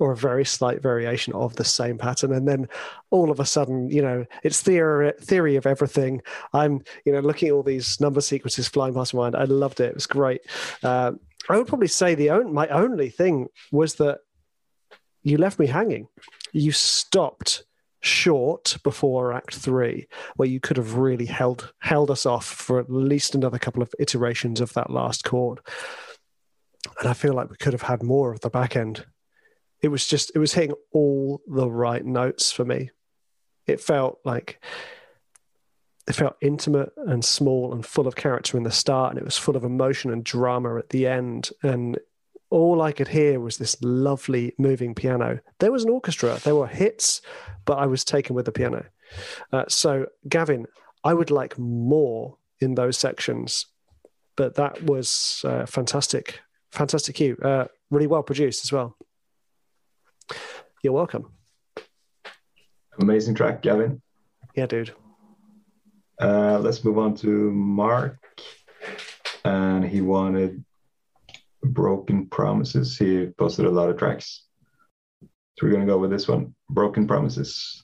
or 0.00 0.12
a 0.12 0.16
very 0.16 0.44
slight 0.44 0.82
variation 0.82 1.32
of 1.34 1.54
the 1.56 1.64
same 1.64 1.98
pattern 1.98 2.32
and 2.32 2.48
then 2.48 2.68
all 3.10 3.30
of 3.30 3.40
a 3.40 3.44
sudden 3.44 3.90
you 3.90 4.00
know 4.00 4.24
it's 4.42 4.62
theory 4.62 5.12
theory 5.20 5.56
of 5.56 5.66
everything 5.66 6.22
i'm 6.54 6.82
you 7.04 7.12
know 7.12 7.20
looking 7.20 7.48
at 7.48 7.52
all 7.52 7.62
these 7.62 8.00
number 8.00 8.20
sequences 8.20 8.68
flying 8.68 8.94
past 8.94 9.12
my 9.12 9.20
mind 9.20 9.36
i 9.36 9.44
loved 9.44 9.80
it 9.80 9.90
it 9.90 9.94
was 9.94 10.06
great 10.06 10.40
uh, 10.82 11.12
i 11.50 11.56
would 11.56 11.66
probably 11.66 11.88
say 11.88 12.14
the 12.14 12.30
on, 12.30 12.52
my 12.52 12.66
only 12.68 13.10
thing 13.10 13.48
was 13.70 13.96
that 13.96 14.20
you 15.22 15.36
left 15.36 15.58
me 15.58 15.66
hanging 15.66 16.08
you 16.52 16.72
stopped 16.72 17.64
short 18.02 18.76
before 18.82 19.32
act 19.32 19.54
3 19.54 20.06
where 20.36 20.48
you 20.48 20.58
could 20.58 20.76
have 20.76 20.96
really 20.96 21.26
held 21.26 21.72
held 21.80 22.10
us 22.10 22.26
off 22.26 22.44
for 22.44 22.78
at 22.80 22.90
least 22.90 23.34
another 23.34 23.58
couple 23.58 23.80
of 23.82 23.94
iterations 23.98 24.60
of 24.60 24.72
that 24.72 24.90
last 24.90 25.24
chord 25.24 25.60
and 26.98 27.08
I 27.08 27.12
feel 27.12 27.34
like 27.34 27.50
we 27.50 27.56
could 27.56 27.72
have 27.72 27.82
had 27.82 28.02
more 28.02 28.32
of 28.32 28.40
the 28.40 28.50
back 28.50 28.76
end. 28.76 29.04
It 29.80 29.88
was 29.88 30.06
just 30.06 30.32
it 30.34 30.38
was 30.38 30.54
hitting 30.54 30.74
all 30.92 31.40
the 31.46 31.70
right 31.70 32.04
notes 32.04 32.52
for 32.52 32.64
me. 32.64 32.90
It 33.66 33.80
felt 33.80 34.18
like 34.24 34.62
it 36.08 36.14
felt 36.14 36.36
intimate 36.40 36.90
and 36.96 37.24
small 37.24 37.72
and 37.72 37.86
full 37.86 38.08
of 38.08 38.16
character 38.16 38.56
in 38.56 38.64
the 38.64 38.70
start, 38.70 39.10
and 39.10 39.18
it 39.18 39.24
was 39.24 39.36
full 39.36 39.56
of 39.56 39.64
emotion 39.64 40.12
and 40.12 40.24
drama 40.24 40.76
at 40.78 40.88
the 40.90 41.06
end. 41.06 41.50
And 41.62 41.98
all 42.52 42.82
I 42.82 42.92
could 42.92 43.08
hear 43.08 43.40
was 43.40 43.56
this 43.56 43.76
lovely 43.82 44.54
moving 44.58 44.94
piano. 44.94 45.40
There 45.58 45.72
was 45.72 45.84
an 45.84 45.90
orchestra, 45.90 46.38
there 46.44 46.54
were 46.54 46.66
hits, 46.66 47.22
but 47.64 47.78
I 47.78 47.86
was 47.86 48.04
taken 48.04 48.36
with 48.36 48.44
the 48.44 48.52
piano. 48.52 48.84
Uh, 49.52 49.64
so, 49.68 50.06
Gavin, 50.28 50.66
I 51.02 51.14
would 51.14 51.30
like 51.30 51.58
more 51.58 52.36
in 52.60 52.74
those 52.74 52.98
sections, 52.98 53.66
but 54.36 54.54
that 54.56 54.82
was 54.82 55.42
uh, 55.44 55.64
fantastic 55.66 56.40
fantastic 56.70 57.14
cue. 57.16 57.36
Uh, 57.42 57.66
really 57.90 58.06
well 58.06 58.22
produced 58.22 58.64
as 58.64 58.72
well. 58.72 58.96
You're 60.82 60.92
welcome. 60.92 61.32
Amazing 62.98 63.34
track, 63.34 63.62
Gavin. 63.62 64.02
Yeah, 64.54 64.66
dude. 64.66 64.92
Uh, 66.20 66.58
let's 66.58 66.84
move 66.84 66.98
on 66.98 67.14
to 67.16 67.50
Mark. 67.50 68.18
And 69.44 69.84
he 69.84 70.00
wanted 70.00 70.64
Broken 71.62 72.26
Promises. 72.28 72.96
He 72.96 73.26
posted 73.38 73.66
a 73.66 73.70
lot 73.70 73.88
of 73.88 73.96
tracks. 73.96 74.44
So 75.22 75.66
we're 75.66 75.70
going 75.70 75.86
to 75.86 75.92
go 75.92 75.98
with 75.98 76.10
this 76.10 76.28
one 76.28 76.54
Broken 76.70 77.06
Promises. 77.06 77.80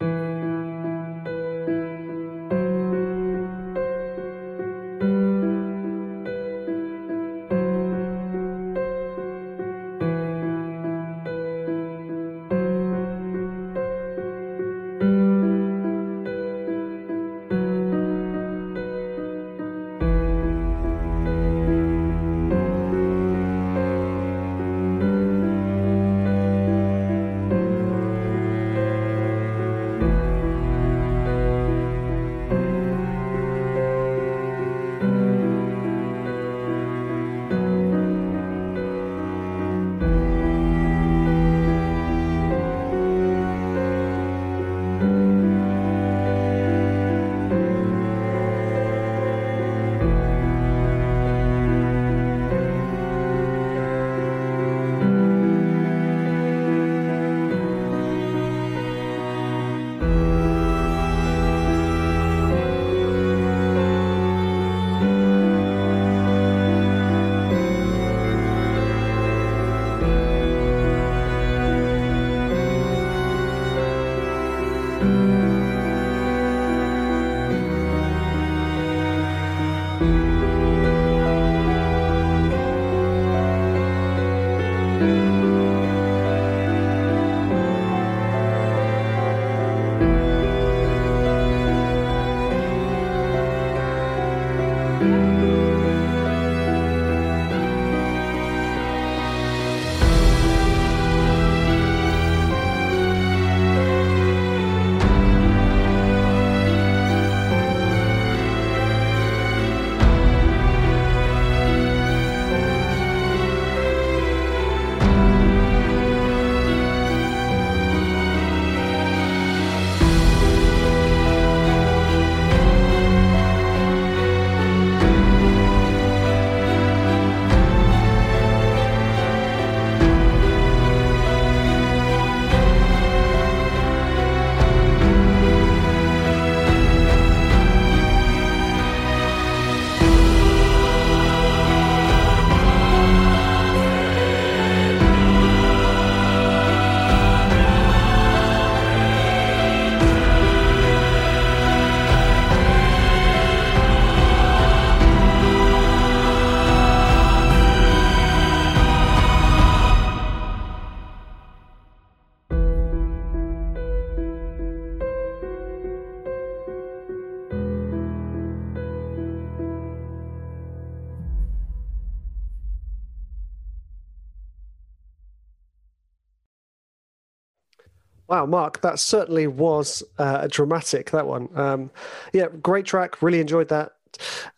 Wow, 178.38 178.46
Mark, 178.46 178.82
that 178.82 179.00
certainly 179.00 179.48
was 179.48 180.04
uh, 180.16 180.46
dramatic. 180.46 181.10
That 181.10 181.26
one, 181.26 181.48
um, 181.56 181.90
yeah, 182.32 182.46
great 182.62 182.86
track. 182.86 183.20
Really 183.20 183.40
enjoyed 183.40 183.66
that. 183.70 183.94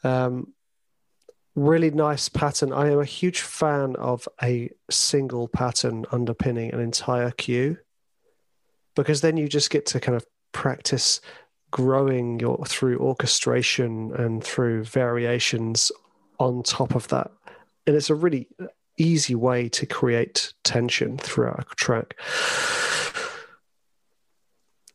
Um, 0.05 0.53
really 1.55 1.91
nice 1.91 2.29
pattern. 2.29 2.75
I 2.75 2.91
am 2.91 3.01
a 3.01 3.07
huge 3.07 3.41
fan 3.41 3.97
of 3.97 4.29
a 4.43 4.69
single 4.91 5.49
pattern 5.49 6.05
underpinning 6.13 6.75
an 6.75 6.81
entire 6.81 7.31
cue 7.31 7.79
because 8.97 9.23
then 9.23 9.39
you 9.39 9.49
just 9.49 9.71
get 9.71 9.87
to 9.87 9.99
kind 9.99 10.15
of 10.15 10.27
practice 10.53 11.23
growing 11.71 12.39
your 12.39 12.63
through 12.67 12.99
orchestration 12.99 14.13
and 14.15 14.45
through 14.45 14.85
variations 14.85 15.91
on 16.39 16.63
top 16.65 16.95
of 16.95 17.09
that. 17.09 17.31
And 17.87 17.97
it's 17.97 18.11
a 18.11 18.15
really 18.15 18.47
easy 18.99 19.35
way 19.35 19.71
to 19.71 19.87
create 19.87 20.53
tension 20.65 21.17
throughout 21.17 21.67
a 21.73 21.75
track. 21.77 22.21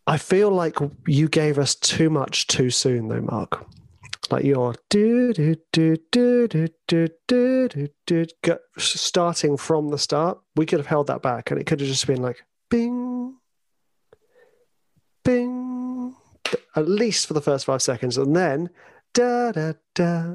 I 0.08 0.18
feel 0.18 0.52
like 0.52 0.78
you 1.08 1.28
gave 1.28 1.58
us 1.58 1.74
too 1.76 2.10
much 2.10 2.48
too 2.48 2.70
soon, 2.70 3.08
though, 3.08 3.22
Mark. 3.22 3.66
Like 4.32 4.44
your 4.44 4.74
do 4.90 5.34
do 5.34 5.56
do 5.72 5.98
do 6.12 6.48
do 6.48 6.68
do 6.88 7.08
do 7.28 7.68
do 7.68 7.88
do 8.08 8.26
go- 8.42 8.60
starting 8.78 9.56
from 9.56 9.90
the 9.90 10.00
start, 10.00 10.40
we 10.56 10.66
could 10.66 10.80
have 10.80 10.88
held 10.88 11.08
that 11.08 11.22
back, 11.22 11.52
and 11.52 11.60
it 11.60 11.66
could 11.66 11.80
have 11.80 11.90
just 11.90 12.08
been 12.08 12.22
like 12.22 12.44
bing, 12.70 13.36
bing, 15.24 16.16
at 16.76 16.88
least 16.88 17.28
for 17.28 17.34
the 17.34 17.42
first 17.42 17.66
five 17.66 17.84
seconds, 17.84 18.18
and 18.18 18.36
then 18.36 18.72
da 19.14 19.52
da 19.52 19.74
da, 19.94 20.34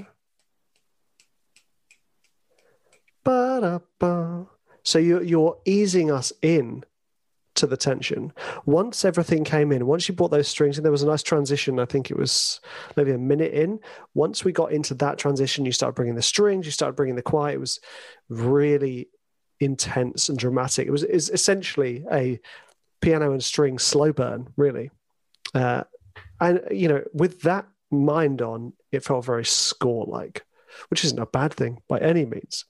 ba 3.25 3.59
da 3.61 3.79
ba. 3.99 4.47
So 4.85 4.99
you're 5.01 5.23
you're 5.23 5.59
easing 5.65 6.13
us 6.13 6.33
in 6.43 6.85
to 7.61 7.67
the 7.67 7.77
tension. 7.77 8.33
Once 8.67 9.05
everything 9.05 9.45
came 9.45 9.73
in, 9.73 9.87
once 9.87 10.09
you 10.09 10.15
brought 10.15 10.31
those 10.31 10.49
strings 10.49 10.77
in, 10.77 10.83
there 10.83 10.93
was 10.93 11.03
a 11.03 11.07
nice 11.07 11.23
transition. 11.23 11.79
I 11.79 11.85
think 11.85 12.11
it 12.11 12.17
was 12.17 12.61
maybe 12.97 13.13
a 13.13 13.19
minute 13.19 13.53
in. 13.53 13.81
Once 14.15 14.45
we 14.45 14.53
got 14.53 14.73
into 14.73 14.95
that 14.95 15.19
transition, 15.19 15.65
you 15.65 15.73
started 15.73 15.95
bringing 15.95 16.15
the 16.15 16.23
strings, 16.23 16.67
you 16.67 16.73
started 16.73 16.97
bringing 16.97 17.17
the 17.17 17.23
quiet. 17.23 17.55
It 17.55 17.61
was 17.61 17.81
really 18.29 19.09
intense 19.61 20.29
and 20.29 20.39
dramatic. 20.39 20.87
It 20.87 20.91
was, 20.91 21.05
essentially 21.05 22.05
a 22.11 22.41
piano 23.01 23.33
and 23.33 23.43
string 23.43 23.79
slow 23.79 24.13
burn, 24.13 24.49
really. 24.57 24.91
Uh, 25.55 25.85
and, 26.41 26.61
you 26.71 26.89
know, 26.89 27.03
with 27.13 27.43
that 27.43 27.67
mind 27.91 28.43
on, 28.43 28.73
it 28.93 29.05
felt 29.05 29.25
very 29.25 29.45
score 29.45 30.07
like, 30.07 30.45
which 30.89 31.05
isn't 31.05 31.19
a 31.19 31.27
bad 31.27 31.55
thing 31.55 31.83
by 31.89 31.99
any 31.99 32.25
means 32.25 32.65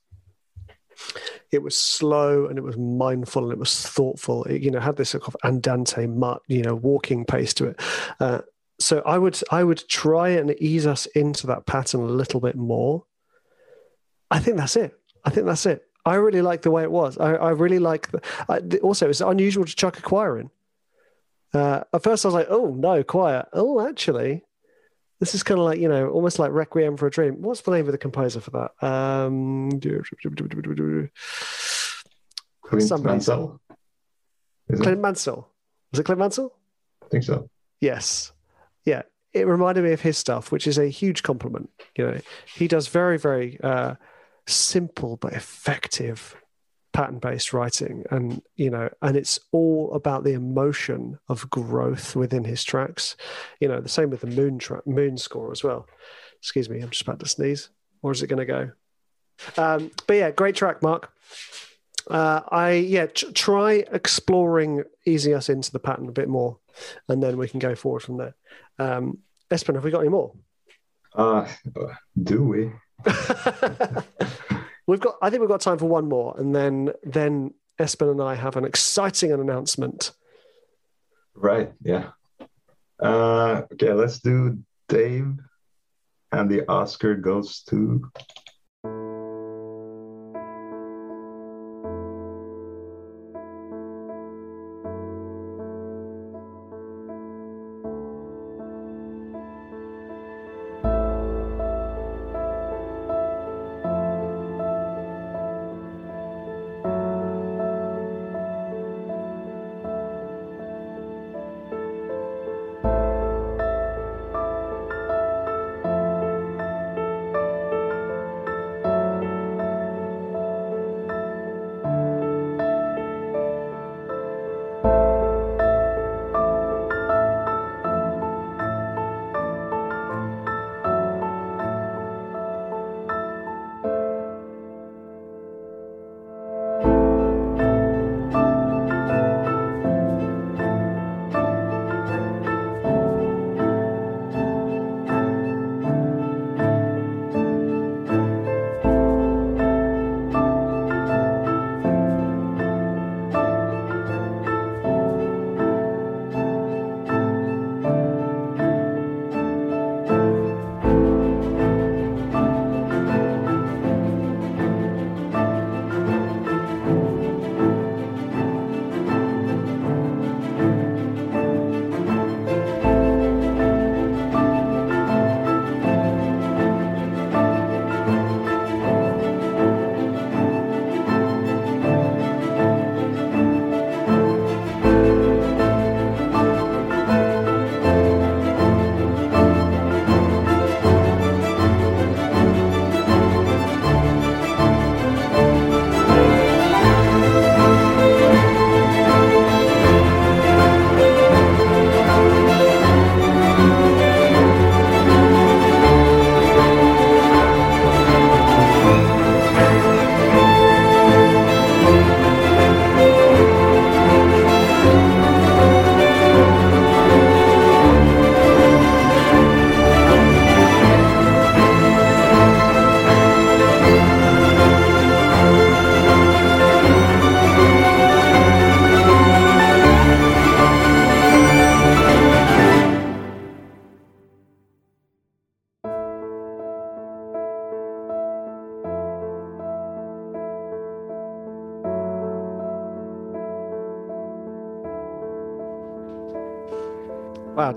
it 1.53 1.63
was 1.63 1.77
slow 1.77 2.47
and 2.47 2.59
it 2.59 2.63
was 2.63 2.77
mindful 2.77 3.45
and 3.45 3.53
it 3.53 3.59
was 3.59 3.87
thoughtful. 3.87 4.45
It, 4.45 4.63
you 4.63 4.71
know, 4.71 4.81
had 4.81 4.97
this 4.97 5.11
sort 5.11 5.25
of 5.25 5.37
andante, 5.45 6.03
you 6.49 6.63
know, 6.63 6.75
walking 6.75 7.25
pace 7.25 7.55
to 7.55 7.69
it. 7.69 7.81
Uh, 8.21 8.43
so 8.79 9.03
I 9.05 9.19
would 9.19 9.39
I 9.51 9.63
would 9.63 9.87
try 9.89 10.31
and 10.31 10.55
ease 10.61 10.87
us 10.87 11.07
into 11.07 11.47
that 11.49 11.67
pattern 11.67 12.01
a 12.01 12.07
little 12.07 12.41
bit 12.41 12.57
more. 12.57 13.05
I 14.31 14.39
think 14.39 14.57
that's 14.57 14.77
it. 14.77 14.99
I 15.25 15.31
think 15.31 15.47
that's 15.47 15.67
it. 15.67 15.85
I 16.05 16.15
really 16.15 16.41
like 16.41 16.63
the 16.63 16.71
way 16.71 16.83
it 16.83 16.91
was. 16.91 17.19
I, 17.19 17.35
I 17.35 17.51
really 17.51 17.79
like. 17.79 18.11
The, 18.11 18.23
I, 18.49 18.61
also, 18.79 19.11
it's 19.11 19.21
unusual 19.21 19.65
to 19.65 19.77
chuck 19.77 19.99
a 19.99 20.03
choir 20.03 20.39
in. 20.39 20.51
Uh, 21.53 21.83
at 21.93 22.03
first, 22.03 22.25
I 22.25 22.29
was 22.29 22.35
like, 22.35 22.47
"Oh 22.49 22.75
no, 22.75 23.03
choir." 23.03 23.47
Oh, 23.53 23.87
actually, 23.87 24.45
this 25.21 25.35
is 25.35 25.43
kind 25.43 25.61
of 25.61 25.67
like 25.67 25.79
you 25.79 25.89
know, 25.89 26.09
almost 26.09 26.39
like 26.39 26.51
Requiem 26.51 26.97
for 26.97 27.07
a 27.07 27.11
Dream. 27.11 27.43
What's 27.43 27.61
the 27.61 27.71
name 27.71 27.87
of 27.87 27.93
the 27.93 27.99
composer 27.99 28.41
for 28.41 28.51
that? 28.51 28.87
Um, 28.87 29.71
Clint 32.63 33.05
Mansell. 33.05 33.61
Is 34.69 34.81
it? 34.81 34.83
Clint 34.83 35.01
Mansell. 35.01 35.49
Was 35.93 36.01
it 36.01 36.05
Clint 36.05 36.19
Mansell? 36.19 36.57
I 37.05 37.09
think 37.09 37.25
so. 37.25 37.49
Yes. 37.81 38.33
Yeah. 38.85 39.03
It 39.33 39.47
reminded 39.47 39.85
me 39.85 39.93
of 39.93 40.01
his 40.01 40.19
stuff, 40.19 40.51
which 40.51 40.67
is 40.67 40.79
a 40.79 40.89
huge 40.89 41.23
compliment. 41.23 41.71
You 41.97 42.07
know, 42.07 42.19
he 42.53 42.67
does 42.67 42.89
very, 42.89 43.19
very 43.19 43.61
uh, 43.63 43.95
simple 44.47 45.17
but 45.17 45.35
effective 45.35 46.37
pattern-based 46.93 47.53
writing, 47.53 48.05
and 48.11 48.43
you 48.57 48.71
know, 48.71 48.91
and 49.03 49.17
it's 49.17 49.39
all 49.53 49.93
about 49.95 50.25
the 50.25 50.33
emotion 50.33 51.19
of 51.29 51.49
growth 51.51 52.17
within 52.17 52.45
his 52.45 52.65
tracks. 52.65 53.17
You 53.61 53.69
know, 53.69 53.81
the 53.81 53.89
same 53.89 54.11
with 54.11 54.21
the 54.21 54.27
Moon 54.27 54.59
track, 54.59 54.87
Moon 54.87 55.17
score 55.17 55.53
as 55.53 55.63
well. 55.63 55.87
Excuse 56.39 56.69
me, 56.69 56.81
I'm 56.81 56.91
just 56.91 57.03
about 57.03 57.21
to 57.21 57.29
sneeze. 57.29 57.71
Or 58.03 58.13
is 58.13 58.23
it 58.23 58.29
going 58.29 58.39
to 58.39 58.47
go? 58.47 58.71
Um, 59.57 59.91
but 60.07 60.15
yeah, 60.15 60.31
great 60.31 60.55
track, 60.55 60.83
Mark. 60.83 61.13
Uh, 62.09 62.41
I 62.49 62.73
yeah, 62.73 63.07
t- 63.07 63.31
try 63.33 63.85
exploring 63.93 64.85
easing 65.07 65.35
us 65.35 65.49
into 65.49 65.71
the 65.71 65.79
pattern 65.79 66.09
a 66.09 66.13
bit 66.13 66.29
more, 66.29 66.59
and 67.09 67.23
then 67.23 67.37
we 67.37 67.49
can 67.49 67.61
go 67.61 67.75
forward 67.75 68.03
from 68.03 68.17
there. 68.17 68.35
Um, 68.79 69.19
Espen, 69.51 69.75
have 69.75 69.85
we 69.85 69.91
got 69.91 70.01
any 70.01 70.09
more? 70.09 70.33
Uh, 71.15 71.47
do 72.23 72.45
we? 72.45 72.73
we've 74.91 75.01
got. 75.01 75.17
I 75.23 75.31
think 75.31 75.41
we've 75.41 75.49
got 75.49 75.61
time 75.61 75.79
for 75.79 75.87
one 75.87 76.09
more, 76.09 76.35
and 76.37 76.55
then 76.55 76.91
then 77.03 77.55
Espen 77.81 78.11
and 78.11 78.21
I 78.21 78.35
have 78.35 78.57
an 78.57 78.65
exciting 78.65 79.33
announcement. 79.33 80.13
Right. 81.35 81.73
Yeah. 81.81 82.11
Uh, 82.99 83.63
okay. 83.73 83.93
Let's 83.93 84.19
do 84.19 84.59
Dave, 84.89 85.37
and 86.33 86.51
the 86.51 86.69
Oscar 86.69 87.15
goes 87.15 87.63
to. 87.71 88.11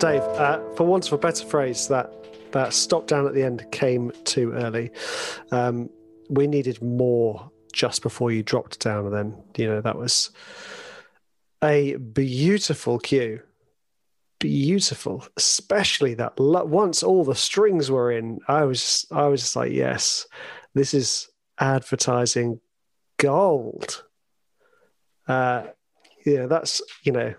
Dave. 0.04 0.22
Uh, 0.22 0.60
for 0.76 0.86
want 0.86 1.08
of 1.08 1.14
a 1.14 1.18
better 1.18 1.46
phrase, 1.46 1.88
that 1.88 2.12
that 2.52 2.74
stop 2.74 3.08
down 3.08 3.26
at 3.26 3.34
the 3.34 3.42
end 3.42 3.66
came 3.72 4.12
too 4.26 4.52
early. 4.52 4.92
Um, 5.50 5.90
we 6.30 6.46
needed 6.46 6.82
more 6.82 7.50
just 7.72 8.02
before 8.02 8.30
you 8.30 8.44
dropped 8.44 8.82
down, 8.82 9.06
and 9.06 9.14
then 9.14 9.42
you 9.56 9.66
know 9.66 9.80
that 9.80 9.98
was 9.98 10.32
a 11.64 11.96
beautiful 11.96 13.00
cue. 13.00 13.40
Beautiful, 14.40 15.26
especially 15.38 16.16
that 16.16 16.38
once 16.38 17.02
all 17.02 17.24
the 17.24 17.34
strings 17.34 17.90
were 17.90 18.12
in, 18.12 18.42
I 18.50 18.66
was 18.66 18.82
just, 18.82 19.10
I 19.14 19.28
was 19.28 19.40
just 19.40 19.56
like, 19.56 19.72
yes, 19.72 20.28
this 20.74 20.94
is 20.94 21.30
advertising 21.60 22.60
gold. 23.16 24.04
Uh, 25.30 25.68
yeah, 26.26 26.48
that's 26.48 26.82
you 27.04 27.14
know, 27.14 27.34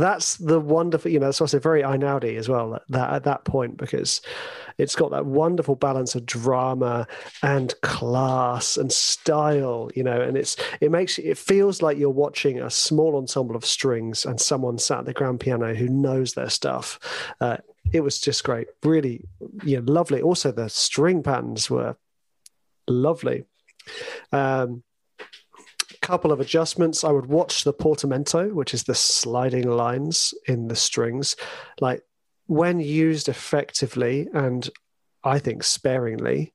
that's 0.00 0.36
the 0.36 0.60
wonderful. 0.60 1.10
You 1.10 1.20
know, 1.20 1.26
that's 1.26 1.40
also 1.40 1.58
very 1.58 1.82
Einaudi 1.82 2.36
as 2.36 2.48
well. 2.48 2.70
That, 2.70 2.82
that 2.88 3.12
at 3.12 3.24
that 3.24 3.44
point 3.44 3.76
because 3.76 4.20
it's 4.78 4.96
got 4.96 5.10
that 5.10 5.26
wonderful 5.26 5.76
balance 5.76 6.14
of 6.14 6.26
drama 6.26 7.06
and 7.42 7.74
class 7.82 8.76
and 8.76 8.90
style. 8.92 9.90
You 9.94 10.04
know, 10.04 10.20
and 10.20 10.36
it's 10.36 10.56
it 10.80 10.90
makes 10.90 11.18
it 11.18 11.38
feels 11.38 11.82
like 11.82 11.98
you're 11.98 12.10
watching 12.10 12.60
a 12.60 12.70
small 12.70 13.16
ensemble 13.16 13.56
of 13.56 13.64
strings 13.64 14.24
and 14.24 14.40
someone 14.40 14.78
sat 14.78 15.00
at 15.00 15.04
the 15.06 15.12
grand 15.12 15.40
piano 15.40 15.74
who 15.74 15.88
knows 15.88 16.34
their 16.34 16.50
stuff. 16.50 16.98
Uh, 17.40 17.58
it 17.92 18.00
was 18.00 18.18
just 18.18 18.44
great, 18.44 18.68
really, 18.82 19.22
you 19.62 19.80
know, 19.80 19.92
lovely. 19.92 20.22
Also, 20.22 20.50
the 20.50 20.68
string 20.68 21.22
patterns 21.22 21.68
were 21.68 21.96
lovely. 22.88 23.44
Um, 24.32 24.82
couple 26.04 26.32
of 26.32 26.40
adjustments. 26.40 27.02
I 27.02 27.10
would 27.10 27.26
watch 27.26 27.64
the 27.64 27.72
portamento, 27.72 28.50
which 28.50 28.74
is 28.74 28.84
the 28.84 28.94
sliding 28.94 29.68
lines 29.70 30.34
in 30.46 30.68
the 30.68 30.76
strings. 30.76 31.34
Like 31.80 32.02
when 32.46 32.78
used 32.78 33.28
effectively 33.28 34.28
and 34.34 34.68
I 35.24 35.38
think 35.38 35.62
sparingly 35.62 36.52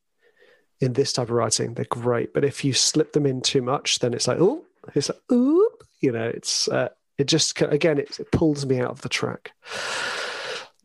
in 0.80 0.94
this 0.94 1.14
type 1.14 1.30
of 1.30 1.32
writing, 1.32 1.74
they're 1.74 1.86
great. 1.86 2.32
But 2.32 2.46
if 2.46 2.64
you 2.64 2.74
slip 2.74 3.14
them 3.14 3.26
in 3.26 3.42
too 3.42 3.64
much, 3.64 4.00
then 4.00 4.14
it's 4.14 4.28
like, 4.28 4.40
oh, 4.40 4.64
it's 4.94 5.10
like, 5.10 5.20
ooh, 5.32 5.68
you 6.00 6.12
know, 6.12 6.28
it's, 6.28 6.68
uh, 6.68 6.90
it 7.18 7.26
just, 7.26 7.60
again, 7.62 7.98
it, 7.98 8.20
it 8.20 8.32
pulls 8.32 8.66
me 8.68 8.80
out 8.80 8.92
of 8.92 9.02
the 9.02 9.10
track. 9.10 9.52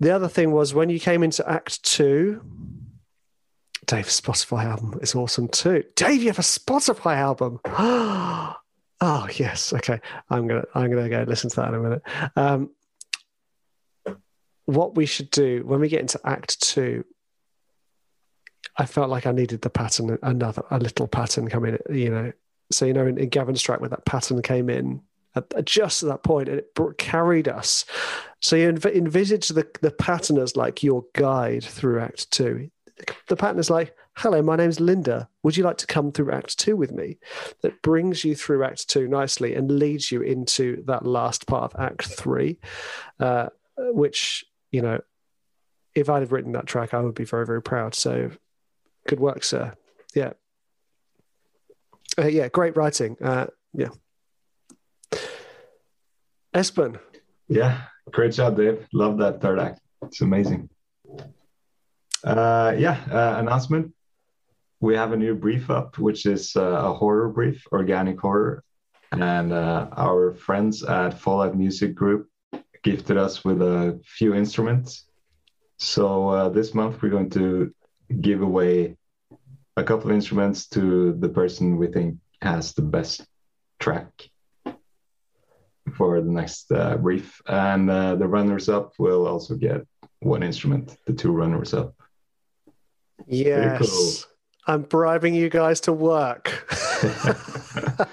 The 0.00 0.10
other 0.10 0.28
thing 0.28 0.52
was 0.52 0.72
when 0.72 0.88
you 0.88 0.98
came 0.98 1.22
into 1.22 1.48
Act 1.48 1.82
Two, 1.84 2.40
Dave's 3.86 4.20
Spotify 4.20 4.64
album 4.64 4.98
is 5.02 5.14
awesome 5.14 5.48
too. 5.48 5.84
Dave, 5.96 6.22
you 6.22 6.28
have 6.28 6.38
a 6.38 6.42
Spotify 6.42 7.16
album. 7.16 7.60
oh 7.66 8.56
yes, 9.36 9.72
okay. 9.72 10.00
I'm 10.30 10.46
gonna 10.46 10.64
I'm 10.74 10.90
gonna 10.90 11.08
go 11.08 11.24
listen 11.26 11.50
to 11.50 11.56
that 11.56 11.68
in 11.68 11.74
a 11.74 11.78
minute. 11.78 12.02
Um, 12.36 12.70
what 14.66 14.94
we 14.94 15.06
should 15.06 15.30
do 15.30 15.62
when 15.64 15.80
we 15.80 15.88
get 15.88 16.00
into 16.00 16.20
Act 16.24 16.60
Two, 16.60 17.04
I 18.76 18.86
felt 18.86 19.10
like 19.10 19.26
I 19.26 19.32
needed 19.32 19.62
the 19.62 19.70
pattern, 19.70 20.18
another 20.22 20.62
a 20.70 20.78
little 20.78 21.08
pattern 21.08 21.48
coming. 21.48 21.78
You 21.90 22.10
know, 22.10 22.32
so 22.70 22.86
you 22.86 22.92
know 22.92 23.06
in, 23.06 23.18
in 23.18 23.28
Gavin's 23.28 23.62
track 23.62 23.80
where 23.80 23.90
that 23.90 24.06
pattern 24.06 24.40
came 24.42 24.70
in 24.70 25.02
at, 25.34 25.64
just 25.64 26.02
at 26.02 26.08
that 26.08 26.22
point, 26.22 26.48
and 26.48 26.58
it 26.58 26.74
brought, 26.74 26.96
carried 26.96 27.48
us. 27.48 27.84
So 28.40 28.56
you 28.56 28.72
env- 28.72 28.94
envisage 28.94 29.48
the 29.48 29.66
the 29.82 29.90
pattern 29.90 30.38
as 30.38 30.56
like 30.56 30.82
your 30.82 31.04
guide 31.14 31.64
through 31.64 32.00
Act 32.00 32.30
Two 32.30 32.70
the 33.28 33.36
pattern 33.36 33.58
is 33.58 33.70
like, 33.70 33.94
hello, 34.16 34.42
my 34.42 34.56
name's 34.56 34.80
Linda. 34.80 35.28
Would 35.42 35.56
you 35.56 35.64
like 35.64 35.78
to 35.78 35.86
come 35.86 36.12
through 36.12 36.32
Act 36.32 36.58
Two 36.58 36.76
with 36.76 36.92
me? 36.92 37.18
That 37.62 37.82
brings 37.82 38.24
you 38.24 38.34
through 38.34 38.64
Act 38.64 38.88
Two 38.88 39.08
nicely 39.08 39.54
and 39.54 39.78
leads 39.78 40.12
you 40.12 40.22
into 40.22 40.82
that 40.86 41.04
last 41.04 41.46
part 41.46 41.72
of 41.72 41.80
Act 41.80 42.06
Three, 42.06 42.58
uh, 43.18 43.48
which, 43.76 44.44
you 44.70 44.82
know, 44.82 45.00
if 45.94 46.08
I'd 46.08 46.22
have 46.22 46.32
written 46.32 46.52
that 46.52 46.66
track, 46.66 46.94
I 46.94 47.00
would 47.00 47.14
be 47.14 47.24
very, 47.24 47.46
very 47.46 47.62
proud. 47.62 47.94
So 47.94 48.30
good 49.08 49.20
work, 49.20 49.44
sir. 49.44 49.74
Yeah. 50.14 50.32
Uh, 52.16 52.26
yeah, 52.26 52.48
great 52.48 52.76
writing. 52.76 53.16
Uh, 53.20 53.46
yeah. 53.72 53.88
Espen. 56.54 57.00
Yeah, 57.48 57.82
great 58.10 58.32
job, 58.32 58.56
Dave. 58.56 58.86
Love 58.92 59.18
that 59.18 59.40
third 59.40 59.58
act. 59.58 59.80
It's 60.02 60.20
amazing. 60.20 60.68
Uh, 62.24 62.74
yeah, 62.78 62.98
uh, 63.10 63.38
announcement. 63.38 63.92
We 64.80 64.96
have 64.96 65.12
a 65.12 65.16
new 65.16 65.34
brief 65.34 65.70
up, 65.70 65.98
which 65.98 66.24
is 66.24 66.56
uh, 66.56 66.62
a 66.62 66.92
horror 66.94 67.28
brief, 67.28 67.66
organic 67.70 68.18
horror. 68.18 68.64
And 69.12 69.52
uh, 69.52 69.88
our 69.96 70.32
friends 70.32 70.82
at 70.82 71.20
Fallout 71.20 71.56
Music 71.56 71.94
Group 71.94 72.28
gifted 72.82 73.16
us 73.16 73.44
with 73.44 73.60
a 73.60 74.00
few 74.04 74.34
instruments. 74.34 75.04
So 75.78 76.28
uh, 76.28 76.48
this 76.48 76.74
month 76.74 77.02
we're 77.02 77.10
going 77.10 77.30
to 77.30 77.74
give 78.20 78.42
away 78.42 78.96
a 79.76 79.84
couple 79.84 80.10
of 80.10 80.14
instruments 80.14 80.66
to 80.68 81.12
the 81.14 81.28
person 81.28 81.76
we 81.76 81.88
think 81.88 82.16
has 82.40 82.72
the 82.72 82.82
best 82.82 83.26
track 83.78 84.30
for 85.96 86.20
the 86.20 86.30
next 86.30 86.72
uh, 86.72 86.96
brief. 86.96 87.40
And 87.46 87.90
uh, 87.90 88.14
the 88.16 88.26
runners 88.26 88.68
up 88.68 88.94
will 88.98 89.26
also 89.26 89.56
get 89.56 89.86
one 90.20 90.42
instrument, 90.42 90.96
the 91.06 91.12
two 91.12 91.30
runners 91.30 91.74
up. 91.74 91.94
Yes. 93.26 93.78
Cool. 93.78 94.34
I'm 94.66 94.82
bribing 94.82 95.34
you 95.34 95.50
guys 95.50 95.80
to 95.82 95.92
work. 95.92 96.66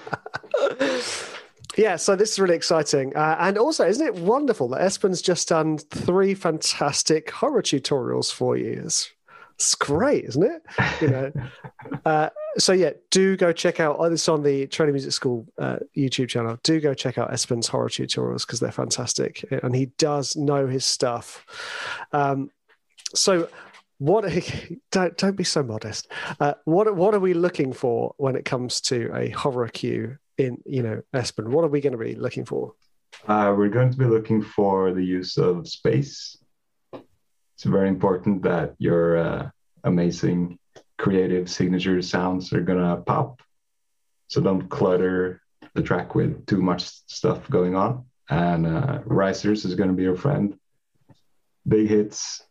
yeah, 1.76 1.96
so 1.96 2.14
this 2.14 2.32
is 2.32 2.38
really 2.38 2.56
exciting. 2.56 3.16
Uh, 3.16 3.36
and 3.40 3.56
also, 3.56 3.86
isn't 3.86 4.06
it 4.06 4.14
wonderful 4.16 4.68
that 4.68 4.82
Espen's 4.82 5.22
just 5.22 5.48
done 5.48 5.78
three 5.78 6.34
fantastic 6.34 7.30
horror 7.30 7.62
tutorials 7.62 8.30
for 8.30 8.56
you? 8.56 8.82
It's, 8.84 9.10
it's 9.54 9.74
great, 9.74 10.24
isn't 10.24 10.42
it? 10.42 10.62
You 11.00 11.08
know. 11.08 11.32
uh, 12.04 12.28
so 12.58 12.74
yeah, 12.74 12.90
do 13.10 13.34
go 13.38 13.52
check 13.52 13.80
out 13.80 13.96
oh, 13.98 14.10
this 14.10 14.28
on 14.28 14.42
the 14.42 14.66
Training 14.66 14.92
Music 14.92 15.12
School 15.12 15.46
uh, 15.58 15.78
YouTube 15.96 16.28
channel. 16.28 16.58
Do 16.62 16.80
go 16.80 16.92
check 16.92 17.16
out 17.16 17.30
Espen's 17.30 17.68
horror 17.68 17.88
tutorials 17.88 18.46
because 18.46 18.60
they're 18.60 18.72
fantastic, 18.72 19.42
and 19.62 19.74
he 19.74 19.86
does 19.96 20.36
know 20.36 20.66
his 20.66 20.84
stuff. 20.84 21.46
Um, 22.12 22.50
so 23.14 23.48
what 24.02 24.24
don't 24.90 25.16
don't 25.16 25.36
be 25.36 25.44
so 25.44 25.62
modest. 25.62 26.08
Uh, 26.40 26.54
what 26.64 26.94
what 26.96 27.14
are 27.14 27.20
we 27.20 27.34
looking 27.34 27.72
for 27.72 28.14
when 28.16 28.34
it 28.34 28.44
comes 28.44 28.80
to 28.80 29.10
a 29.14 29.30
horror 29.30 29.68
cue 29.68 30.18
in 30.36 30.58
you 30.66 30.82
know 30.82 31.02
Espen? 31.14 31.48
What 31.48 31.64
are 31.64 31.68
we 31.68 31.80
going 31.80 31.92
to 31.92 31.98
be 31.98 32.16
looking 32.16 32.44
for? 32.44 32.74
Uh, 33.28 33.54
we're 33.56 33.68
going 33.68 33.90
to 33.90 33.96
be 33.96 34.06
looking 34.06 34.42
for 34.42 34.92
the 34.92 35.04
use 35.04 35.38
of 35.38 35.68
space. 35.68 36.36
It's 36.92 37.64
very 37.64 37.88
important 37.88 38.42
that 38.42 38.74
your 38.78 39.18
uh, 39.18 39.50
amazing 39.84 40.58
creative 40.98 41.48
signature 41.48 42.02
sounds 42.02 42.52
are 42.52 42.60
gonna 42.60 42.96
pop. 42.96 43.40
So 44.26 44.40
don't 44.40 44.68
clutter 44.68 45.42
the 45.74 45.82
track 45.82 46.16
with 46.16 46.44
too 46.46 46.60
much 46.60 46.82
stuff 47.06 47.48
going 47.48 47.76
on. 47.76 48.06
And 48.28 48.66
uh, 48.66 49.00
risers 49.04 49.64
is 49.64 49.74
going 49.74 49.90
to 49.90 49.94
be 49.94 50.04
your 50.04 50.16
friend. 50.16 50.56
Big 51.68 51.88
hits, 51.88 52.42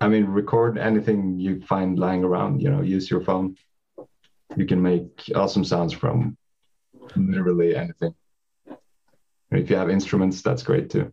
I 0.00 0.08
mean, 0.08 0.24
record 0.26 0.78
anything 0.78 1.38
you 1.38 1.60
find 1.62 1.98
lying 1.98 2.24
around. 2.24 2.62
You 2.62 2.70
know, 2.70 2.82
use 2.82 3.10
your 3.10 3.22
phone. 3.22 3.56
You 4.56 4.66
can 4.66 4.82
make 4.82 5.30
awesome 5.34 5.64
sounds 5.64 5.92
from 5.92 6.36
literally 7.16 7.76
anything. 7.76 8.14
And 8.66 9.60
if 9.60 9.70
you 9.70 9.76
have 9.76 9.90
instruments, 9.90 10.42
that's 10.42 10.62
great 10.62 10.90
too. 10.90 11.12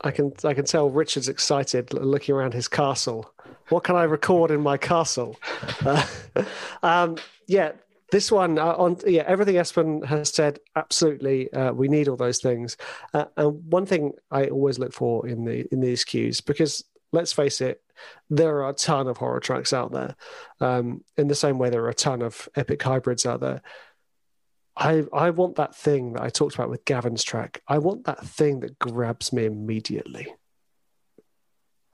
I 0.00 0.10
can 0.10 0.32
I 0.44 0.54
can 0.54 0.64
tell 0.64 0.90
Richard's 0.90 1.28
excited 1.28 1.92
looking 1.92 2.34
around 2.34 2.54
his 2.54 2.68
castle. 2.68 3.32
What 3.68 3.84
can 3.84 3.96
I 3.96 4.02
record 4.04 4.50
in 4.50 4.60
my 4.60 4.76
castle? 4.76 5.36
Uh, 5.84 6.04
um, 6.82 7.16
yeah, 7.46 7.72
this 8.10 8.32
one 8.32 8.58
uh, 8.58 8.74
on 8.74 8.98
yeah 9.06 9.24
everything 9.26 9.56
Espen 9.56 10.04
has 10.04 10.30
said 10.30 10.58
absolutely 10.76 11.52
uh, 11.52 11.72
we 11.72 11.88
need 11.88 12.08
all 12.08 12.16
those 12.16 12.38
things. 12.38 12.76
Uh, 13.14 13.26
and 13.36 13.64
one 13.72 13.86
thing 13.86 14.12
I 14.30 14.46
always 14.46 14.78
look 14.78 14.92
for 14.92 15.26
in 15.26 15.44
the 15.44 15.66
in 15.72 15.80
these 15.80 16.04
cues 16.04 16.40
because 16.40 16.84
let's 17.12 17.32
face 17.32 17.60
it, 17.60 17.82
there 18.30 18.58
are 18.58 18.70
a 18.70 18.74
ton 18.74 19.06
of 19.06 19.18
horror 19.18 19.40
tracks 19.40 19.72
out 19.72 19.92
there. 19.92 20.16
Um, 20.60 21.04
in 21.16 21.28
the 21.28 21.34
same 21.34 21.58
way, 21.58 21.70
there 21.70 21.84
are 21.84 21.90
a 21.90 21.94
ton 21.94 22.22
of 22.22 22.48
epic 22.56 22.82
hybrids 22.82 23.26
out 23.26 23.40
there. 23.40 23.62
I 24.74 25.04
I 25.12 25.30
want 25.30 25.56
that 25.56 25.76
thing 25.76 26.14
that 26.14 26.22
I 26.22 26.30
talked 26.30 26.54
about 26.54 26.70
with 26.70 26.84
Gavin's 26.86 27.22
track. 27.22 27.60
I 27.68 27.78
want 27.78 28.04
that 28.04 28.24
thing 28.24 28.60
that 28.60 28.78
grabs 28.78 29.32
me 29.32 29.44
immediately. 29.44 30.34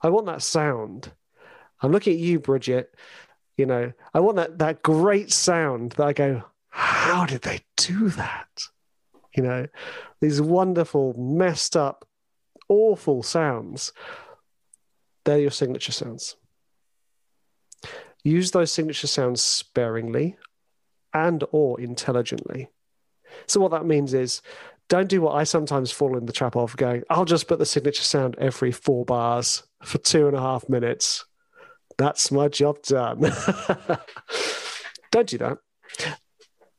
I 0.01 0.09
want 0.09 0.27
that 0.27 0.41
sound. 0.41 1.11
I'm 1.81 1.91
looking 1.91 2.13
at 2.13 2.19
you, 2.19 2.39
Bridget. 2.39 2.95
You 3.57 3.65
know, 3.65 3.91
I 4.13 4.21
want 4.21 4.37
that 4.37 4.59
that 4.59 4.81
great 4.81 5.31
sound 5.33 5.91
that 5.93 6.07
I 6.07 6.13
go, 6.13 6.43
how 6.69 7.25
did 7.25 7.41
they 7.41 7.59
do 7.75 8.09
that? 8.11 8.47
You 9.35 9.43
know, 9.43 9.67
these 10.21 10.41
wonderful, 10.41 11.13
messed 11.17 11.75
up, 11.75 12.07
awful 12.69 13.23
sounds 13.23 13.91
they're 15.29 15.39
your 15.39 15.51
signature 15.51 15.91
sounds. 15.91 16.35
Use 18.23 18.51
those 18.51 18.71
signature 18.71 19.07
sounds 19.07 19.41
sparingly 19.41 20.37
and 21.13 21.43
or 21.51 21.79
intelligently. 21.79 22.69
So 23.47 23.59
what 23.59 23.71
that 23.71 23.85
means 23.85 24.13
is 24.13 24.41
don't 24.89 25.07
do 25.07 25.21
what 25.21 25.35
I 25.35 25.43
sometimes 25.43 25.91
fall 25.91 26.17
in 26.17 26.25
the 26.25 26.33
trap 26.33 26.55
of 26.55 26.75
going, 26.75 27.03
I'll 27.11 27.25
just 27.25 27.47
put 27.47 27.59
the 27.59 27.65
signature 27.65 28.01
sound 28.01 28.35
every 28.39 28.71
four 28.71 29.05
bars 29.05 29.63
for 29.83 29.99
two 29.99 30.27
and 30.27 30.35
a 30.35 30.41
half 30.41 30.67
minutes. 30.67 31.25
That's 31.99 32.31
my 32.31 32.47
job 32.47 32.81
done. 32.81 33.19
don't 35.11 35.27
do 35.27 35.37
that. 35.37 35.57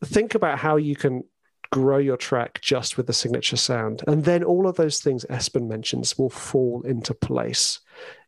Think 0.04 0.34
about 0.34 0.58
how 0.58 0.76
you 0.76 0.96
can 0.96 1.22
grow 1.70 1.98
your 1.98 2.16
track 2.16 2.60
just 2.60 2.96
with 2.96 3.06
the 3.06 3.12
signature 3.12 3.56
sound. 3.56 4.02
And 4.08 4.24
then 4.24 4.42
all 4.42 4.66
of 4.66 4.76
those 4.76 4.98
things 4.98 5.24
Espen 5.30 5.68
mentions 5.68 6.18
will 6.18 6.30
fall 6.30 6.82
into 6.82 7.14
place. 7.14 7.80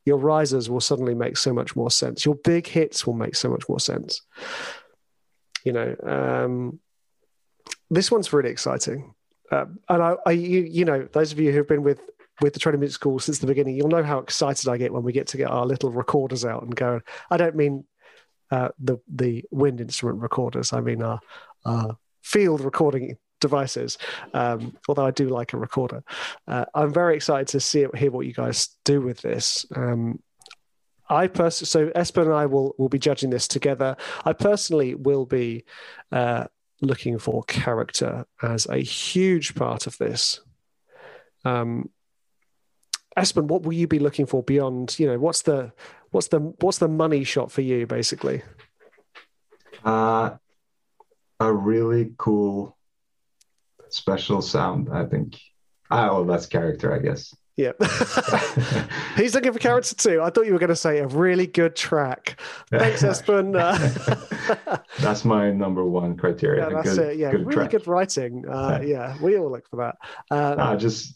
Your 0.04 0.18
risers 0.18 0.68
will 0.68 0.80
suddenly 0.80 1.14
make 1.14 1.36
so 1.36 1.52
much 1.52 1.76
more 1.76 1.90
sense. 1.90 2.24
Your 2.24 2.34
big 2.34 2.66
hits 2.66 3.06
will 3.06 3.14
make 3.14 3.36
so 3.36 3.48
much 3.48 3.68
more 3.68 3.80
sense. 3.80 4.20
You 5.64 5.72
know, 5.72 5.96
um, 6.02 6.80
this 7.90 8.10
one's 8.10 8.32
really 8.32 8.50
exciting. 8.50 9.14
Um, 9.50 9.78
and 9.88 10.02
I, 10.02 10.16
I 10.26 10.30
you, 10.32 10.62
you 10.62 10.84
know, 10.84 11.06
those 11.12 11.32
of 11.32 11.38
you 11.38 11.52
who've 11.52 11.68
been 11.68 11.82
with 11.82 12.00
with 12.40 12.54
the 12.54 12.58
training 12.58 12.80
music 12.80 12.94
school 12.94 13.18
since 13.18 13.38
the 13.38 13.46
beginning, 13.46 13.76
you'll 13.76 13.88
know 13.88 14.02
how 14.02 14.18
excited 14.18 14.68
I 14.68 14.76
get 14.76 14.92
when 14.92 15.02
we 15.02 15.12
get 15.12 15.28
to 15.28 15.36
get 15.36 15.50
our 15.50 15.66
little 15.66 15.90
recorders 15.90 16.44
out 16.44 16.62
and 16.62 16.74
go. 16.74 17.00
I 17.30 17.36
don't 17.36 17.54
mean 17.54 17.84
uh, 18.50 18.68
the 18.78 18.98
the 19.08 19.44
wind 19.50 19.80
instrument 19.80 20.20
recorders. 20.20 20.72
I 20.72 20.80
mean 20.80 21.02
our, 21.02 21.20
our 21.64 21.96
field 22.22 22.60
recording 22.60 23.16
devices. 23.42 23.98
Um, 24.32 24.74
although 24.88 25.04
I 25.04 25.10
do 25.10 25.28
like 25.28 25.52
a 25.52 25.58
recorder, 25.58 26.02
uh, 26.48 26.64
I'm 26.74 26.92
very 26.92 27.14
excited 27.14 27.48
to 27.48 27.60
see 27.60 27.86
hear 27.94 28.10
what 28.10 28.26
you 28.26 28.32
guys 28.32 28.70
do 28.84 29.02
with 29.02 29.20
this. 29.20 29.66
Um, 29.76 30.22
I 31.10 31.26
personally, 31.26 31.66
so 31.66 32.00
Espen 32.00 32.22
and 32.22 32.32
I 32.32 32.46
will 32.46 32.74
will 32.78 32.88
be 32.88 32.98
judging 32.98 33.28
this 33.28 33.46
together. 33.46 33.96
I 34.24 34.32
personally 34.32 34.94
will 34.94 35.26
be 35.26 35.64
uh, 36.10 36.46
looking 36.80 37.18
for 37.18 37.42
character 37.42 38.24
as 38.40 38.66
a 38.66 38.78
huge 38.78 39.54
part 39.54 39.86
of 39.86 39.98
this. 39.98 40.40
Um, 41.44 41.90
Espen, 43.18 43.44
what 43.44 43.62
will 43.62 43.74
you 43.74 43.86
be 43.86 43.98
looking 43.98 44.26
for 44.26 44.42
beyond? 44.42 44.98
You 44.98 45.08
know, 45.08 45.18
what's 45.18 45.42
the 45.42 45.72
what's 46.12 46.28
the 46.28 46.40
what's 46.60 46.78
the 46.78 46.88
money 46.88 47.24
shot 47.24 47.52
for 47.52 47.60
you, 47.60 47.86
basically? 47.86 48.42
Uh, 49.84 50.36
a 51.40 51.52
really 51.52 52.14
cool 52.16 52.76
special 53.92 54.42
sound. 54.42 54.88
I 54.92 55.04
think. 55.06 55.38
Oh, 55.90 56.24
that's 56.24 56.46
character, 56.46 56.94
I 56.94 56.98
guess. 57.00 57.34
Yeah. 57.56 57.72
He's 59.16 59.34
looking 59.34 59.52
for 59.52 59.58
character 59.58 59.94
too. 59.94 60.22
I 60.22 60.30
thought 60.30 60.46
you 60.46 60.54
were 60.54 60.58
going 60.58 60.70
to 60.70 60.76
say 60.76 60.98
a 60.98 61.06
really 61.06 61.46
good 61.46 61.76
track. 61.76 62.40
Thanks, 62.70 63.02
Espen. 63.02 63.54
Uh, 63.54 64.78
That's 65.00 65.24
my 65.24 65.50
number 65.50 65.84
one 65.84 66.16
criteria. 66.16 66.68
Yeah, 66.68 66.74
that's 66.74 66.96
good, 66.96 67.10
it. 67.10 67.18
Yeah, 67.18 67.30
good 67.30 67.46
really 67.46 67.54
track. 67.54 67.70
good 67.72 67.86
writing. 67.86 68.48
Uh, 68.48 68.80
yeah, 68.82 69.16
we 69.20 69.36
all 69.36 69.50
look 69.50 69.68
for 69.68 69.76
that. 69.76 69.96
Uh, 70.34 70.54
no, 70.54 70.76
just 70.76 71.14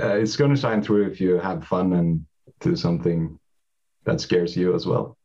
uh, 0.00 0.14
it's 0.16 0.36
going 0.36 0.54
to 0.54 0.60
shine 0.60 0.82
through 0.82 1.06
if 1.06 1.20
you 1.20 1.38
have 1.38 1.66
fun 1.66 1.92
and 1.92 2.24
do 2.60 2.74
something 2.74 3.38
that 4.04 4.20
scares 4.22 4.56
you 4.56 4.74
as 4.74 4.86
well. 4.86 5.18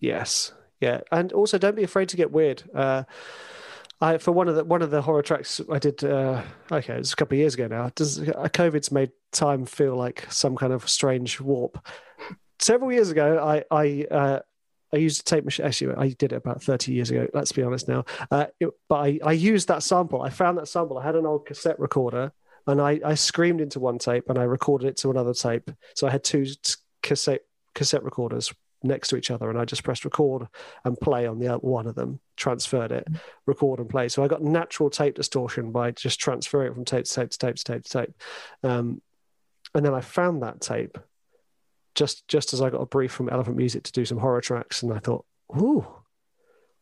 Yes. 0.00 0.52
Yeah, 0.80 1.00
and 1.12 1.32
also 1.32 1.58
don't 1.58 1.76
be 1.76 1.84
afraid 1.84 2.08
to 2.10 2.16
get 2.16 2.32
weird. 2.32 2.62
Uh, 2.74 3.04
I 4.04 4.18
for 4.18 4.32
one 4.32 4.48
of 4.48 4.56
the 4.56 4.64
one 4.64 4.82
of 4.82 4.90
the 4.90 5.00
horror 5.00 5.22
tracks 5.22 5.60
I 5.72 5.78
did. 5.78 6.04
Uh, 6.04 6.42
okay, 6.70 6.94
it's 6.94 7.14
a 7.14 7.16
couple 7.16 7.36
of 7.36 7.38
years 7.38 7.54
ago 7.54 7.68
now. 7.68 7.90
Does 7.94 8.20
uh, 8.20 8.48
COVID's 8.52 8.92
made 8.92 9.12
time 9.32 9.64
feel 9.64 9.96
like 9.96 10.26
some 10.30 10.56
kind 10.56 10.72
of 10.72 10.88
strange 10.88 11.40
warp? 11.40 11.78
Several 12.58 12.92
years 12.92 13.10
ago, 13.10 13.42
I 13.42 13.64
I 13.70 14.06
uh, 14.10 14.40
I 14.92 14.96
used 14.98 15.22
a 15.22 15.24
tape 15.24 15.44
machine. 15.44 15.64
Actually, 15.64 15.94
I 15.96 16.08
did 16.10 16.32
it 16.32 16.36
about 16.36 16.62
thirty 16.62 16.92
years 16.92 17.10
ago. 17.10 17.26
Let's 17.32 17.52
be 17.52 17.62
honest 17.62 17.88
now. 17.88 18.04
Uh, 18.30 18.46
it, 18.60 18.68
but 18.90 18.96
I 18.96 19.20
I 19.24 19.32
used 19.32 19.68
that 19.68 19.82
sample. 19.82 20.20
I 20.20 20.28
found 20.28 20.58
that 20.58 20.68
sample. 20.68 20.98
I 20.98 21.04
had 21.04 21.16
an 21.16 21.24
old 21.24 21.46
cassette 21.46 21.80
recorder, 21.80 22.30
and 22.66 22.82
I 22.82 23.00
I 23.02 23.14
screamed 23.14 23.62
into 23.62 23.80
one 23.80 23.98
tape, 23.98 24.28
and 24.28 24.38
I 24.38 24.42
recorded 24.44 24.88
it 24.88 24.98
to 24.98 25.10
another 25.10 25.32
tape. 25.32 25.70
So 25.94 26.06
I 26.06 26.10
had 26.10 26.24
two 26.24 26.44
cassette 27.02 27.42
cassette 27.74 28.04
recorders 28.04 28.52
next 28.84 29.08
to 29.08 29.16
each 29.16 29.30
other 29.30 29.50
and 29.50 29.58
I 29.58 29.64
just 29.64 29.82
pressed 29.82 30.04
record 30.04 30.46
and 30.84 30.98
play 31.00 31.26
on 31.26 31.38
the 31.38 31.48
one 31.58 31.86
of 31.86 31.94
them, 31.94 32.20
transferred 32.36 32.92
it, 32.92 33.06
mm. 33.10 33.18
record 33.46 33.80
and 33.80 33.88
play. 33.88 34.08
So 34.08 34.22
I 34.22 34.28
got 34.28 34.42
natural 34.42 34.90
tape 34.90 35.14
distortion 35.14 35.72
by 35.72 35.90
just 35.92 36.20
transferring 36.20 36.70
it 36.70 36.74
from 36.74 36.84
tape 36.84 37.04
to 37.04 37.12
tape 37.12 37.30
to 37.30 37.38
tape 37.38 37.56
to 37.56 37.64
tape 37.64 37.84
to 37.84 37.90
tape. 37.90 38.14
Um, 38.62 39.00
and 39.74 39.84
then 39.84 39.94
I 39.94 40.00
found 40.00 40.42
that 40.42 40.60
tape 40.60 40.98
just 41.94 42.26
just 42.28 42.52
as 42.52 42.60
I 42.60 42.70
got 42.70 42.80
a 42.80 42.86
brief 42.86 43.12
from 43.12 43.28
Elephant 43.28 43.56
Music 43.56 43.84
to 43.84 43.92
do 43.92 44.04
some 44.04 44.18
horror 44.18 44.40
tracks, 44.40 44.82
and 44.82 44.92
I 44.92 44.98
thought, 44.98 45.24
ooh, 45.56 45.86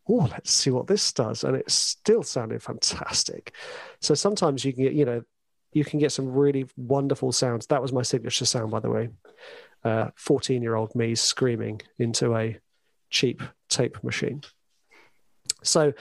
oh, 0.09 0.29
let's 0.31 0.51
see 0.51 0.71
what 0.71 0.87
this 0.87 1.13
does. 1.13 1.45
And 1.45 1.57
it 1.57 1.71
still 1.71 2.23
sounded 2.23 2.63
fantastic. 2.63 3.55
So 4.01 4.15
sometimes 4.15 4.65
you 4.65 4.73
can 4.73 4.85
get, 4.85 4.95
you 4.95 5.05
know, 5.05 5.23
you 5.73 5.85
can 5.85 5.99
get 5.99 6.13
some 6.13 6.33
really 6.33 6.67
wonderful 6.77 7.33
sounds. 7.33 7.67
That 7.67 7.83
was 7.83 7.93
my 7.93 8.03
signature 8.03 8.45
sound, 8.45 8.71
by 8.71 8.81
the 8.81 8.91
way. 8.91 9.11
14 9.83 10.59
uh, 10.59 10.63
year 10.63 10.75
old 10.75 10.95
me 10.95 11.15
screaming 11.15 11.81
into 11.99 12.37
a 12.37 12.59
cheap 13.11 13.43
tape 13.69 14.03
machine. 14.03 14.43
So 15.63 15.93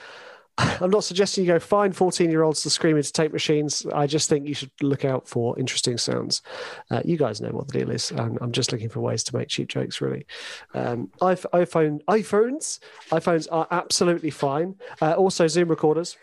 I'm 0.58 0.90
not 0.90 1.04
suggesting 1.04 1.44
you 1.44 1.52
go 1.52 1.58
find 1.58 1.96
14 1.96 2.30
year 2.30 2.42
olds 2.42 2.62
to 2.62 2.70
scream 2.70 2.96
into 2.96 3.12
tape 3.12 3.32
machines. 3.32 3.86
I 3.92 4.06
just 4.06 4.28
think 4.28 4.46
you 4.46 4.54
should 4.54 4.70
look 4.82 5.04
out 5.04 5.26
for 5.26 5.58
interesting 5.58 5.96
sounds. 5.96 6.42
Uh, 6.90 7.00
you 7.04 7.16
guys 7.16 7.40
know 7.40 7.50
what 7.50 7.68
the 7.68 7.78
deal 7.78 7.90
is. 7.90 8.10
And 8.10 8.38
I'm 8.40 8.52
just 8.52 8.70
looking 8.70 8.90
for 8.90 9.00
ways 9.00 9.24
to 9.24 9.36
make 9.36 9.48
cheap 9.48 9.68
jokes, 9.68 10.00
really. 10.00 10.26
Um, 10.74 11.10
iPhone, 11.20 12.02
iPhones, 12.04 12.80
iPhones 13.10 13.48
are 13.50 13.66
absolutely 13.70 14.30
fine. 14.30 14.76
Uh, 15.00 15.12
also, 15.12 15.46
Zoom 15.46 15.68
recorders. 15.68 16.16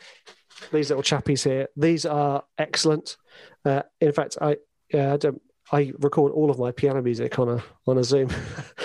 These 0.71 0.89
little 0.89 1.03
chappies 1.03 1.43
here. 1.43 1.69
These 1.75 2.05
are 2.05 2.43
excellent. 2.57 3.17
Uh, 3.65 3.83
in 3.99 4.11
fact, 4.11 4.37
I, 4.41 4.57
I 4.93 5.17
don't 5.17 5.41
I 5.71 5.93
record 5.99 6.31
all 6.31 6.49
of 6.49 6.57
my 6.59 6.71
piano 6.71 7.01
music 7.01 7.37
on 7.39 7.49
a 7.49 7.63
on 7.87 7.97
a 7.97 8.03
Zoom. 8.03 8.29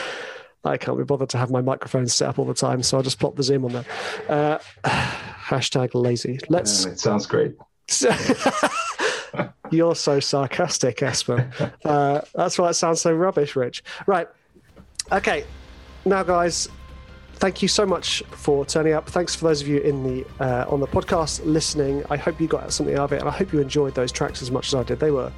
I 0.64 0.78
can't 0.78 0.96
be 0.96 1.04
bothered 1.04 1.28
to 1.30 1.38
have 1.38 1.50
my 1.50 1.60
microphone 1.60 2.06
set 2.06 2.28
up 2.28 2.38
all 2.38 2.46
the 2.46 2.54
time, 2.54 2.82
so 2.82 2.96
I'll 2.96 3.02
just 3.02 3.18
plop 3.18 3.36
the 3.36 3.42
Zoom 3.42 3.66
on 3.66 3.72
there. 3.72 3.84
Uh, 4.28 4.58
hashtag 4.84 5.90
lazy. 5.94 6.38
Let's. 6.48 6.84
Yeah, 6.84 6.92
it 6.92 7.00
sounds 7.00 7.26
great. 7.26 7.54
You're 9.70 9.94
so 9.94 10.20
sarcastic, 10.20 10.98
Espen. 10.98 11.50
Uh, 11.84 12.22
that's 12.34 12.58
why 12.58 12.70
it 12.70 12.74
sounds 12.74 13.02
so 13.02 13.12
rubbish, 13.12 13.56
Rich. 13.56 13.84
Right. 14.06 14.26
Okay. 15.12 15.44
Now, 16.06 16.22
guys, 16.22 16.68
thank 17.34 17.60
you 17.60 17.68
so 17.68 17.84
much 17.84 18.22
for 18.30 18.64
turning 18.64 18.94
up. 18.94 19.08
Thanks 19.08 19.34
for 19.34 19.46
those 19.46 19.60
of 19.60 19.68
you 19.68 19.80
in 19.80 20.02
the 20.02 20.26
uh, 20.40 20.64
on 20.68 20.80
the 20.80 20.86
podcast 20.86 21.44
listening. 21.44 22.04
I 22.08 22.16
hope 22.16 22.40
you 22.40 22.46
got 22.46 22.72
something 22.72 22.94
out 22.94 23.04
of 23.04 23.12
it, 23.12 23.20
and 23.20 23.28
I 23.28 23.32
hope 23.32 23.52
you 23.52 23.60
enjoyed 23.60 23.94
those 23.94 24.12
tracks 24.12 24.40
as 24.40 24.50
much 24.50 24.68
as 24.68 24.74
I 24.74 24.82
did. 24.82 24.98
They 24.98 25.10
were 25.10 25.30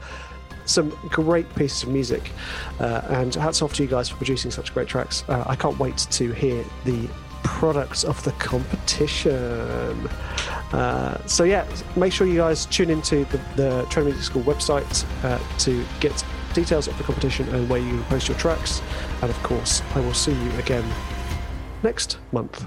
some 0.66 0.90
great 1.08 1.52
pieces 1.54 1.84
of 1.84 1.88
music. 1.88 2.30
Uh, 2.78 3.02
and 3.08 3.34
hats 3.34 3.62
off 3.62 3.72
to 3.74 3.82
you 3.82 3.88
guys 3.88 4.08
for 4.08 4.16
producing 4.16 4.50
such 4.50 4.74
great 4.74 4.88
tracks. 4.88 5.24
Uh, 5.28 5.44
I 5.46 5.56
can't 5.56 5.78
wait 5.78 5.96
to 5.96 6.32
hear 6.32 6.64
the 6.84 7.08
products 7.42 8.04
of 8.04 8.22
the 8.24 8.32
competition. 8.32 10.08
Uh, 10.72 11.24
so 11.26 11.44
yeah, 11.44 11.64
make 11.94 12.12
sure 12.12 12.26
you 12.26 12.38
guys 12.38 12.66
tune 12.66 12.90
into 12.90 13.24
the, 13.26 13.38
the 13.56 13.86
Training 13.88 14.12
Music 14.12 14.24
School 14.24 14.42
website 14.42 15.04
uh, 15.24 15.38
to 15.58 15.84
get 16.00 16.24
details 16.54 16.88
of 16.88 16.96
the 16.98 17.04
competition 17.04 17.48
and 17.54 17.68
where 17.68 17.80
you 17.80 18.00
post 18.02 18.28
your 18.28 18.36
tracks. 18.38 18.82
And 19.22 19.30
of 19.30 19.42
course, 19.42 19.82
I 19.94 20.00
will 20.00 20.14
see 20.14 20.32
you 20.32 20.50
again 20.58 20.84
next 21.82 22.18
month. 22.32 22.66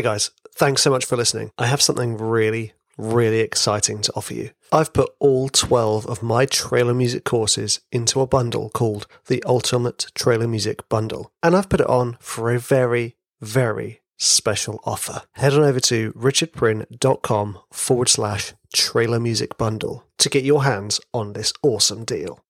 Hey 0.00 0.04
guys, 0.04 0.30
thanks 0.54 0.80
so 0.80 0.88
much 0.88 1.04
for 1.04 1.18
listening. 1.18 1.50
I 1.58 1.66
have 1.66 1.82
something 1.82 2.16
really, 2.16 2.72
really 2.96 3.40
exciting 3.40 4.00
to 4.00 4.12
offer 4.14 4.32
you. 4.32 4.48
I've 4.72 4.94
put 4.94 5.10
all 5.18 5.50
12 5.50 6.06
of 6.06 6.22
my 6.22 6.46
trailer 6.46 6.94
music 6.94 7.22
courses 7.24 7.80
into 7.92 8.22
a 8.22 8.26
bundle 8.26 8.70
called 8.70 9.06
the 9.26 9.42
Ultimate 9.44 10.06
Trailer 10.14 10.48
Music 10.48 10.88
Bundle. 10.88 11.32
And 11.42 11.54
I've 11.54 11.68
put 11.68 11.82
it 11.82 11.86
on 11.86 12.16
for 12.18 12.50
a 12.50 12.58
very, 12.58 13.16
very 13.42 14.00
special 14.16 14.80
offer. 14.84 15.20
Head 15.32 15.52
on 15.52 15.64
over 15.64 15.80
to 15.80 16.14
richardprin.com 16.14 17.58
forward 17.70 18.08
slash 18.08 18.54
trailer 18.72 19.20
music 19.20 19.58
bundle 19.58 20.06
to 20.16 20.30
get 20.30 20.44
your 20.44 20.64
hands 20.64 20.98
on 21.12 21.34
this 21.34 21.52
awesome 21.62 22.06
deal. 22.06 22.42